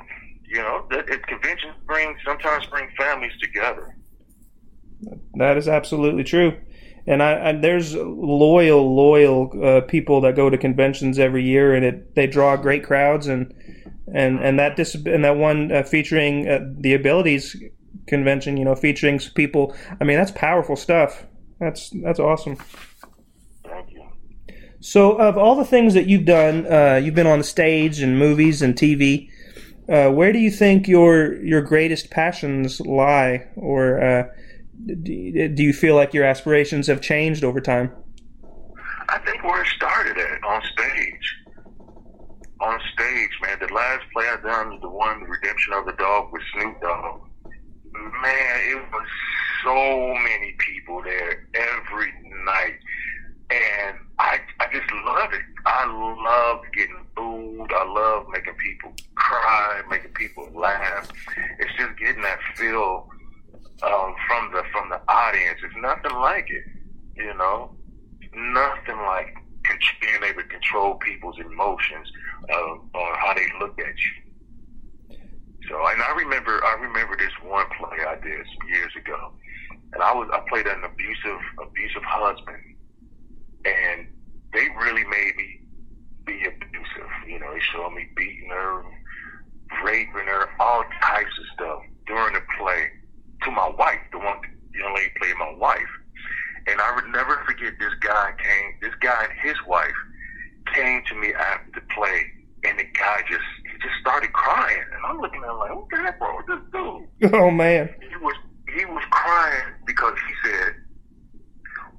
you 0.46 0.58
know 0.58 0.84
that 0.90 1.08
it, 1.08 1.26
conventions 1.26 1.74
bring 1.86 2.16
sometimes 2.24 2.66
bring 2.66 2.88
families 2.98 3.32
together. 3.40 3.94
That 5.34 5.56
is 5.56 5.68
absolutely 5.68 6.24
true. 6.24 6.58
And 7.06 7.22
I, 7.22 7.50
I 7.50 7.52
there's 7.52 7.94
loyal, 7.94 8.94
loyal 8.94 9.50
uh, 9.64 9.80
people 9.82 10.20
that 10.22 10.36
go 10.36 10.50
to 10.50 10.58
conventions 10.58 11.18
every 11.18 11.44
year, 11.44 11.74
and 11.74 11.84
it 11.84 12.14
they 12.14 12.26
draw 12.26 12.56
great 12.56 12.84
crowds, 12.84 13.26
and 13.26 13.54
and 14.12 14.40
and 14.40 14.58
that 14.58 14.76
dis- 14.76 14.94
and 14.94 15.24
that 15.24 15.36
one 15.36 15.72
uh, 15.72 15.82
featuring 15.82 16.48
uh, 16.48 16.60
the 16.78 16.94
abilities 16.94 17.56
convention, 18.06 18.56
you 18.56 18.64
know, 18.64 18.74
featuring 18.74 19.18
people. 19.34 19.74
I 20.00 20.04
mean, 20.04 20.18
that's 20.18 20.32
powerful 20.32 20.76
stuff. 20.76 21.26
That's 21.60 21.90
that's 22.02 22.18
awesome. 22.18 22.56
Thank 23.64 23.92
you. 23.92 24.02
So, 24.80 25.12
of 25.16 25.36
all 25.36 25.54
the 25.54 25.64
things 25.64 25.92
that 25.94 26.06
you've 26.06 26.24
done, 26.24 26.66
uh, 26.66 27.00
you've 27.02 27.14
been 27.14 27.26
on 27.26 27.38
the 27.38 27.44
stage 27.44 28.00
and 28.00 28.18
movies 28.18 28.62
and 28.62 28.74
TV. 28.74 29.28
Uh, 29.88 30.10
where 30.10 30.32
do 30.32 30.38
you 30.38 30.50
think 30.50 30.88
your 30.88 31.34
your 31.44 31.60
greatest 31.60 32.10
passions 32.10 32.80
lie, 32.80 33.46
or 33.56 34.02
uh, 34.02 34.24
do 34.86 35.62
you 35.62 35.72
feel 35.72 35.96
like 35.96 36.14
your 36.14 36.24
aspirations 36.24 36.86
have 36.86 37.00
changed 37.00 37.44
over 37.44 37.60
time? 37.60 37.92
I 39.10 39.18
think 39.18 39.42
where 39.42 39.60
it 39.60 39.68
started 39.68 40.16
at 40.16 40.42
on 40.44 40.62
stage. 40.62 41.36
On 42.60 42.78
stage, 42.94 43.30
man. 43.42 43.58
The 43.60 43.74
last 43.74 44.04
play 44.12 44.26
I 44.28 44.36
done, 44.42 44.70
was 44.70 44.80
the 44.80 44.88
one, 44.88 45.20
the 45.20 45.26
Redemption 45.26 45.72
of 45.74 45.84
the 45.86 45.92
Dogg 45.92 46.32
with 46.32 46.42
Snoop 46.54 46.80
Dogg. 46.80 47.20
Man, 47.92 48.60
it 48.70 48.92
was 48.92 49.08
so 49.62 50.14
many 50.14 50.54
people 50.58 51.02
there 51.02 51.46
every 51.54 52.12
night. 52.44 52.78
And 53.50 53.98
I, 54.18 54.38
I 54.60 54.66
just 54.72 54.90
love 55.04 55.32
it. 55.32 55.42
I 55.66 55.84
love 55.86 56.62
getting 56.72 57.04
booed. 57.16 57.72
I 57.72 57.84
love 57.84 58.26
making 58.30 58.54
people 58.54 58.92
cry, 59.16 59.82
making 59.90 60.12
people 60.12 60.48
laugh. 60.54 61.08
It's 61.58 61.72
just 61.76 61.98
getting 61.98 62.22
that 62.22 62.38
feel 62.56 63.08
um, 63.82 64.14
from 64.28 64.52
the 64.52 64.62
from 64.72 64.88
the 64.90 65.00
audience. 65.08 65.58
It's 65.64 65.74
nothing 65.78 66.16
like 66.20 66.48
it, 66.48 66.64
you 67.16 67.34
know. 67.34 67.74
Nothing 68.32 68.98
like 68.98 69.34
being 70.00 70.22
able 70.24 70.42
to 70.42 70.48
control 70.48 70.94
people's 70.94 71.38
emotions 71.38 72.10
uh, 72.52 72.74
or 72.94 73.16
how 73.16 73.34
they 73.34 73.46
look 73.58 73.78
at 73.78 73.86
you. 73.86 74.29
So, 75.70 75.78
and 75.86 76.02
I 76.02 76.10
remember, 76.18 76.58
I 76.64 76.74
remember 76.82 77.16
this 77.16 77.30
one 77.46 77.64
play 77.78 78.02
I 78.02 78.16
did 78.16 78.42
some 78.42 78.68
years 78.68 78.90
ago, 78.98 79.32
and 79.94 80.02
I 80.02 80.12
was 80.12 80.28
I 80.32 80.42
played 80.50 80.66
an 80.66 80.82
abusive 80.82 81.40
abusive 81.62 82.02
husband, 82.02 82.58
and 83.64 84.08
they 84.52 84.66
really 84.76 85.04
made 85.04 85.36
me 85.36 85.60
be 86.26 86.42
abusive. 86.42 87.10
You 87.28 87.38
know, 87.38 87.54
they 87.54 87.60
showed 87.60 87.94
me 87.94 88.08
beating 88.16 88.50
her, 88.50 88.82
raping 89.84 90.26
her, 90.26 90.48
all 90.58 90.82
types 91.00 91.38
of 91.38 91.46
stuff 91.54 91.82
during 92.08 92.34
the 92.34 92.42
play 92.58 92.88
to 93.44 93.50
my 93.52 93.70
wife, 93.78 94.00
the 94.10 94.18
one 94.18 94.42
young 94.74 94.94
lady 94.94 95.12
played 95.20 95.36
my 95.38 95.54
wife. 95.56 95.92
And 96.66 96.80
I 96.80 96.94
would 96.96 97.06
never 97.12 97.42
forget 97.46 97.74
this 97.78 97.94
guy 98.00 98.32
came, 98.42 98.74
this 98.82 98.94
guy 99.00 99.24
and 99.24 99.32
his 99.40 99.56
wife 99.68 99.94
came 100.74 101.02
to 101.08 101.14
me 101.14 101.32
after 101.32 101.80
the 101.80 101.94
play, 101.94 102.26
and 102.64 102.78
the 102.78 102.84
guy 102.98 103.22
just 103.28 103.44
he 103.64 103.78
just 103.80 103.94
started 104.00 104.32
crying, 104.32 104.84
and 104.92 105.00
I'm 105.06 105.18
looking 105.20 105.42
at 105.42 105.50
him 105.50 105.58
like, 105.58 105.74
what 105.74 105.86
the 105.90 105.96
heck 105.96 106.20
wrong 106.20 106.36
with 106.36 106.46
this 106.46 106.64
dude? 106.72 107.32
Oh 107.40 107.50
man. 107.50 107.90
He 108.00 108.16
was 108.16 108.34
he 108.74 108.84
was 108.86 109.02
crying 109.10 109.74
because 109.86 110.14
he 110.26 110.48
said, 110.48 110.74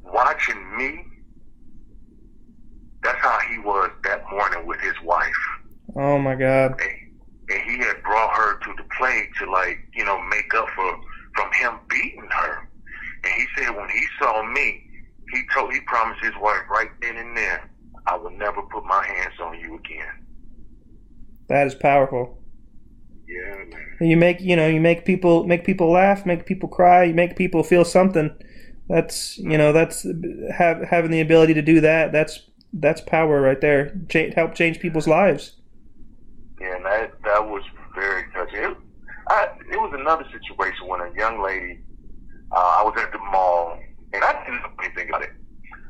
watching 0.03 0.77
me. 0.77 1.05
That's 3.03 3.19
how 3.19 3.39
he 3.49 3.57
was 3.59 3.89
that 4.03 4.21
morning 4.31 4.67
with 4.67 4.79
his 4.81 4.93
wife. 5.03 5.41
Oh 5.95 6.19
my 6.19 6.35
God. 6.35 6.79
And, 6.79 6.91
and 7.49 7.61
he 7.69 7.79
had 7.79 8.01
brought 8.03 8.35
her 8.35 8.59
to 8.59 8.73
the 8.77 8.83
play 8.97 9.27
to 9.39 9.51
like 9.51 9.79
you 9.95 10.05
know 10.05 10.21
make 10.29 10.53
up 10.55 10.67
for 10.75 10.97
from 11.35 11.51
him 11.53 11.79
beating 11.89 12.29
her. 12.29 12.69
And 13.23 13.33
he 13.33 13.45
said 13.57 13.75
when 13.75 13.89
he 13.89 14.05
saw 14.19 14.43
me, 14.43 14.81
he 15.33 15.41
told 15.53 15.73
he 15.73 15.79
promised 15.81 16.23
his 16.23 16.33
wife 16.39 16.61
right 16.69 16.89
then 17.01 17.17
and 17.17 17.35
there, 17.35 17.69
I 18.07 18.17
will 18.17 18.31
never 18.31 18.61
put 18.71 18.83
my 18.85 19.05
hands 19.05 19.33
on 19.41 19.59
you 19.59 19.75
again. 19.75 20.13
That 21.51 21.67
is 21.67 21.75
powerful. 21.75 22.41
Yeah, 23.27 23.57
man. 23.65 23.97
You 23.99 24.15
make 24.15 24.39
you 24.39 24.55
know 24.55 24.69
you 24.69 24.79
make 24.79 25.03
people 25.03 25.43
make 25.43 25.65
people 25.65 25.91
laugh, 25.91 26.25
make 26.25 26.45
people 26.45 26.69
cry, 26.69 27.03
you 27.03 27.13
make 27.13 27.35
people 27.35 27.61
feel 27.61 27.83
something. 27.83 28.33
That's 28.87 29.37
you 29.37 29.57
know 29.57 29.73
that's 29.73 30.07
have 30.55 30.81
having 30.83 31.11
the 31.11 31.19
ability 31.19 31.53
to 31.55 31.61
do 31.61 31.81
that. 31.81 32.13
That's 32.13 32.47
that's 32.71 33.01
power 33.01 33.41
right 33.41 33.59
there. 33.59 33.93
Ch- 34.07 34.33
help 34.33 34.55
change 34.55 34.79
people's 34.79 35.09
lives. 35.09 35.57
Yeah, 36.61 36.77
and 36.77 36.85
that 36.85 37.21
that 37.25 37.45
was 37.45 37.63
very 37.95 38.23
touching. 38.33 38.63
It, 38.63 38.77
I, 39.27 39.49
it 39.73 39.77
was 39.77 39.91
another 39.93 40.23
situation 40.31 40.87
when 40.87 41.01
a 41.01 41.11
young 41.17 41.43
lady, 41.43 41.81
uh, 42.53 42.77
I 42.79 42.83
was 42.83 42.93
at 42.97 43.11
the 43.11 43.19
mall, 43.19 43.77
and 44.13 44.23
I 44.23 44.41
didn't 44.45 44.61
know 44.61 44.71
anything 44.85 45.09
about 45.09 45.23
it. 45.23 45.31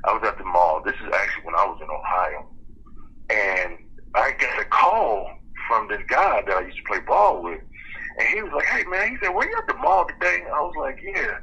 I 0.06 0.14
was 0.14 0.24
at 0.28 0.40
the 0.40 0.44
mall. 0.44 0.82
This 0.84 0.96
is 0.96 1.14
actually 1.14 1.46
when 1.46 1.56
I 1.56 1.66
was 1.66 1.80
in 1.84 1.88
Ohio, 1.88 2.50
and 3.30 3.78
I 4.16 4.32
got 4.40 4.60
a 4.60 4.66
call 4.66 5.41
from 5.72 5.88
this 5.88 6.04
guy 6.10 6.44
that 6.46 6.52
I 6.52 6.68
used 6.68 6.78
to 6.78 6.84
play 6.84 7.00
ball 7.00 7.42
with, 7.42 7.62
and 8.20 8.28
he 8.28 8.44
was 8.44 8.52
like, 8.52 8.66
"Hey 8.66 8.84
man," 8.92 9.12
he 9.12 9.18
said, 9.24 9.32
"Were 9.32 9.48
you 9.48 9.56
at 9.58 9.68
the 9.68 9.80
mall 9.80 10.06
today?" 10.06 10.44
I 10.44 10.60
was 10.60 10.76
like, 10.76 11.00
"Yeah." 11.02 11.40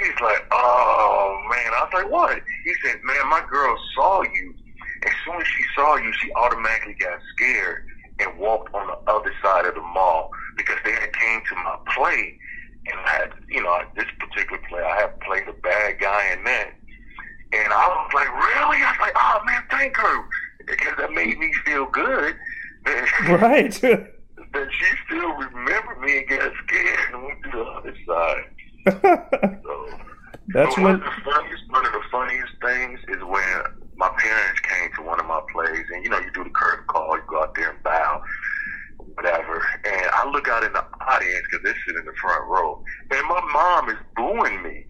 He's 0.00 0.18
like, 0.20 0.42
"Oh 0.50 1.38
man," 1.48 1.70
I 1.70 1.86
was 1.86 1.92
like, 1.94 2.10
"What?" 2.10 2.42
He 2.64 2.74
said, 2.82 2.98
"Man, 3.04 3.28
my 3.28 3.42
girl 3.48 3.78
saw 3.94 4.22
you. 4.22 4.54
As 5.06 5.12
soon 5.24 5.40
as 5.40 5.46
she 5.46 5.62
saw 5.76 5.94
you, 5.96 6.12
she 6.20 6.32
automatically 6.34 6.94
got 6.94 7.20
scared." 7.36 7.86
and 8.18 8.38
walked 8.38 8.72
on 8.74 8.86
the 8.86 9.10
other 9.10 9.32
side 9.42 9.64
of 9.64 9.74
the 9.74 9.80
mall 9.80 10.30
because 10.56 10.76
they 10.84 10.92
had 10.92 11.12
came 11.14 11.40
to 11.48 11.56
my 11.56 11.76
play 11.96 12.38
and 12.86 13.00
I 13.00 13.08
had, 13.08 13.30
you 13.48 13.62
know, 13.62 13.80
this 13.96 14.04
particular 14.20 14.62
play, 14.68 14.82
I 14.82 15.00
had 15.00 15.18
played 15.20 15.48
a 15.48 15.54
bad 15.62 15.98
guy 15.98 16.32
in 16.32 16.44
that. 16.44 16.70
And 17.52 17.72
I 17.72 17.88
was 17.88 18.10
like, 18.14 18.30
really? 18.30 18.84
I 18.84 18.90
was 18.90 19.00
like, 19.00 19.16
oh 19.16 19.40
man, 19.44 19.62
thank 19.70 19.96
her. 19.96 20.24
Because 20.66 20.94
that 20.98 21.12
made 21.12 21.38
me 21.38 21.52
feel 21.64 21.86
good. 21.86 22.36
Right. 23.28 23.72
that 24.52 24.68
she 24.70 24.86
still 25.06 25.32
remembered 25.32 26.00
me 26.00 26.18
and 26.18 26.28
got 26.28 26.52
scared 26.66 26.98
and 27.12 27.22
went 27.22 27.42
to 27.44 27.50
the 27.50 27.62
other 27.62 27.96
side. 28.06 28.44
so, 29.64 29.88
That's 30.48 30.76
when. 30.76 30.84
one 30.84 30.94
of 30.94 31.00
the 31.00 31.10
funniest, 31.24 31.62
one 31.70 31.86
of 31.86 31.92
the 31.92 32.02
funniest 32.10 32.52
things 32.60 33.00
is 33.08 33.22
when 33.24 33.62
my 33.96 34.10
parents 34.18 34.60
came 34.60 34.90
to 34.96 35.02
one 35.02 35.20
of 35.20 35.26
my 35.26 35.40
plays, 35.52 35.86
and 35.94 36.04
you 36.04 36.10
know, 36.10 36.18
you 36.18 36.30
do 36.34 36.44
the 36.44 36.50
curtain 36.50 36.84
call, 36.88 37.16
you 37.16 37.22
go 37.28 37.42
out 37.42 37.54
there 37.54 37.70
and 37.70 37.82
bow, 37.82 38.22
whatever. 39.14 39.64
And 39.84 40.06
I 40.12 40.28
look 40.30 40.48
out 40.48 40.64
in 40.64 40.72
the 40.72 40.84
audience 41.06 41.46
because 41.50 41.64
they're 41.64 41.76
sitting 41.86 42.00
in 42.00 42.06
the 42.06 42.14
front 42.20 42.48
row, 42.48 42.82
and 43.10 43.28
my 43.28 43.40
mom 43.52 43.88
is 43.90 43.96
booing 44.16 44.62
me. 44.62 44.86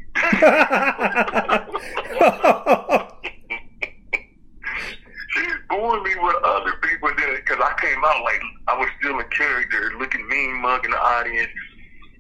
Booing 5.73 6.03
me 6.03 6.13
with 6.21 6.37
other 6.45 6.73
people 6.83 7.09
then 7.17 7.37
because 7.37 7.57
I 7.65 7.73
came 7.81 8.05
out 8.05 8.23
like 8.25 8.43
I 8.69 8.79
was 8.79 8.91
still 8.99 9.19
in 9.19 9.27
character, 9.31 9.93
looking 9.99 10.29
mean 10.29 10.61
mug 10.61 10.85
in 10.85 10.91
the 10.91 11.01
audience, 11.01 11.49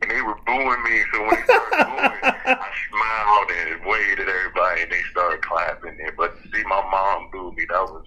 and 0.00 0.10
they 0.10 0.22
were 0.22 0.36
booing 0.46 0.82
me. 0.84 1.02
So 1.12 1.20
when 1.20 1.30
they 1.36 1.42
started 1.44 1.84
booing, 1.84 2.18
I 2.48 2.70
smiled 2.88 3.50
and 3.50 3.84
waved 3.84 4.20
at 4.20 4.28
everybody, 4.28 4.82
and 4.82 4.90
they 4.90 5.02
started 5.10 5.42
clapping. 5.42 5.98
There, 5.98 6.14
but 6.16 6.42
to 6.42 6.48
see 6.48 6.62
my 6.64 6.80
mom 6.90 7.28
boo 7.30 7.52
me, 7.52 7.66
that 7.68 7.82
was 7.82 8.06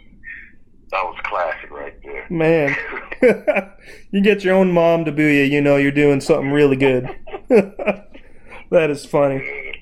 that 0.89 1.03
was 1.03 1.15
classic 1.25 1.69
right 1.69 1.93
there. 2.03 2.25
Man, 2.31 2.75
you 4.11 4.21
get 4.21 4.43
your 4.43 4.55
own 4.55 4.71
mom 4.71 5.05
to 5.05 5.11
boo 5.11 5.21
you, 5.21 5.43
you 5.43 5.61
know 5.61 5.75
you're 5.77 5.91
doing 5.91 6.21
something 6.21 6.51
really 6.51 6.75
good. 6.75 7.07
that 7.49 8.89
is 8.89 9.05
funny. 9.05 9.73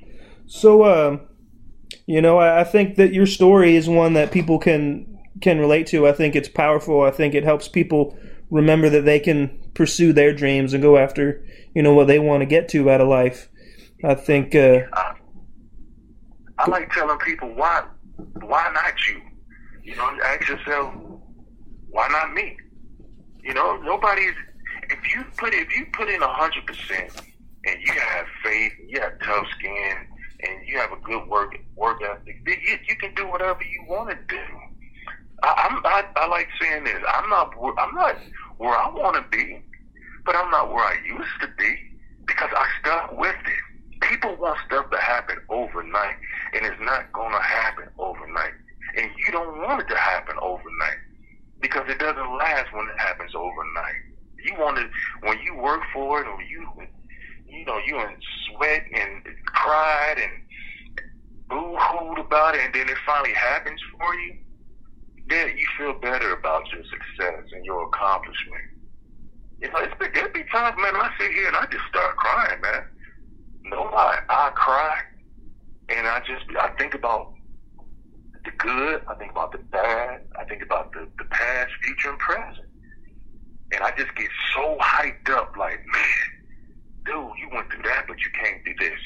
So, 0.46 0.84
uh, 0.84 1.18
you 2.06 2.22
know, 2.22 2.38
I, 2.38 2.62
I 2.62 2.64
think 2.64 2.96
that 2.98 3.14
your 3.14 3.26
story 3.26 3.76
is 3.76 3.88
one 3.88 4.14
that 4.14 4.32
people 4.32 4.60
can 4.60 5.13
can 5.44 5.60
relate 5.60 5.88
to. 5.88 6.08
I 6.08 6.14
think 6.14 6.36
it's 6.36 6.50
powerful. 6.50 7.02
I 7.02 7.12
think 7.12 7.36
it 7.36 7.44
helps 7.44 7.68
people 7.68 8.18
remember 8.50 8.90
that 8.90 9.06
they 9.06 9.20
can 9.20 9.60
pursue 9.74 10.14
their 10.14 10.34
dreams 10.34 10.74
and 10.74 10.82
go 10.82 10.98
after, 10.98 11.46
you 11.76 11.84
know, 11.84 11.94
what 11.94 12.08
they 12.08 12.18
want 12.18 12.42
to 12.42 12.46
get 12.46 12.70
to 12.70 12.90
out 12.90 13.02
of 13.02 13.10
life. 13.10 13.50
I 14.04 14.16
think. 14.16 14.56
Uh, 14.56 14.82
I, 14.94 15.14
I 16.58 16.70
like 16.70 16.92
telling 16.92 17.18
people 17.20 17.50
why 17.50 17.84
why 18.42 18.72
not 18.74 18.94
you? 19.08 19.22
You 19.84 19.96
know, 19.98 20.18
ask 20.24 20.48
yourself 20.48 20.94
why 21.90 22.08
not 22.08 22.34
me? 22.34 22.58
You 23.44 23.54
know, 23.54 23.78
nobody's. 23.84 24.34
If 24.90 25.14
you 25.14 25.24
put 25.38 25.54
if 25.54 25.76
you 25.76 25.86
put 25.94 26.10
in 26.10 26.22
a 26.22 26.34
hundred 26.34 26.66
percent 26.66 27.22
and 27.66 27.76
you 27.82 27.94
have 27.94 28.26
faith, 28.44 28.74
you 28.88 29.00
have 29.02 29.20
tough 29.20 29.46
skin, 29.58 29.96
and 30.46 30.68
you 30.68 30.78
have 30.78 30.92
a 30.92 30.98
good 30.98 31.28
work 31.28 31.56
work 31.76 32.02
ethic, 32.02 32.42
you, 32.46 32.78
you 32.88 32.96
can 32.96 33.14
do 33.16 33.28
whatever 33.28 33.60
you 33.64 33.84
want 33.88 34.10
to 34.10 34.18
do. 34.28 34.44
I, 35.42 35.70
I'm 35.70 35.82
I, 35.86 36.04
I 36.16 36.28
like 36.28 36.48
saying 36.62 36.84
this. 36.84 37.02
I'm 37.08 37.30
not 37.30 37.54
I'm 37.78 37.96
not 37.96 38.16
where 38.58 38.78
I 38.78 38.90
want 38.90 39.16
to 39.16 39.38
be, 39.38 39.62
but 40.26 40.36
I'm 40.36 40.52
not 40.52 40.72
where 40.72 40.86
I 40.86 40.98
used 41.06 41.42
to 41.42 41.48
be 41.58 41.76
because 42.28 42.50
I 42.56 42.68
stuck 42.82 43.18
with 43.18 43.36
it. 43.36 44.10
People 44.10 44.36
want 44.38 44.60
stuff 44.68 44.90
to 44.92 44.98
happen 44.98 45.38
overnight, 45.50 46.16
and 46.54 46.66
it's 46.66 46.80
not 46.82 47.12
to 47.14 47.42
happen 47.42 47.86
overnight. 47.98 48.54
And 48.98 49.10
you 49.18 49.32
don't 49.32 49.62
want 49.62 49.82
it 49.82 49.88
to 49.90 49.98
happen 49.98 50.36
overnight 50.42 51.00
because 51.62 51.84
it 51.90 52.00
doesn't 52.00 52.38
last 52.38 52.72
when 52.74 52.88
it 52.88 53.00
happens 53.00 53.32
overnight. 53.34 54.02
You 54.46 54.54
want 54.60 54.78
it 54.78 54.90
when 55.22 55.40
you 55.40 55.56
work 55.56 55.82
for 55.94 56.22
it, 56.22 56.28
or 56.28 56.42
you, 56.44 56.68
you 57.48 57.66
know, 57.66 57.80
you 57.88 57.98
in 57.98 58.16
sweat 58.52 58.84
and 58.94 59.24
cried 59.46 60.16
and 60.18 60.32
boo-hooed 61.50 62.20
about 62.20 62.56
it, 62.56 62.62
and 62.66 62.74
then 62.74 62.90
it 62.90 62.98
finally 63.06 63.34
happens 63.34 63.80
for 63.98 64.14
you. 64.16 64.36
Then 65.30 65.58
you 65.58 65.68
feel 65.78 65.94
better 66.02 66.34
about 66.34 66.64
your 66.72 66.84
success 66.84 67.44
and 67.54 67.66
your 67.66 67.88
accomplishment. 67.88 68.62
You 69.62 69.70
know, 69.70 69.80
it's 69.80 69.96
been, 70.00 70.12
there'll 70.14 70.34
be 70.34 70.44
times, 70.52 70.76
man, 70.78 70.96
I 70.96 71.10
sit 71.20 71.32
here 71.32 71.48
and 71.48 71.56
I 71.56 71.66
just 71.72 71.86
start 71.90 72.18
crying, 72.18 72.60
man. 72.62 72.84
No 73.66 73.84
lie, 73.84 74.20
I 74.28 74.52
cry, 74.56 74.98
and 75.90 76.06
I 76.06 76.20
just 76.20 76.44
I 76.60 76.70
think 76.78 76.94
about 76.96 77.32
the 78.44 78.52
good, 78.58 79.02
I 79.08 79.16
think 79.16 79.32
about 79.32 79.54
the 79.54 79.60
bad, 79.72 80.22
I 80.38 80.44
think 80.46 80.62
about 80.64 80.92
the, 80.92 81.08
the 81.18 81.26
past, 81.32 81.72
future, 81.82 82.10
and 82.10 82.20
present. 82.20 82.68
And 83.74 83.82
I 83.82 83.92
just 83.98 84.14
get 84.16 84.28
so 84.54 84.78
hyped 84.82 85.32
up, 85.32 85.56
like, 85.58 85.80
man, 85.94 86.28
dude, 87.06 87.32
you 87.40 87.48
went 87.52 87.72
through 87.72 87.84
that, 87.84 88.04
but 88.08 88.18
you 88.20 88.32
can't 88.36 88.64
do 88.66 88.74
this. 88.80 89.00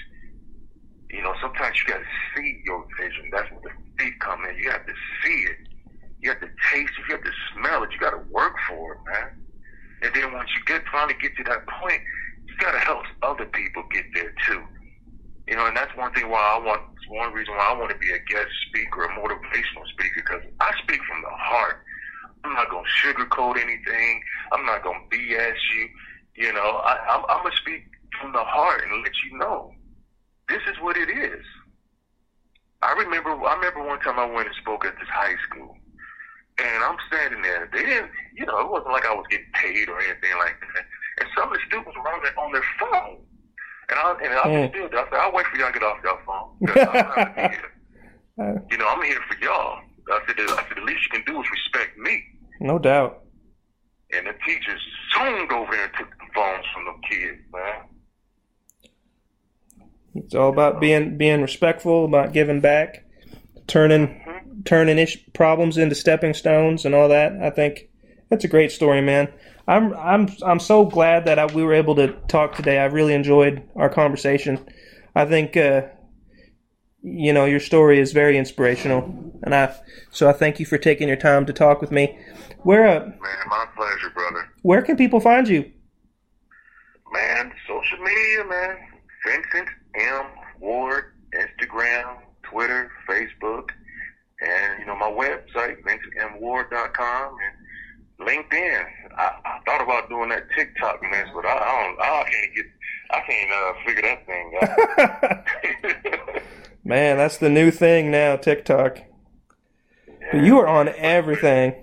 You 1.11 1.21
know, 1.21 1.35
sometimes 1.39 1.77
you 1.79 1.93
got 1.93 1.99
to 1.99 2.11
see 2.35 2.61
your 2.65 2.83
vision. 2.99 3.29
That's 3.31 3.49
where 3.51 3.61
the 3.61 3.69
faith 3.97 4.13
come 4.19 4.43
in. 4.45 4.57
You 4.57 4.71
have 4.71 4.85
to 4.85 4.93
see 5.23 5.45
it. 5.45 5.57
You 6.19 6.29
have 6.29 6.39
to 6.41 6.49
taste 6.71 6.93
it. 6.97 7.03
You 7.09 7.15
have 7.15 7.23
to 7.23 7.31
smell 7.53 7.83
it. 7.83 7.89
You 7.93 7.99
got 7.99 8.11
to 8.11 8.23
work 8.31 8.55
for 8.67 8.93
it, 8.93 8.99
man. 9.05 9.29
And 10.01 10.13
then 10.13 10.33
once 10.33 10.49
you 10.55 10.63
get 10.65 10.83
finally 10.91 11.15
get 11.21 11.35
to 11.37 11.43
that 11.45 11.65
point, 11.67 12.01
you 12.47 12.55
got 12.59 12.71
to 12.73 12.79
help 12.79 13.03
other 13.21 13.45
people 13.45 13.83
get 13.91 14.05
there 14.13 14.33
too. 14.45 14.63
You 15.47 15.55
know, 15.55 15.65
and 15.65 15.77
that's 15.77 15.95
one 15.95 16.13
thing 16.13 16.29
why 16.29 16.41
I 16.41 16.59
want, 16.59 16.81
one 17.07 17.33
reason 17.33 17.55
why 17.55 17.71
I 17.71 17.77
want 17.77 17.91
to 17.91 17.97
be 17.97 18.11
a 18.11 18.19
guest 18.19 18.49
speaker, 18.67 19.05
a 19.05 19.09
motivational 19.09 19.87
speaker, 19.93 20.21
because 20.25 20.41
I 20.59 20.71
speak 20.83 20.99
from 21.07 21.21
the 21.21 21.31
heart. 21.31 21.83
I'm 22.43 22.53
not 22.53 22.67
to 22.69 22.83
sugarcoat 23.01 23.57
anything. 23.57 24.21
I'm 24.51 24.65
not 24.65 24.83
to 24.83 24.91
BS 25.11 25.55
you. 25.75 25.89
You 26.35 26.53
know, 26.53 26.81
I, 26.83 26.97
I'm, 27.09 27.23
I'm 27.29 27.49
to 27.49 27.57
speak 27.57 27.85
from 28.21 28.33
the 28.33 28.43
heart 28.43 28.83
and 28.83 29.03
let 29.03 29.11
you 29.25 29.37
know 29.37 29.71
this 30.49 30.61
is 30.69 30.75
what 30.81 30.97
it 30.97 31.09
is. 31.09 31.43
I 32.81 32.91
remember, 32.93 33.31
I 33.31 33.55
remember 33.55 33.83
one 33.83 33.99
time 34.01 34.19
I 34.19 34.25
went 34.25 34.47
and 34.47 34.55
spoke 34.61 34.85
at 34.85 34.95
this 34.99 35.09
high 35.09 35.35
school, 35.49 35.76
and 36.59 36.83
I'm 36.83 36.97
standing 37.07 37.41
there. 37.41 37.69
They 37.71 37.83
didn't, 37.85 38.11
you 38.35 38.45
know, 38.45 38.59
it 38.59 38.69
wasn't 38.69 38.91
like 38.93 39.05
I 39.05 39.13
was 39.13 39.25
getting 39.29 39.51
paid 39.53 39.89
or 39.89 39.99
anything 39.99 40.37
like 40.39 40.55
that. 40.59 40.85
And 41.19 41.29
some 41.35 41.47
of 41.49 41.53
the 41.53 41.59
students 41.67 41.95
were 41.97 42.09
on 42.09 42.21
their, 42.23 42.39
on 42.39 42.51
their 42.51 42.65
phone. 42.79 43.17
And 43.89 43.99
I, 43.99 44.11
and 44.23 44.33
I 44.33 44.43
Mm. 44.47 44.69
stood 44.71 44.91
there. 44.91 44.99
I 44.99 45.09
said, 45.09 45.19
I'll 45.19 45.31
wait 45.31 45.45
for 45.47 45.57
y'all 45.57 45.71
to 45.71 45.79
get 45.79 45.83
off 45.83 45.97
your 46.03 46.19
phone. 46.25 46.49
I'm. 47.37 47.51
Uh, 48.39 48.53
You 48.69 48.77
know, 48.77 48.87
I'm 48.87 49.01
here 49.01 49.19
for 49.27 49.35
y'all. 49.43 49.79
I 50.11 50.19
said, 50.27 50.35
I 50.39 50.45
said, 50.67 50.77
the 50.77 50.81
least 50.81 50.99
you 51.11 51.19
can 51.19 51.33
do 51.33 51.41
is 51.41 51.47
respect 51.51 51.97
me. 51.97 52.23
no 52.59 52.77
doubt. 52.77 53.23
And 54.15 54.27
the 54.27 54.33
teachers 54.45 54.79
zoomed 55.11 55.51
over 55.51 55.71
there 55.71 55.85
and 55.85 55.93
took 55.97 56.09
the 56.11 56.25
phones 56.35 56.63
from 56.71 56.85
them 56.85 57.01
kids, 57.09 57.41
man. 57.51 58.93
It's 60.13 60.35
all 60.35 60.49
about 60.49 60.79
being 60.79 61.17
being 61.17 61.41
respectful, 61.41 62.05
about 62.05 62.31
giving 62.31 62.59
back, 62.61 63.03
turning 63.67 64.21
turning 64.65 64.97
ish 64.97 65.17
problems 65.33 65.77
into 65.77 65.95
stepping 65.95 66.33
stones, 66.33 66.85
and 66.85 66.93
all 66.95 67.09
that. 67.09 67.33
I 67.41 67.49
think 67.49 67.89
That's 68.29 68.43
a 68.43 68.47
great 68.49 68.71
story, 68.71 69.01
man. 69.01 69.31
I'm 69.67 69.93
I'm 69.95 70.29
I'm 70.45 70.59
so 70.59 70.85
glad 70.85 71.25
that 71.25 71.39
I, 71.39 71.45
we 71.45 71.63
were 71.63 71.73
able 71.73 71.95
to 71.95 72.13
talk 72.27 72.55
today. 72.55 72.79
I 72.79 72.85
really 72.85 73.13
enjoyed 73.13 73.61
our 73.75 73.89
conversation. 73.89 74.65
I 75.15 75.25
think 75.25 75.57
uh, 75.57 75.81
you 77.01 77.33
know 77.33 77.45
your 77.45 77.59
story 77.59 77.99
is 77.99 78.11
very 78.13 78.37
inspirational, 78.37 79.33
and 79.43 79.53
I 79.53 79.75
so 80.11 80.29
I 80.29 80.33
thank 80.33 80.59
you 80.59 80.65
for 80.65 80.77
taking 80.77 81.07
your 81.07 81.17
time 81.17 81.45
to 81.45 81.53
talk 81.53 81.81
with 81.81 81.91
me. 81.91 82.17
Where 82.63 82.87
uh, 82.87 82.99
Man, 83.05 83.47
my 83.49 83.65
pleasure, 83.75 84.09
brother. 84.09 84.49
where 84.61 84.81
can 84.81 84.95
people 84.97 85.19
find 85.19 85.47
you? 85.47 85.71
Man, 87.13 87.51
social 87.67 87.97
media, 87.99 88.45
man. 88.45 88.77
Vincent 89.25 89.67
M. 89.95 90.25
Ward, 90.59 91.13
Instagram, 91.35 92.17
Twitter, 92.43 92.91
Facebook, 93.07 93.69
and 94.41 94.79
you 94.79 94.85
know 94.85 94.95
my 94.95 95.09
website, 95.09 95.77
vincentmward.com, 95.83 97.37
and 97.43 98.27
LinkedIn. 98.27 98.85
I, 99.17 99.31
I 99.45 99.59
thought 99.65 99.81
about 99.81 100.09
doing 100.09 100.29
that 100.29 100.49
TikTok 100.55 101.01
mess, 101.01 101.27
but 101.33 101.45
I, 101.45 101.57
I 101.57 101.85
don't. 101.85 101.99
I 101.99 102.29
can't 102.29 102.55
get. 102.55 102.65
I 103.09 103.21
can't 103.21 103.51
uh, 103.51 103.73
figure 103.85 104.01
that 104.03 104.25
thing 104.25 104.51
out. 106.35 106.43
Man, 106.83 107.17
that's 107.17 107.37
the 107.37 107.49
new 107.49 107.71
thing 107.71 108.11
now, 108.11 108.35
TikTok. 108.35 108.99
But 110.31 110.43
you 110.43 110.59
are 110.59 110.67
on 110.67 110.89
everything. 110.89 111.75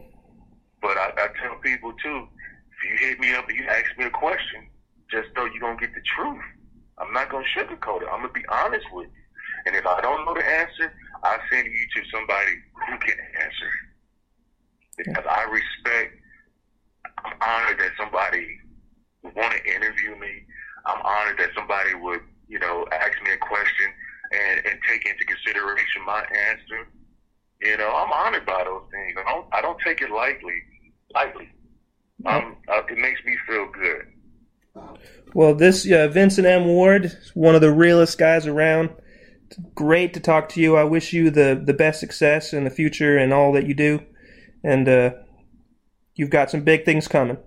But 0.82 0.96
I, 0.98 1.12
I 1.16 1.28
tell 1.42 1.57
people 1.62 1.92
too, 2.02 2.28
if 2.70 2.90
you 2.90 3.09
hit 3.09 3.20
me 3.20 3.34
up 3.34 3.48
and 3.48 3.57
you 3.57 3.64
ask 3.66 3.86
me 3.98 4.05
a 4.05 4.11
question, 4.11 4.68
just 5.11 5.28
know 5.36 5.46
you're 5.46 5.61
gonna 5.61 5.80
get 5.80 5.94
the 5.94 6.02
truth. 6.16 6.42
I'm 6.98 7.12
not 7.12 7.30
gonna 7.30 7.46
sugarcoat 7.57 8.02
it. 8.02 8.09
I'm 8.11 8.20
gonna 8.20 8.32
be 8.32 8.44
honest 8.50 8.84
with 8.92 9.07
you. 9.07 9.22
And 9.66 9.76
if 9.76 9.86
I 9.86 10.00
don't 10.02 10.24
know 10.26 10.34
the 10.34 10.44
answer, 10.44 10.92
I 11.25 11.39
send 11.51 11.66
you 11.66 11.87
to 11.97 12.11
somebody 12.11 12.53
who 12.89 12.99
can 12.99 13.16
answer. 13.43 13.72
Because 14.97 15.25
I 15.29 15.43
respect, 15.45 16.20
I'm 17.25 17.33
honored 17.41 17.81
that 17.81 17.93
somebody 17.99 18.59
would 19.22 19.35
want 19.35 19.55
to 19.55 19.75
interview 19.75 20.14
me. 20.16 20.45
I'm 20.87 21.01
honored 21.03 21.39
that 21.39 21.51
somebody 21.55 21.95
would, 21.95 22.20
you 22.47 22.59
know, 22.59 22.87
ask 22.93 23.20
me 23.25 23.33
a 23.33 23.39
question 23.39 23.89
and, 24.33 24.66
and 24.66 24.79
take 24.89 25.07
into 25.07 25.25
consideration 25.25 26.05
my 26.07 26.20
answer. 26.51 26.87
You 27.62 27.79
know, 27.79 27.91
I'm 27.91 28.12
honored 28.12 28.45
by 28.45 28.62
those 28.64 28.83
things. 28.93 29.16
I 29.18 29.33
don't, 29.33 29.47
I 29.53 29.62
don't 29.62 29.79
take 29.85 30.03
it 30.03 30.11
lightly. 30.11 30.62
Lightly. 31.14 31.49
Um, 32.27 32.57
uh, 32.68 32.83
it 32.89 32.99
makes 32.99 33.25
me 33.25 33.37
feel 33.47 33.68
good. 33.72 34.87
Well, 35.35 35.55
this 35.55 35.91
uh, 35.91 36.09
Vincent 36.09 36.47
M. 36.47 36.66
Ward, 36.66 37.07
is 37.07 37.33
one 37.35 37.55
of 37.55 37.61
the 37.61 37.72
realest 37.72 38.18
guys 38.18 38.47
around. 38.47 38.91
Great 39.74 40.14
to 40.14 40.20
talk 40.20 40.48
to 40.50 40.61
you. 40.61 40.76
I 40.76 40.84
wish 40.84 41.12
you 41.12 41.30
the, 41.30 41.61
the 41.62 41.74
best 41.74 42.00
success 42.00 42.52
in 42.52 42.64
the 42.64 42.70
future 42.70 43.16
and 43.18 43.32
all 43.32 43.52
that 43.52 43.66
you 43.66 43.74
do. 43.74 44.00
And 44.62 44.88
uh, 44.88 45.11
you've 46.14 46.30
got 46.30 46.50
some 46.50 46.62
big 46.62 46.84
things 46.84 47.09
coming. 47.09 47.38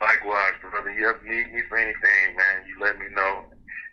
Likewise, 0.00 0.52
brother. 0.60 0.92
You 0.92 1.08
ever 1.08 1.22
need 1.24 1.52
me 1.52 1.62
for 1.68 1.78
anything, 1.78 2.36
man, 2.36 2.66
you 2.66 2.84
let 2.84 2.98
me 2.98 3.06
know. 3.14 3.44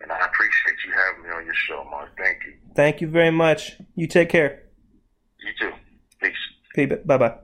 And 0.02 0.12
I 0.12 0.26
appreciate 0.26 0.76
you 0.86 0.94
having 0.94 1.24
me 1.24 1.30
on 1.30 1.46
your 1.46 1.54
show, 1.54 1.86
Mark. 1.90 2.10
Thank 2.18 2.38
you. 2.46 2.54
Thank 2.76 3.02
you 3.02 3.08
very 3.08 3.32
much. 3.32 3.74
You 3.96 4.08
take 4.08 4.30
care. 4.30 4.64
You 5.40 5.52
too. 5.60 5.76
Peace. 6.22 6.34
Okay, 6.74 6.86
bye 7.06 7.18
bye. 7.18 7.36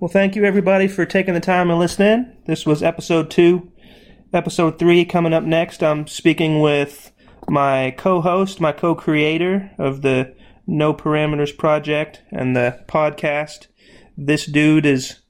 Well, 0.00 0.08
thank 0.08 0.36
you 0.36 0.44
everybody 0.44 0.86
for 0.86 1.04
taking 1.06 1.34
the 1.34 1.40
time 1.40 1.68
to 1.68 1.76
listen 1.76 2.06
in. 2.06 2.36
This 2.46 2.66
was 2.66 2.82
episode 2.82 3.30
two. 3.30 3.72
Episode 4.32 4.78
three 4.78 5.04
coming 5.04 5.32
up 5.32 5.44
next. 5.44 5.82
I'm 5.82 6.06
speaking 6.06 6.60
with 6.60 7.12
my 7.48 7.94
co 7.96 8.20
host, 8.20 8.60
my 8.60 8.72
co 8.72 8.94
creator 8.94 9.70
of 9.78 10.02
the 10.02 10.34
No 10.66 10.94
Parameters 10.94 11.56
Project 11.56 12.22
and 12.30 12.54
the 12.56 12.82
podcast. 12.86 13.66
This 14.16 14.46
dude 14.46 14.86
is 14.86 15.20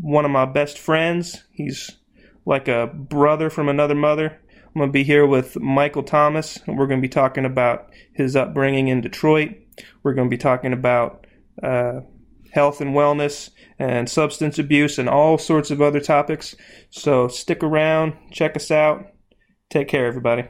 one 0.00 0.24
of 0.24 0.30
my 0.30 0.44
best 0.44 0.78
friends. 0.78 1.44
He's 1.52 1.96
like 2.44 2.68
a 2.68 2.86
brother 2.86 3.50
from 3.50 3.68
another 3.68 3.94
mother. 3.94 4.38
I'm 4.66 4.80
going 4.80 4.88
to 4.88 4.92
be 4.92 5.04
here 5.04 5.26
with 5.26 5.58
Michael 5.58 6.02
Thomas, 6.02 6.58
and 6.66 6.78
we're 6.78 6.86
going 6.86 7.00
to 7.00 7.06
be 7.06 7.08
talking 7.08 7.44
about 7.44 7.90
his 8.12 8.36
upbringing 8.36 8.88
in 8.88 9.00
Detroit. 9.00 9.54
We're 10.02 10.14
going 10.14 10.28
to 10.28 10.34
be 10.34 10.38
talking 10.38 10.72
about 10.72 11.26
uh, 11.62 12.00
health 12.52 12.80
and 12.80 12.94
wellness 12.94 13.50
and 13.78 14.08
substance 14.08 14.58
abuse 14.58 14.98
and 14.98 15.08
all 15.08 15.38
sorts 15.38 15.70
of 15.70 15.82
other 15.82 16.00
topics. 16.00 16.54
So 16.90 17.28
stick 17.28 17.62
around, 17.62 18.14
check 18.30 18.56
us 18.56 18.70
out. 18.70 19.06
Take 19.70 19.88
care, 19.88 20.06
everybody. 20.06 20.48